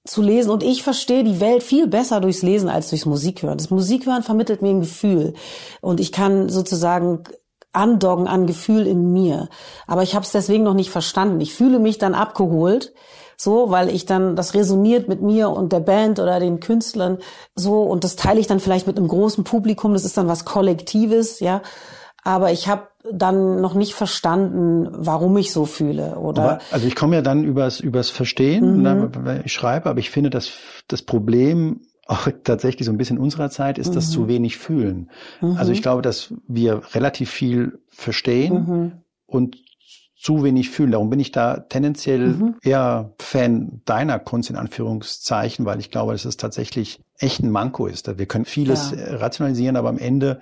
zu 0.04 0.22
lesen 0.22 0.50
und 0.50 0.62
ich 0.62 0.82
verstehe 0.82 1.22
die 1.22 1.38
Welt 1.38 1.62
viel 1.62 1.86
besser 1.86 2.20
durchs 2.20 2.40
Lesen 2.40 2.70
als 2.70 2.88
durchs 2.88 3.04
Musikhören. 3.04 3.58
Das 3.58 3.68
Musikhören 3.68 4.22
vermittelt 4.22 4.62
mir 4.62 4.70
ein 4.70 4.80
Gefühl 4.80 5.34
und 5.82 6.00
ich 6.00 6.12
kann 6.12 6.48
sozusagen 6.48 7.24
andoggen 7.72 8.26
an 8.26 8.46
Gefühl 8.46 8.86
in 8.86 9.12
mir. 9.12 9.50
Aber 9.86 10.02
ich 10.02 10.14
habe 10.14 10.24
es 10.24 10.32
deswegen 10.32 10.64
noch 10.64 10.72
nicht 10.72 10.90
verstanden. 10.90 11.42
Ich 11.42 11.52
fühle 11.52 11.78
mich 11.78 11.98
dann 11.98 12.14
abgeholt, 12.14 12.94
so, 13.40 13.70
weil 13.70 13.88
ich 13.88 14.04
dann, 14.04 14.34
das 14.34 14.52
resoniert 14.54 15.08
mit 15.08 15.22
mir 15.22 15.50
und 15.50 15.72
der 15.72 15.80
Band 15.80 16.18
oder 16.18 16.40
den 16.40 16.58
Künstlern 16.58 17.18
so 17.54 17.82
und 17.82 18.02
das 18.02 18.16
teile 18.16 18.40
ich 18.40 18.48
dann 18.48 18.58
vielleicht 18.58 18.88
mit 18.88 18.98
einem 18.98 19.06
großen 19.06 19.44
Publikum, 19.44 19.92
das 19.92 20.04
ist 20.04 20.16
dann 20.16 20.26
was 20.26 20.44
Kollektives, 20.44 21.38
ja. 21.38 21.62
Aber 22.24 22.50
ich 22.50 22.68
habe 22.68 22.88
dann 23.10 23.60
noch 23.60 23.74
nicht 23.74 23.94
verstanden, 23.94 24.88
warum 24.90 25.36
ich 25.36 25.52
so 25.52 25.66
fühle. 25.66 26.18
Oder 26.18 26.42
aber, 26.42 26.58
also 26.72 26.86
ich 26.86 26.96
komme 26.96 27.14
ja 27.14 27.22
dann 27.22 27.44
übers, 27.44 27.78
übers 27.78 28.10
Verstehen, 28.10 28.82
mhm. 28.82 29.10
wenn 29.24 29.42
ich 29.44 29.52
schreibe, 29.52 29.88
aber 29.88 30.00
ich 30.00 30.10
finde, 30.10 30.30
dass 30.30 30.50
das 30.88 31.02
Problem 31.02 31.80
auch 32.06 32.28
tatsächlich 32.44 32.86
so 32.86 32.92
ein 32.92 32.98
bisschen 32.98 33.18
unserer 33.18 33.50
Zeit 33.50 33.78
ist 33.78 33.90
mhm. 33.90 33.94
das 33.94 34.10
zu 34.10 34.26
wenig 34.26 34.58
fühlen. 34.58 35.10
Mhm. 35.40 35.56
Also 35.56 35.70
ich 35.70 35.80
glaube, 35.80 36.02
dass 36.02 36.34
wir 36.48 36.82
relativ 36.92 37.30
viel 37.30 37.78
verstehen 37.88 38.54
mhm. 38.54 38.92
und 39.26 39.56
zu 40.18 40.42
wenig 40.42 40.70
fühlen. 40.70 40.90
Darum 40.90 41.10
bin 41.10 41.20
ich 41.20 41.30
da 41.30 41.58
tendenziell 41.58 42.28
mhm. 42.28 42.56
eher 42.62 43.12
Fan 43.20 43.82
deiner 43.84 44.18
Kunst 44.18 44.50
in 44.50 44.56
Anführungszeichen, 44.56 45.64
weil 45.64 45.78
ich 45.78 45.90
glaube, 45.90 46.12
dass 46.12 46.24
es 46.24 46.36
tatsächlich 46.36 47.00
echt 47.18 47.42
ein 47.42 47.50
Manko 47.50 47.86
ist. 47.86 48.18
Wir 48.18 48.26
können 48.26 48.44
vieles 48.44 48.90
ja. 48.90 49.16
rationalisieren, 49.16 49.76
aber 49.76 49.88
am 49.88 49.98
Ende 49.98 50.40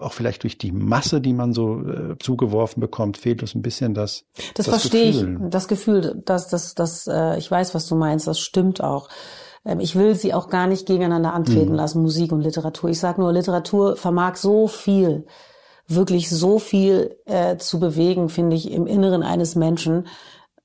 auch 0.00 0.12
vielleicht 0.12 0.42
durch 0.42 0.58
die 0.58 0.72
Masse, 0.72 1.20
die 1.20 1.32
man 1.32 1.52
so 1.52 1.80
äh, 1.80 2.18
zugeworfen 2.18 2.80
bekommt, 2.80 3.16
fehlt 3.16 3.42
uns 3.42 3.54
ein 3.54 3.62
bisschen 3.62 3.94
das. 3.94 4.24
Das, 4.54 4.66
das 4.66 4.68
verstehe 4.68 5.12
Gefühl. 5.12 5.40
ich. 5.44 5.50
Das 5.50 5.68
Gefühl, 5.68 6.22
dass 6.24 6.48
das, 6.48 6.74
das, 6.74 7.06
äh, 7.06 7.38
ich 7.38 7.50
weiß, 7.50 7.74
was 7.74 7.86
du 7.86 7.94
meinst. 7.94 8.26
Das 8.26 8.40
stimmt 8.40 8.82
auch. 8.82 9.08
Ähm, 9.64 9.80
ich 9.80 9.96
will 9.96 10.14
sie 10.14 10.34
auch 10.34 10.48
gar 10.48 10.66
nicht 10.66 10.86
gegeneinander 10.86 11.32
antreten 11.32 11.70
mhm. 11.70 11.76
lassen, 11.76 12.02
Musik 12.02 12.32
und 12.32 12.40
Literatur. 12.40 12.90
Ich 12.90 12.98
sage 12.98 13.20
nur, 13.20 13.32
Literatur 13.32 13.96
vermag 13.96 14.36
so 14.36 14.66
viel, 14.68 15.26
wirklich 15.86 16.30
so 16.30 16.58
viel 16.58 17.16
äh, 17.26 17.56
zu 17.56 17.78
bewegen, 17.78 18.28
finde 18.28 18.56
ich, 18.56 18.70
im 18.70 18.86
Inneren 18.86 19.22
eines 19.22 19.54
Menschen 19.54 20.06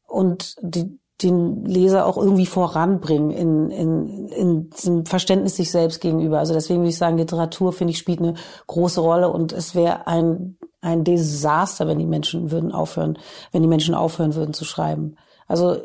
und 0.07 0.55
die, 0.61 0.99
den 1.21 1.65
Leser 1.65 2.05
auch 2.05 2.17
irgendwie 2.17 2.45
voranbringen 2.45 3.31
in, 3.31 3.69
in, 3.71 4.27
in 4.29 4.69
diesem 4.69 5.05
Verständnis 5.05 5.57
sich 5.57 5.71
selbst 5.71 5.99
gegenüber. 5.99 6.39
Also 6.39 6.53
deswegen 6.53 6.79
würde 6.79 6.89
ich 6.89 6.97
sagen, 6.97 7.17
Literatur, 7.17 7.73
finde 7.73 7.91
ich, 7.91 7.97
spielt 7.97 8.19
eine 8.19 8.35
große 8.67 9.01
Rolle 9.01 9.29
und 9.29 9.51
es 9.51 9.75
wäre 9.75 10.07
ein, 10.07 10.57
ein 10.81 11.03
Desaster, 11.03 11.87
wenn 11.87 11.99
die 11.99 12.05
Menschen 12.05 12.51
würden 12.51 12.71
aufhören, 12.71 13.17
wenn 13.51 13.61
die 13.61 13.67
Menschen 13.67 13.95
aufhören 13.95 14.35
würden 14.35 14.53
zu 14.53 14.63
schreiben. 14.63 15.17
Also 15.49 15.77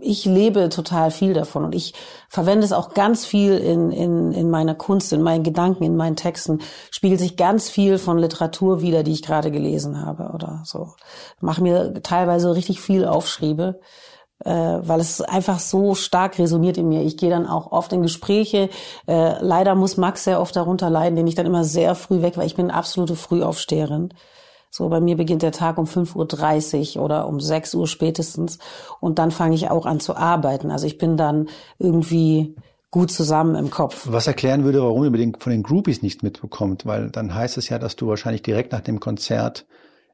ich 0.00 0.24
lebe 0.24 0.68
total 0.68 1.12
viel 1.12 1.32
davon 1.32 1.64
und 1.64 1.74
ich 1.74 1.94
verwende 2.28 2.64
es 2.64 2.72
auch 2.72 2.92
ganz 2.92 3.24
viel 3.24 3.56
in, 3.56 3.92
in, 3.92 4.32
in 4.32 4.50
meiner 4.50 4.74
Kunst, 4.74 5.12
in 5.12 5.22
meinen 5.22 5.44
Gedanken, 5.44 5.84
in 5.84 5.96
meinen 5.96 6.16
Texten. 6.16 6.58
Spiegelt 6.90 7.20
sich 7.20 7.36
ganz 7.36 7.70
viel 7.70 7.98
von 7.98 8.18
Literatur 8.18 8.82
wieder, 8.82 9.04
die 9.04 9.12
ich 9.12 9.22
gerade 9.22 9.52
gelesen 9.52 10.04
habe 10.04 10.32
oder 10.34 10.62
so. 10.64 10.94
Mache 11.40 11.62
mir 11.62 12.02
teilweise 12.02 12.54
richtig 12.54 12.80
viel 12.80 13.06
Aufschriebe 13.06 13.80
äh, 14.44 14.50
weil 14.50 14.98
es 14.98 15.20
einfach 15.20 15.60
so 15.60 15.94
stark 15.94 16.38
resoniert 16.38 16.76
in 16.76 16.88
mir. 16.88 17.02
Ich 17.02 17.16
gehe 17.16 17.30
dann 17.30 17.46
auch 17.46 17.70
oft 17.70 17.92
in 17.92 18.02
Gespräche. 18.02 18.70
Äh, 19.06 19.34
leider 19.40 19.76
muss 19.76 19.96
Max 19.96 20.24
sehr 20.24 20.40
oft 20.40 20.56
darunter 20.56 20.90
leiden, 20.90 21.14
den 21.14 21.28
ich 21.28 21.34
dann 21.36 21.46
immer 21.46 21.62
sehr 21.64 21.94
früh 21.94 22.22
weg, 22.22 22.36
weil 22.36 22.46
ich 22.46 22.56
bin 22.56 22.70
absolute 22.70 23.14
Frühaufsteherin. 23.14 24.12
So, 24.74 24.88
bei 24.88 25.00
mir 25.00 25.18
beginnt 25.18 25.42
der 25.42 25.52
Tag 25.52 25.76
um 25.76 25.84
5.30 25.84 26.96
Uhr 26.96 27.04
oder 27.04 27.28
um 27.28 27.40
6 27.40 27.74
Uhr 27.74 27.86
spätestens. 27.86 28.58
Und 29.00 29.18
dann 29.18 29.30
fange 29.30 29.54
ich 29.54 29.70
auch 29.70 29.84
an 29.84 30.00
zu 30.00 30.16
arbeiten. 30.16 30.70
Also 30.70 30.86
ich 30.86 30.96
bin 30.96 31.18
dann 31.18 31.50
irgendwie 31.78 32.56
gut 32.90 33.10
zusammen 33.10 33.54
im 33.54 33.70
Kopf. 33.70 34.06
Was 34.10 34.26
erklären 34.26 34.64
würde, 34.64 34.80
warum 34.80 35.04
ihr 35.14 35.32
von 35.38 35.52
den 35.52 35.62
Groupies 35.62 36.00
nichts 36.00 36.22
mitbekommt, 36.22 36.86
weil 36.86 37.10
dann 37.10 37.34
heißt 37.34 37.58
es 37.58 37.68
ja, 37.68 37.78
dass 37.78 37.96
du 37.96 38.06
wahrscheinlich 38.06 38.40
direkt 38.40 38.72
nach 38.72 38.80
dem 38.80 38.98
Konzert 38.98 39.66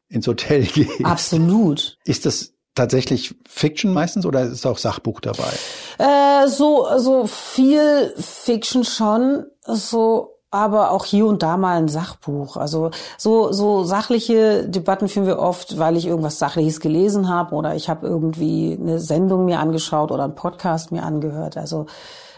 ins 0.09 0.27
Hotel 0.27 0.63
gehst. 0.75 1.05
Absolut. 1.05 1.97
Ist 2.05 2.27
das 2.27 2.55
tatsächlich 2.75 3.37
Fiction 3.49 3.93
meistens 3.93 4.27
oder 4.27 4.43
ist 4.43 4.67
auch 4.67 4.79
Sachbuch 4.79 5.21
dabei? 5.21 5.53
Äh, 5.99 6.49
so, 6.49 6.85
so 6.99 7.29
viel 7.29 8.13
Fiction 8.17 8.83
schon. 8.83 9.47
So 9.65 10.38
aber 10.51 10.93
auch 10.93 11.05
hier 11.05 11.27
und 11.27 11.43
da 11.43 11.57
mal 11.57 11.77
ein 11.77 11.89
Sachbuch. 11.89 12.57
Also 12.57 12.91
so 13.19 13.53
so 13.53 13.85
sachliche 13.85 14.69
Debatten 14.69 15.09
führen 15.09 15.27
wir 15.27 15.39
oft, 15.39 15.79
weil 15.79 15.97
ich 15.97 16.07
irgendwas 16.07 16.39
Sachliches 16.39 16.81
gelesen 16.81 17.29
habe 17.29 17.55
oder 17.55 17.75
ich 17.75 17.89
habe 17.89 18.07
irgendwie 18.07 18.79
eine 18.81 18.99
Sendung 18.99 19.45
mir 19.45 19.61
angeschaut 19.61 20.11
oder 20.11 20.25
einen 20.25 20.35
Podcast 20.35 20.91
mir 20.91 21.03
angehört. 21.03 21.57
Also 21.57 21.87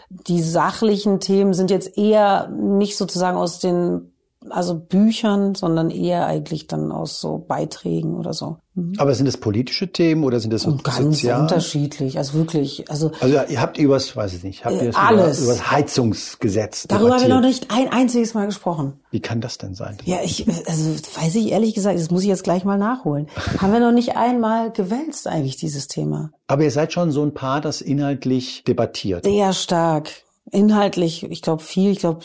die 0.09 0.41
sachlichen 0.41 1.21
Themen 1.21 1.53
sind 1.53 1.71
jetzt 1.71 1.97
eher 1.97 2.49
nicht 2.49 2.97
sozusagen 2.97 3.37
aus 3.37 3.59
den 3.59 4.10
also 4.49 4.75
Büchern, 4.75 5.53
sondern 5.53 5.91
eher 5.91 6.25
eigentlich 6.25 6.67
dann 6.67 6.91
aus 6.91 7.21
so 7.21 7.37
Beiträgen 7.37 8.15
oder 8.15 8.33
so. 8.33 8.57
Mhm. 8.73 8.93
Aber 8.97 9.13
sind 9.13 9.27
es 9.27 9.37
politische 9.37 9.91
Themen 9.91 10.23
oder 10.23 10.39
sind 10.39 10.53
es 10.53 10.63
so 10.63 10.77
ganz 10.77 10.97
sozial? 10.97 11.41
unterschiedlich, 11.41 12.17
also 12.17 12.33
wirklich, 12.33 12.89
also 12.89 13.11
also 13.19 13.35
ihr 13.47 13.61
habt 13.61 13.77
übers, 13.77 14.15
weiß 14.15 14.33
ich 14.33 14.43
nicht, 14.43 14.65
habt 14.65 14.81
ihr 14.81 14.89
äh, 14.89 14.95
alles 14.95 15.43
über, 15.43 15.51
das 15.51 15.71
Heizungsgesetz 15.71 16.87
darüber 16.87 17.15
haben 17.15 17.21
wir 17.21 17.29
noch 17.29 17.41
nicht 17.41 17.67
ein 17.69 17.89
einziges 17.89 18.33
Mal 18.33 18.45
gesprochen. 18.45 18.93
Wie 19.11 19.19
kann 19.19 19.41
das 19.41 19.57
denn 19.57 19.75
sein? 19.75 19.97
Ja, 20.05 20.19
ich 20.23 20.47
also 20.47 20.95
weiß 21.21 21.35
ich 21.35 21.51
ehrlich 21.51 21.75
gesagt, 21.75 21.99
das 21.99 22.09
muss 22.09 22.23
ich 22.23 22.29
jetzt 22.29 22.43
gleich 22.43 22.63
mal 22.63 22.77
nachholen. 22.77 23.27
haben 23.59 23.73
wir 23.73 23.79
noch 23.79 23.91
nicht 23.91 24.15
einmal 24.15 24.71
gewälzt 24.71 25.27
eigentlich 25.27 25.57
dieses 25.57 25.87
Thema. 25.87 26.31
Aber 26.47 26.63
ihr 26.63 26.71
seid 26.71 26.93
schon 26.93 27.11
so 27.11 27.23
ein 27.23 27.33
Paar, 27.33 27.61
das 27.61 27.81
inhaltlich 27.81 28.63
debattiert. 28.63 29.25
Sehr 29.25 29.53
stark, 29.53 30.09
inhaltlich. 30.49 31.23
Ich 31.29 31.41
glaube 31.41 31.61
viel. 31.61 31.91
Ich 31.91 31.99
glaube 31.99 32.21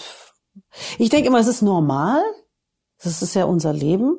ich 0.99 1.09
denke 1.09 1.29
immer, 1.29 1.39
es 1.39 1.47
ist 1.47 1.63
normal. 1.63 2.21
Das 3.03 3.23
ist 3.23 3.35
ja 3.35 3.45
unser 3.45 3.73
Leben. 3.73 4.19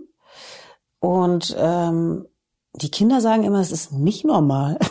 Und 1.00 1.56
ähm, 1.58 2.26
die 2.74 2.92
Kinder 2.92 3.22
sagen 3.22 3.44
immer, 3.44 3.60
es 3.60 3.72
ist 3.72 3.92
nicht 3.92 4.26
normal. 4.26 4.78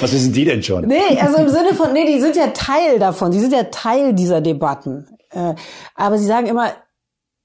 Was 0.00 0.12
wissen 0.12 0.32
die 0.32 0.44
denn 0.44 0.62
schon? 0.62 0.86
Nee, 0.86 1.18
also 1.20 1.36
im 1.38 1.48
Sinne 1.48 1.74
von, 1.74 1.92
nee, 1.92 2.06
die 2.06 2.20
sind 2.20 2.36
ja 2.36 2.48
Teil 2.48 2.98
davon. 2.98 3.30
Die 3.30 3.38
sind 3.38 3.52
ja 3.52 3.64
Teil 3.64 4.14
dieser 4.14 4.40
Debatten. 4.40 5.06
Äh, 5.30 5.54
aber 5.94 6.18
sie 6.18 6.26
sagen 6.26 6.46
immer, 6.46 6.72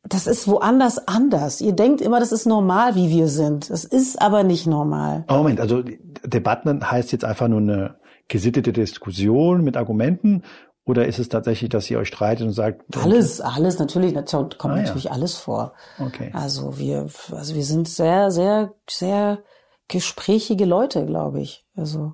das 0.07 0.27
ist 0.27 0.47
woanders 0.47 1.07
anders. 1.07 1.61
Ihr 1.61 1.73
denkt 1.73 2.01
immer, 2.01 2.19
das 2.19 2.31
ist 2.31 2.45
normal, 2.45 2.95
wie 2.95 3.09
wir 3.09 3.27
sind. 3.27 3.69
Das 3.69 3.83
ist 3.83 4.21
aber 4.21 4.43
nicht 4.43 4.67
normal. 4.67 5.25
Oh, 5.29 5.35
Moment, 5.37 5.59
also 5.59 5.83
Debatten 6.23 6.89
heißt 6.89 7.11
jetzt 7.11 7.25
einfach 7.25 7.47
nur 7.47 7.59
eine 7.59 7.95
gesittete 8.27 8.73
Diskussion 8.73 9.63
mit 9.63 9.77
Argumenten 9.77 10.43
oder 10.85 11.07
ist 11.07 11.17
es 11.17 11.29
tatsächlich, 11.29 11.71
dass 11.71 11.89
ihr 11.89 11.97
euch 11.97 12.09
streitet 12.09 12.45
und 12.45 12.53
sagt? 12.53 12.83
Alles, 12.95 13.41
alles, 13.41 13.79
natürlich, 13.79 14.13
da 14.13 14.21
kommt 14.21 14.75
ah, 14.75 14.75
natürlich 14.77 15.05
ja. 15.05 15.11
alles 15.11 15.35
vor. 15.35 15.73
Okay. 15.99 16.29
Also 16.33 16.77
wir, 16.77 17.07
also 17.31 17.55
wir 17.55 17.63
sind 17.63 17.87
sehr, 17.87 18.29
sehr, 18.29 18.71
sehr 18.87 19.39
gesprächige 19.87 20.65
Leute, 20.65 21.05
glaube 21.05 21.41
ich. 21.41 21.65
Also, 21.75 22.13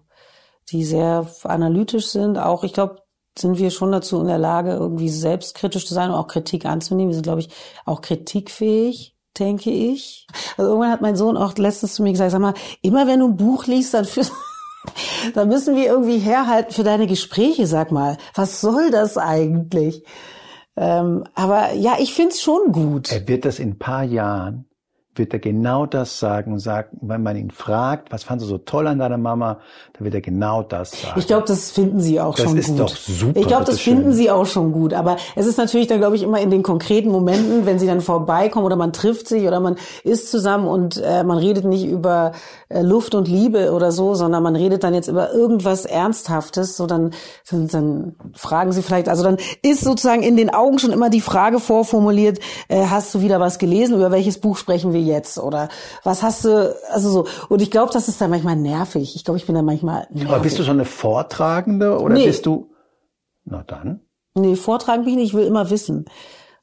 die 0.69 0.85
sehr 0.85 1.27
analytisch 1.43 2.07
sind. 2.07 2.37
Auch, 2.37 2.63
ich 2.63 2.71
glaube, 2.71 3.01
sind 3.37 3.57
wir 3.57 3.71
schon 3.71 3.91
dazu 3.91 4.21
in 4.21 4.27
der 4.27 4.37
Lage, 4.37 4.71
irgendwie 4.71 5.09
selbstkritisch 5.09 5.85
zu 5.85 5.93
sein 5.93 6.09
und 6.09 6.15
auch 6.15 6.27
Kritik 6.27 6.65
anzunehmen. 6.65 7.09
Wir 7.09 7.15
sind, 7.15 7.23
glaube 7.23 7.41
ich, 7.41 7.49
auch 7.85 8.01
kritikfähig, 8.01 9.15
denke 9.37 9.69
ich. 9.69 10.27
Also 10.57 10.71
irgendwann 10.71 10.91
hat 10.91 11.01
mein 11.01 11.15
Sohn 11.17 11.35
auch 11.35 11.57
letztens 11.57 11.95
zu 11.95 12.03
mir 12.03 12.11
gesagt, 12.11 12.31
sag 12.31 12.39
mal, 12.39 12.53
immer 12.81 13.07
wenn 13.07 13.19
du 13.19 13.27
ein 13.27 13.37
Buch 13.37 13.65
liest, 13.67 13.93
dann 13.93 14.05
führst 14.05 14.31
da 15.33 15.45
müssen 15.45 15.75
wir 15.75 15.85
irgendwie 15.85 16.19
herhalten 16.19 16.71
für 16.71 16.83
deine 16.83 17.07
Gespräche, 17.07 17.67
sag 17.67 17.91
mal. 17.91 18.17
Was 18.33 18.61
soll 18.61 18.91
das 18.91 19.17
eigentlich? 19.17 20.03
Ähm, 20.75 21.25
aber 21.35 21.73
ja, 21.73 21.97
ich 21.99 22.13
find's 22.13 22.41
schon 22.41 22.71
gut. 22.71 23.11
Er 23.11 23.27
wird 23.27 23.45
das 23.45 23.59
in 23.59 23.77
paar 23.77 24.03
Jahren 24.03 24.65
wird 25.15 25.33
er 25.33 25.39
genau 25.39 25.85
das 25.85 26.19
sagen 26.19 26.53
und 26.53 26.59
sagt, 26.59 26.91
wenn 27.01 27.21
man 27.21 27.35
ihn 27.35 27.51
fragt, 27.51 28.13
was 28.13 28.23
fandest 28.23 28.49
du 28.49 28.55
so 28.55 28.57
toll 28.57 28.87
an 28.87 28.99
deiner 28.99 29.17
Mama, 29.17 29.59
dann 29.93 30.05
wird 30.05 30.15
er 30.15 30.21
genau 30.21 30.63
das 30.63 30.91
sagen. 30.91 31.19
Ich 31.19 31.27
glaube, 31.27 31.45
das 31.47 31.71
finden 31.71 31.99
sie 31.99 32.21
auch 32.21 32.35
das 32.35 32.45
schon 32.45 32.57
ist 32.57 32.69
gut. 32.69 32.79
doch 32.79 32.95
super. 32.95 33.39
Ich 33.39 33.45
glaube, 33.45 33.65
das 33.65 33.79
finden 33.79 34.13
sie 34.13 34.31
auch 34.31 34.45
schon 34.45 34.71
gut. 34.71 34.93
Aber 34.93 35.17
es 35.35 35.45
ist 35.45 35.57
natürlich 35.57 35.87
dann, 35.87 35.99
glaube 35.99 36.15
ich, 36.15 36.23
immer 36.23 36.39
in 36.39 36.49
den 36.49 36.63
konkreten 36.63 37.11
Momenten, 37.11 37.65
wenn 37.65 37.77
sie 37.77 37.87
dann 37.87 37.99
vorbeikommen 37.99 38.65
oder 38.65 38.77
man 38.77 38.93
trifft 38.93 39.27
sich 39.27 39.45
oder 39.45 39.59
man 39.59 39.75
isst 40.05 40.31
zusammen 40.31 40.65
und 40.65 41.01
äh, 41.03 41.25
man 41.25 41.37
redet 41.37 41.65
nicht 41.65 41.85
über 41.85 42.31
äh, 42.69 42.81
Luft 42.81 43.13
und 43.13 43.27
Liebe 43.27 43.73
oder 43.73 43.91
so, 43.91 44.15
sondern 44.15 44.41
man 44.43 44.55
redet 44.55 44.83
dann 44.85 44.93
jetzt 44.93 45.09
über 45.09 45.33
irgendwas 45.33 45.85
Ernsthaftes. 45.85 46.77
So 46.77 46.87
dann, 46.87 47.11
dann, 47.49 47.67
dann 47.67 48.15
fragen 48.33 48.71
sie 48.71 48.81
vielleicht, 48.81 49.09
also 49.09 49.23
dann 49.23 49.37
ist 49.61 49.81
sozusagen 49.81 50.23
in 50.23 50.37
den 50.37 50.53
Augen 50.53 50.79
schon 50.79 50.93
immer 50.93 51.09
die 51.09 51.21
Frage 51.21 51.59
vorformuliert, 51.59 52.39
äh, 52.69 52.85
hast 52.85 53.13
du 53.13 53.21
wieder 53.21 53.41
was 53.41 53.59
gelesen? 53.59 53.95
Über 53.97 54.11
welches 54.11 54.39
Buch 54.39 54.55
sprechen 54.55 54.93
wir 54.93 55.01
jetzt? 55.01 55.10
Oder 55.39 55.69
was 56.03 56.23
hast 56.23 56.45
du, 56.45 56.75
also 56.89 57.09
so. 57.09 57.27
Und 57.49 57.61
ich 57.61 57.71
glaube, 57.71 57.91
das 57.93 58.07
ist 58.07 58.19
dann 58.21 58.29
manchmal 58.29 58.55
nervig. 58.55 59.15
Ich 59.15 59.23
glaube, 59.23 59.37
ich 59.37 59.45
bin 59.45 59.55
dann 59.55 59.65
manchmal 59.65 60.07
nervig. 60.11 60.29
Aber 60.31 60.39
bist 60.41 60.57
du 60.59 60.63
schon 60.63 60.75
eine 60.77 60.85
Vortragende 60.85 61.99
oder 61.99 62.13
Nee. 62.15 62.25
bist 62.27 62.45
du? 62.45 62.71
Na 63.45 63.63
dann. 63.63 64.01
Nee, 64.35 64.55
vortragen 64.55 65.03
bin 65.03 65.13
ich 65.13 65.17
nicht, 65.19 65.27
ich 65.29 65.33
will 65.33 65.45
immer 65.45 65.69
wissen. 65.69 66.05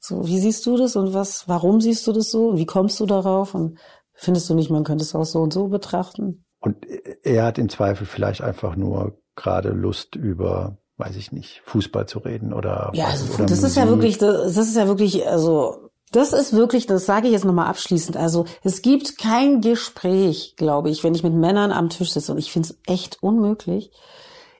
So, 0.01 0.27
wie 0.27 0.39
siehst 0.39 0.65
du 0.65 0.77
das 0.77 0.97
und 0.97 1.13
was, 1.13 1.49
warum 1.49 1.81
siehst 1.81 2.07
du 2.07 2.13
das 2.13 2.31
so 2.31 2.49
und 2.51 2.57
wie 2.59 2.67
kommst 2.67 2.99
du 3.01 3.07
darauf 3.07 3.55
und 3.55 3.79
findest 4.15 4.49
du 4.49 4.55
nicht, 4.55 4.71
man 4.71 4.85
könnte 4.85 5.03
es 5.03 5.15
auch 5.15 5.25
so 5.25 5.41
und 5.41 5.53
so 5.53 5.69
betrachten? 5.69 6.45
Und 6.61 6.87
er 7.23 7.45
hat 7.45 7.59
im 7.59 7.69
Zweifel 7.69 8.07
vielleicht 8.07 8.41
einfach 8.43 8.75
nur 8.77 9.19
gerade 9.37 9.71
Lust 9.71 10.15
über, 10.17 10.79
weiß 10.97 11.17
ich 11.17 11.31
nicht, 11.33 11.63
Fußball 11.67 12.07
zu 12.07 12.21
reden 12.21 12.53
oder 12.53 12.91
Ja, 12.95 13.07
also 13.07 13.35
oder 13.35 13.47
das 13.47 13.63
ist 13.63 13.77
ja 13.77 13.85
Musik. 13.85 13.97
wirklich, 13.99 14.19
das, 14.19 14.55
das 14.55 14.69
ist 14.69 14.77
ja 14.77 14.87
wirklich, 14.89 15.27
also 15.29 15.88
das 16.11 16.33
ist 16.33 16.53
wirklich, 16.53 16.87
das 16.87 17.07
sage 17.07 17.27
ich 17.27 17.33
jetzt 17.33 17.45
nochmal 17.45 17.69
abschließend. 17.69 18.17
Also 18.17 18.47
es 18.63 18.83
gibt 18.83 19.19
kein 19.19 19.61
Gespräch, 19.61 20.55
glaube 20.57 20.91
ich, 20.91 21.05
wenn 21.05 21.15
ich 21.15 21.23
mit 21.23 21.35
Männern 21.35 21.73
am 21.73 21.89
Tisch 21.89 22.13
sitze 22.13 22.33
und 22.33 22.39
ich 22.39 22.53
finde 22.53 22.69
es 22.69 22.79
echt 22.87 23.23
unmöglich, 23.23 23.91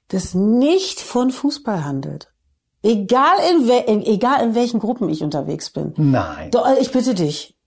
das 0.09 0.35
nicht 0.35 1.01
von 1.01 1.31
Fußball 1.31 1.85
handelt. 1.85 2.33
Egal 2.83 3.37
in, 3.51 4.03
egal 4.03 4.45
in 4.45 4.55
welchen 4.55 4.79
Gruppen 4.79 5.09
ich 5.09 5.23
unterwegs 5.23 5.71
bin. 5.71 5.95
Nein. 5.97 6.51
Doch, 6.53 6.67
ich 6.81 6.93
bitte 6.93 7.15
dich. 7.15 7.58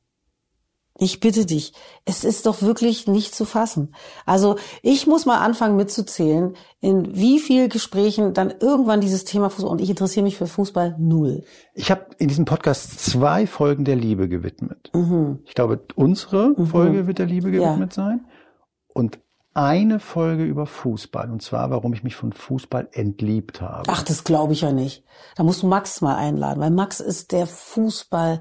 Ich 1.03 1.19
bitte 1.19 1.47
dich. 1.47 1.73
Es 2.05 2.23
ist 2.23 2.45
doch 2.45 2.61
wirklich 2.61 3.07
nicht 3.07 3.33
zu 3.33 3.45
fassen. 3.45 3.95
Also 4.27 4.57
ich 4.83 5.07
muss 5.07 5.25
mal 5.25 5.39
anfangen 5.39 5.75
mitzuzählen, 5.75 6.55
in 6.79 7.15
wie 7.15 7.39
viel 7.39 7.69
Gesprächen 7.69 8.35
dann 8.35 8.53
irgendwann 8.59 9.01
dieses 9.01 9.23
Thema 9.23 9.49
Fußball, 9.49 9.71
und 9.71 9.81
ich 9.81 9.89
interessiere 9.89 10.23
mich 10.23 10.37
für 10.37 10.45
Fußball 10.45 10.95
null. 10.99 11.43
Ich 11.73 11.89
habe 11.89 12.05
in 12.19 12.27
diesem 12.27 12.45
Podcast 12.45 12.99
zwei 12.99 13.47
Folgen 13.47 13.83
der 13.83 13.95
Liebe 13.95 14.29
gewidmet. 14.29 14.91
Mhm. 14.93 15.39
Ich 15.45 15.55
glaube, 15.55 15.81
unsere 15.95 16.53
Folge 16.67 17.07
wird 17.07 17.17
der 17.17 17.25
Liebe 17.25 17.49
Ja. 17.49 17.69
gewidmet 17.69 17.93
sein. 17.93 18.27
Und 18.93 19.17
eine 19.55 19.99
Folge 19.99 20.43
über 20.45 20.67
Fußball. 20.67 21.31
Und 21.31 21.41
zwar, 21.41 21.71
warum 21.71 21.93
ich 21.93 22.03
mich 22.03 22.15
von 22.15 22.31
Fußball 22.31 22.89
entliebt 22.91 23.59
habe. 23.59 23.85
Ach, 23.87 24.03
das 24.03 24.23
glaube 24.23 24.53
ich 24.53 24.61
ja 24.61 24.71
nicht. 24.71 25.03
Da 25.35 25.41
musst 25.41 25.63
du 25.63 25.67
Max 25.67 25.99
mal 26.01 26.15
einladen, 26.15 26.61
weil 26.61 26.69
Max 26.69 26.99
ist 26.99 27.31
der 27.31 27.47
Fußball, 27.47 28.39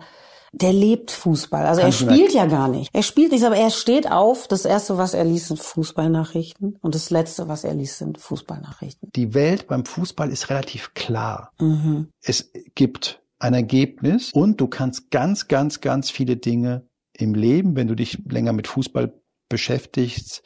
der 0.53 0.73
lebt 0.73 1.11
Fußball. 1.11 1.67
Also 1.67 1.83
Kannst 1.83 2.03
er 2.03 2.13
spielt 2.13 2.35
ja 2.35 2.47
gar 2.47 2.69
nicht. 2.69 2.91
Er 2.93 3.03
spielt 3.03 3.33
nicht, 3.33 3.45
aber 3.45 3.57
er 3.57 3.71
steht 3.71 4.11
auf. 4.11 4.49
Das 4.49 4.65
erste, 4.65 4.99
was 4.99 5.15
er 5.15 5.25
liest, 5.25 5.49
sind 5.49 5.61
Fußballnachrichten. 5.61 6.77
Und 6.81 6.95
das 6.95 7.11
letzte, 7.11 7.49
was 7.49 7.65
er 7.65 7.75
liest, 7.75 7.99
sind 7.99 8.19
Fußballnachrichten. 8.19 9.11
Die 9.15 9.35
Welt 9.35 9.69
beim 9.69 9.85
Fußball 9.85 10.31
ist 10.31 10.51
relativ 10.51 10.95
klar. 10.95 11.53
Mhm. 11.61 12.09
Es 12.23 12.51
gibt 12.75 13.23
ein 13.39 13.55
Ergebnis 13.55 14.33
und 14.33 14.61
du 14.61 14.67
kannst 14.67 15.11
ganz, 15.11 15.49
ganz, 15.49 15.81
ganz 15.81 16.11
viele 16.11 16.37
Dinge 16.37 16.87
im 17.13 17.35
Leben, 17.35 17.77
wenn 17.77 17.87
du 17.87 17.95
dich 17.95 18.19
länger 18.29 18.53
mit 18.53 18.67
Fußball 18.67 19.15
beschäftigst, 19.49 20.43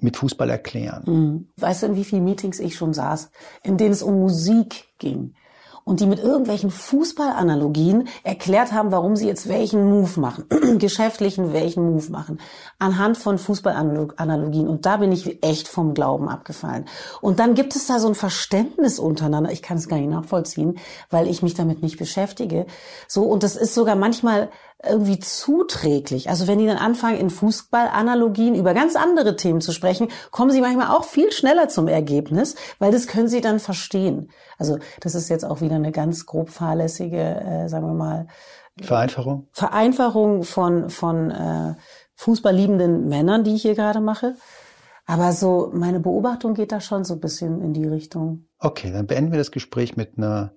mit 0.00 0.16
Fußball 0.16 0.48
erklären. 0.48 1.02
Mhm. 1.06 1.48
Weißt 1.56 1.82
du, 1.82 1.86
in 1.86 1.96
wie 1.96 2.04
vielen 2.04 2.24
Meetings 2.24 2.58
ich 2.58 2.74
schon 2.74 2.94
saß, 2.94 3.30
in 3.62 3.76
denen 3.76 3.92
es 3.92 4.02
um 4.02 4.18
Musik 4.18 4.86
ging 4.98 5.34
und 5.84 6.00
die 6.00 6.06
mit 6.06 6.20
irgendwelchen 6.20 6.70
Fußballanalogien 6.70 8.08
erklärt 8.22 8.72
haben, 8.72 8.92
warum 8.92 9.16
sie 9.16 9.26
jetzt 9.26 9.48
welchen 9.48 9.88
Move 9.88 10.20
machen, 10.20 10.44
geschäftlichen 10.78 11.52
welchen 11.52 11.90
Move 11.92 12.10
machen, 12.10 12.40
anhand 12.78 13.18
von 13.18 13.38
Fußballanalogien. 13.38 14.68
Und 14.68 14.86
da 14.86 14.98
bin 14.98 15.12
ich 15.12 15.42
echt 15.42 15.68
vom 15.68 15.94
Glauben 15.94 16.28
abgefallen. 16.28 16.86
Und 17.20 17.38
dann 17.38 17.54
gibt 17.54 17.74
es 17.76 17.86
da 17.86 17.98
so 17.98 18.08
ein 18.08 18.14
Verständnis 18.14 18.98
untereinander. 18.98 19.50
Ich 19.50 19.62
kann 19.62 19.76
es 19.76 19.88
gar 19.88 19.96
nicht 19.96 20.10
nachvollziehen, 20.10 20.78
weil 21.10 21.28
ich 21.28 21.42
mich 21.42 21.54
damit 21.54 21.82
nicht 21.82 21.98
beschäftige. 21.98 22.66
So 23.08 23.24
und 23.24 23.42
das 23.42 23.56
ist 23.56 23.74
sogar 23.74 23.96
manchmal 23.96 24.50
irgendwie 24.84 25.18
zuträglich. 25.18 26.28
Also 26.28 26.48
wenn 26.48 26.58
die 26.58 26.66
dann 26.66 26.76
anfangen, 26.76 27.18
in 27.18 27.30
Fußballanalogien 27.30 28.54
über 28.54 28.74
ganz 28.74 28.96
andere 28.96 29.36
Themen 29.36 29.60
zu 29.60 29.72
sprechen, 29.72 30.08
kommen 30.30 30.50
sie 30.50 30.60
manchmal 30.60 30.88
auch 30.88 31.04
viel 31.04 31.30
schneller 31.32 31.68
zum 31.68 31.88
Ergebnis, 31.88 32.56
weil 32.78 32.90
das 32.90 33.06
können 33.06 33.28
sie 33.28 33.40
dann 33.40 33.60
verstehen. 33.60 34.30
Also 34.58 34.78
das 35.00 35.14
ist 35.14 35.28
jetzt 35.28 35.44
auch 35.44 35.60
wieder 35.60 35.76
eine 35.76 35.92
ganz 35.92 36.26
grob 36.26 36.50
fahrlässige, 36.50 37.18
äh, 37.18 37.68
sagen 37.68 37.86
wir 37.86 37.94
mal, 37.94 38.26
Vereinfachung? 38.80 39.48
Vereinfachung 39.52 40.44
von, 40.44 40.88
von 40.88 41.30
äh, 41.30 41.74
fußballliebenden 42.14 43.08
Männern, 43.08 43.44
die 43.44 43.54
ich 43.54 43.62
hier 43.62 43.74
gerade 43.74 44.00
mache. 44.00 44.34
Aber 45.04 45.32
so, 45.32 45.70
meine 45.74 46.00
Beobachtung 46.00 46.54
geht 46.54 46.72
da 46.72 46.80
schon 46.80 47.04
so 47.04 47.14
ein 47.14 47.20
bisschen 47.20 47.60
in 47.60 47.74
die 47.74 47.86
Richtung. 47.86 48.46
Okay, 48.58 48.90
dann 48.92 49.06
beenden 49.06 49.32
wir 49.32 49.38
das 49.38 49.50
Gespräch 49.50 49.96
mit 49.96 50.16
einer 50.16 50.52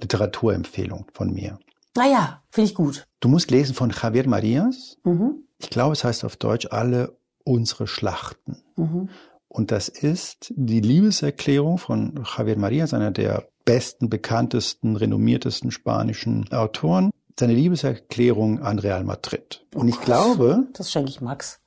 Literaturempfehlung 0.00 1.06
von 1.12 1.32
mir. 1.32 1.58
Naja, 1.96 2.42
finde 2.50 2.70
ich 2.70 2.74
gut. 2.74 3.06
Du 3.20 3.28
musst 3.28 3.50
lesen 3.50 3.74
von 3.74 3.90
Javier 3.90 4.28
Marias. 4.28 4.98
Mhm. 5.04 5.44
Ich 5.58 5.70
glaube, 5.70 5.92
es 5.92 6.04
heißt 6.04 6.24
auf 6.24 6.36
Deutsch 6.36 6.68
alle 6.70 7.16
unsere 7.44 7.86
Schlachten. 7.86 8.62
Mhm. 8.76 9.08
Und 9.48 9.72
das 9.72 9.88
ist 9.88 10.52
die 10.56 10.80
Liebeserklärung 10.80 11.78
von 11.78 12.24
Javier 12.36 12.56
Marias, 12.56 12.94
einer 12.94 13.10
der 13.10 13.48
besten, 13.64 14.08
bekanntesten, 14.08 14.96
renommiertesten 14.96 15.70
spanischen 15.70 16.50
Autoren. 16.52 17.10
Seine 17.38 17.54
Liebeserklärung 17.54 18.60
an 18.60 18.78
Real 18.78 19.02
Madrid. 19.02 19.64
Und 19.74 19.88
ich 19.88 20.00
glaube, 20.00 20.68
Das 20.74 20.90
schenke 20.92 21.10
ich 21.10 21.20
Max. 21.20 21.59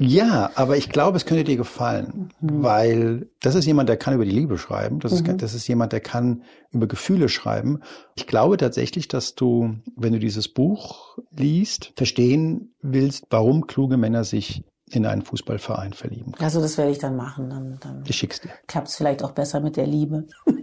Ja, 0.00 0.50
aber 0.54 0.76
ich 0.76 0.88
glaube, 0.88 1.16
es 1.18 1.26
könnte 1.26 1.44
dir 1.44 1.56
gefallen, 1.56 2.30
weil 2.40 3.28
das 3.40 3.54
ist 3.54 3.66
jemand, 3.66 3.88
der 3.88 3.96
kann 3.96 4.14
über 4.14 4.24
die 4.24 4.30
Liebe 4.30 4.56
schreiben. 4.58 4.98
Das 4.98 5.12
ist, 5.12 5.24
das 5.38 5.54
ist 5.54 5.68
jemand, 5.68 5.92
der 5.92 6.00
kann 6.00 6.42
über 6.70 6.86
Gefühle 6.86 7.28
schreiben. 7.28 7.80
Ich 8.16 8.26
glaube 8.26 8.56
tatsächlich, 8.56 9.08
dass 9.08 9.34
du, 9.34 9.76
wenn 9.96 10.12
du 10.12 10.18
dieses 10.18 10.48
Buch 10.48 11.18
liest, 11.36 11.92
verstehen 11.96 12.74
willst, 12.80 13.26
warum 13.30 13.66
kluge 13.66 13.96
Männer 13.96 14.24
sich 14.24 14.64
in 14.90 15.06
einen 15.06 15.22
Fußballverein 15.22 15.92
verlieben. 15.92 16.32
Also 16.38 16.60
das 16.60 16.76
werde 16.78 16.90
ich 16.90 16.98
dann 16.98 17.14
machen. 17.14 17.50
Dann, 17.50 17.78
dann 17.80 18.02
Ich 18.08 18.16
schick's 18.16 18.40
dir. 18.40 18.50
klappt 18.66 18.88
es 18.88 18.96
vielleicht 18.96 19.22
auch 19.22 19.32
besser 19.32 19.60
mit 19.60 19.76
der 19.76 19.86
Liebe. 19.86 20.26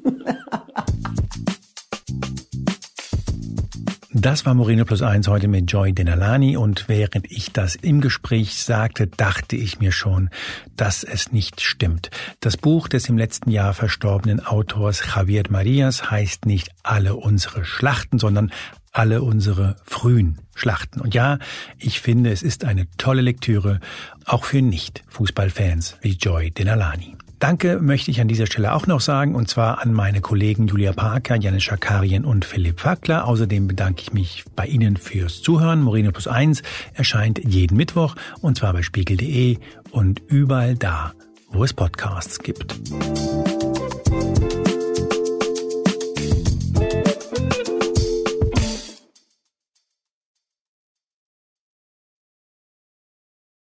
Das 4.27 4.45
war 4.45 4.53
Moreno 4.55 4.83
Plus 4.83 5.01
Eins 5.01 5.29
heute 5.29 5.47
mit 5.47 5.71
Joy 5.71 5.93
Denalani 5.93 6.57
und 6.57 6.89
während 6.89 7.31
ich 7.31 7.53
das 7.53 7.75
im 7.75 8.01
Gespräch 8.01 8.61
sagte, 8.61 9.07
dachte 9.07 9.55
ich 9.55 9.79
mir 9.79 9.93
schon, 9.93 10.29
dass 10.75 11.05
es 11.05 11.31
nicht 11.31 11.61
stimmt. 11.61 12.09
Das 12.41 12.57
Buch 12.57 12.89
des 12.89 13.07
im 13.07 13.17
letzten 13.17 13.51
Jahr 13.51 13.73
verstorbenen 13.73 14.45
Autors 14.45 15.01
Javier 15.15 15.43
Marias 15.47 16.11
heißt 16.11 16.45
nicht 16.45 16.71
Alle 16.83 17.15
unsere 17.15 17.63
Schlachten, 17.63 18.19
sondern 18.19 18.51
alle 18.91 19.21
unsere 19.21 19.77
frühen 19.85 20.41
Schlachten. 20.55 20.99
Und 20.99 21.15
ja, 21.15 21.39
ich 21.79 22.01
finde, 22.01 22.29
es 22.29 22.43
ist 22.43 22.65
eine 22.65 22.85
tolle 22.97 23.21
Lektüre, 23.21 23.79
auch 24.25 24.43
für 24.43 24.61
Nicht-Fußballfans 24.61 25.99
wie 26.01 26.17
Joy 26.17 26.51
Denalani. 26.51 27.16
Danke 27.39 27.79
möchte 27.79 28.09
ich 28.09 28.19
an 28.19 28.27
dieser 28.27 28.47
Stelle 28.47 28.73
auch 28.73 28.87
noch 28.87 28.99
sagen, 28.99 29.35
und 29.35 29.47
zwar 29.47 29.81
an 29.81 29.93
meine 29.93 30.21
Kollegen 30.21 30.67
Julia 30.67 30.91
Parker, 30.91 31.35
Janis 31.35 31.63
Schakarien 31.63 32.25
und 32.25 32.45
Philipp 32.45 32.79
Fackler. 32.79 33.27
Außerdem 33.27 33.67
bedanke 33.67 34.01
ich 34.01 34.11
mich 34.11 34.43
bei 34.55 34.65
Ihnen 34.65 34.97
fürs 34.97 35.43
Zuhören. 35.43 35.81
Moreno 35.81 36.11
Plus 36.11 36.27
Eins 36.27 36.63
erscheint 36.95 37.39
jeden 37.43 37.77
Mittwoch, 37.77 38.15
und 38.41 38.57
zwar 38.57 38.73
bei 38.73 38.81
spiegel.de 38.81 39.57
und 39.91 40.21
überall 40.27 40.75
da, 40.75 41.13
wo 41.51 41.63
es 41.63 41.73
Podcasts 41.73 42.39
gibt. 42.39 42.75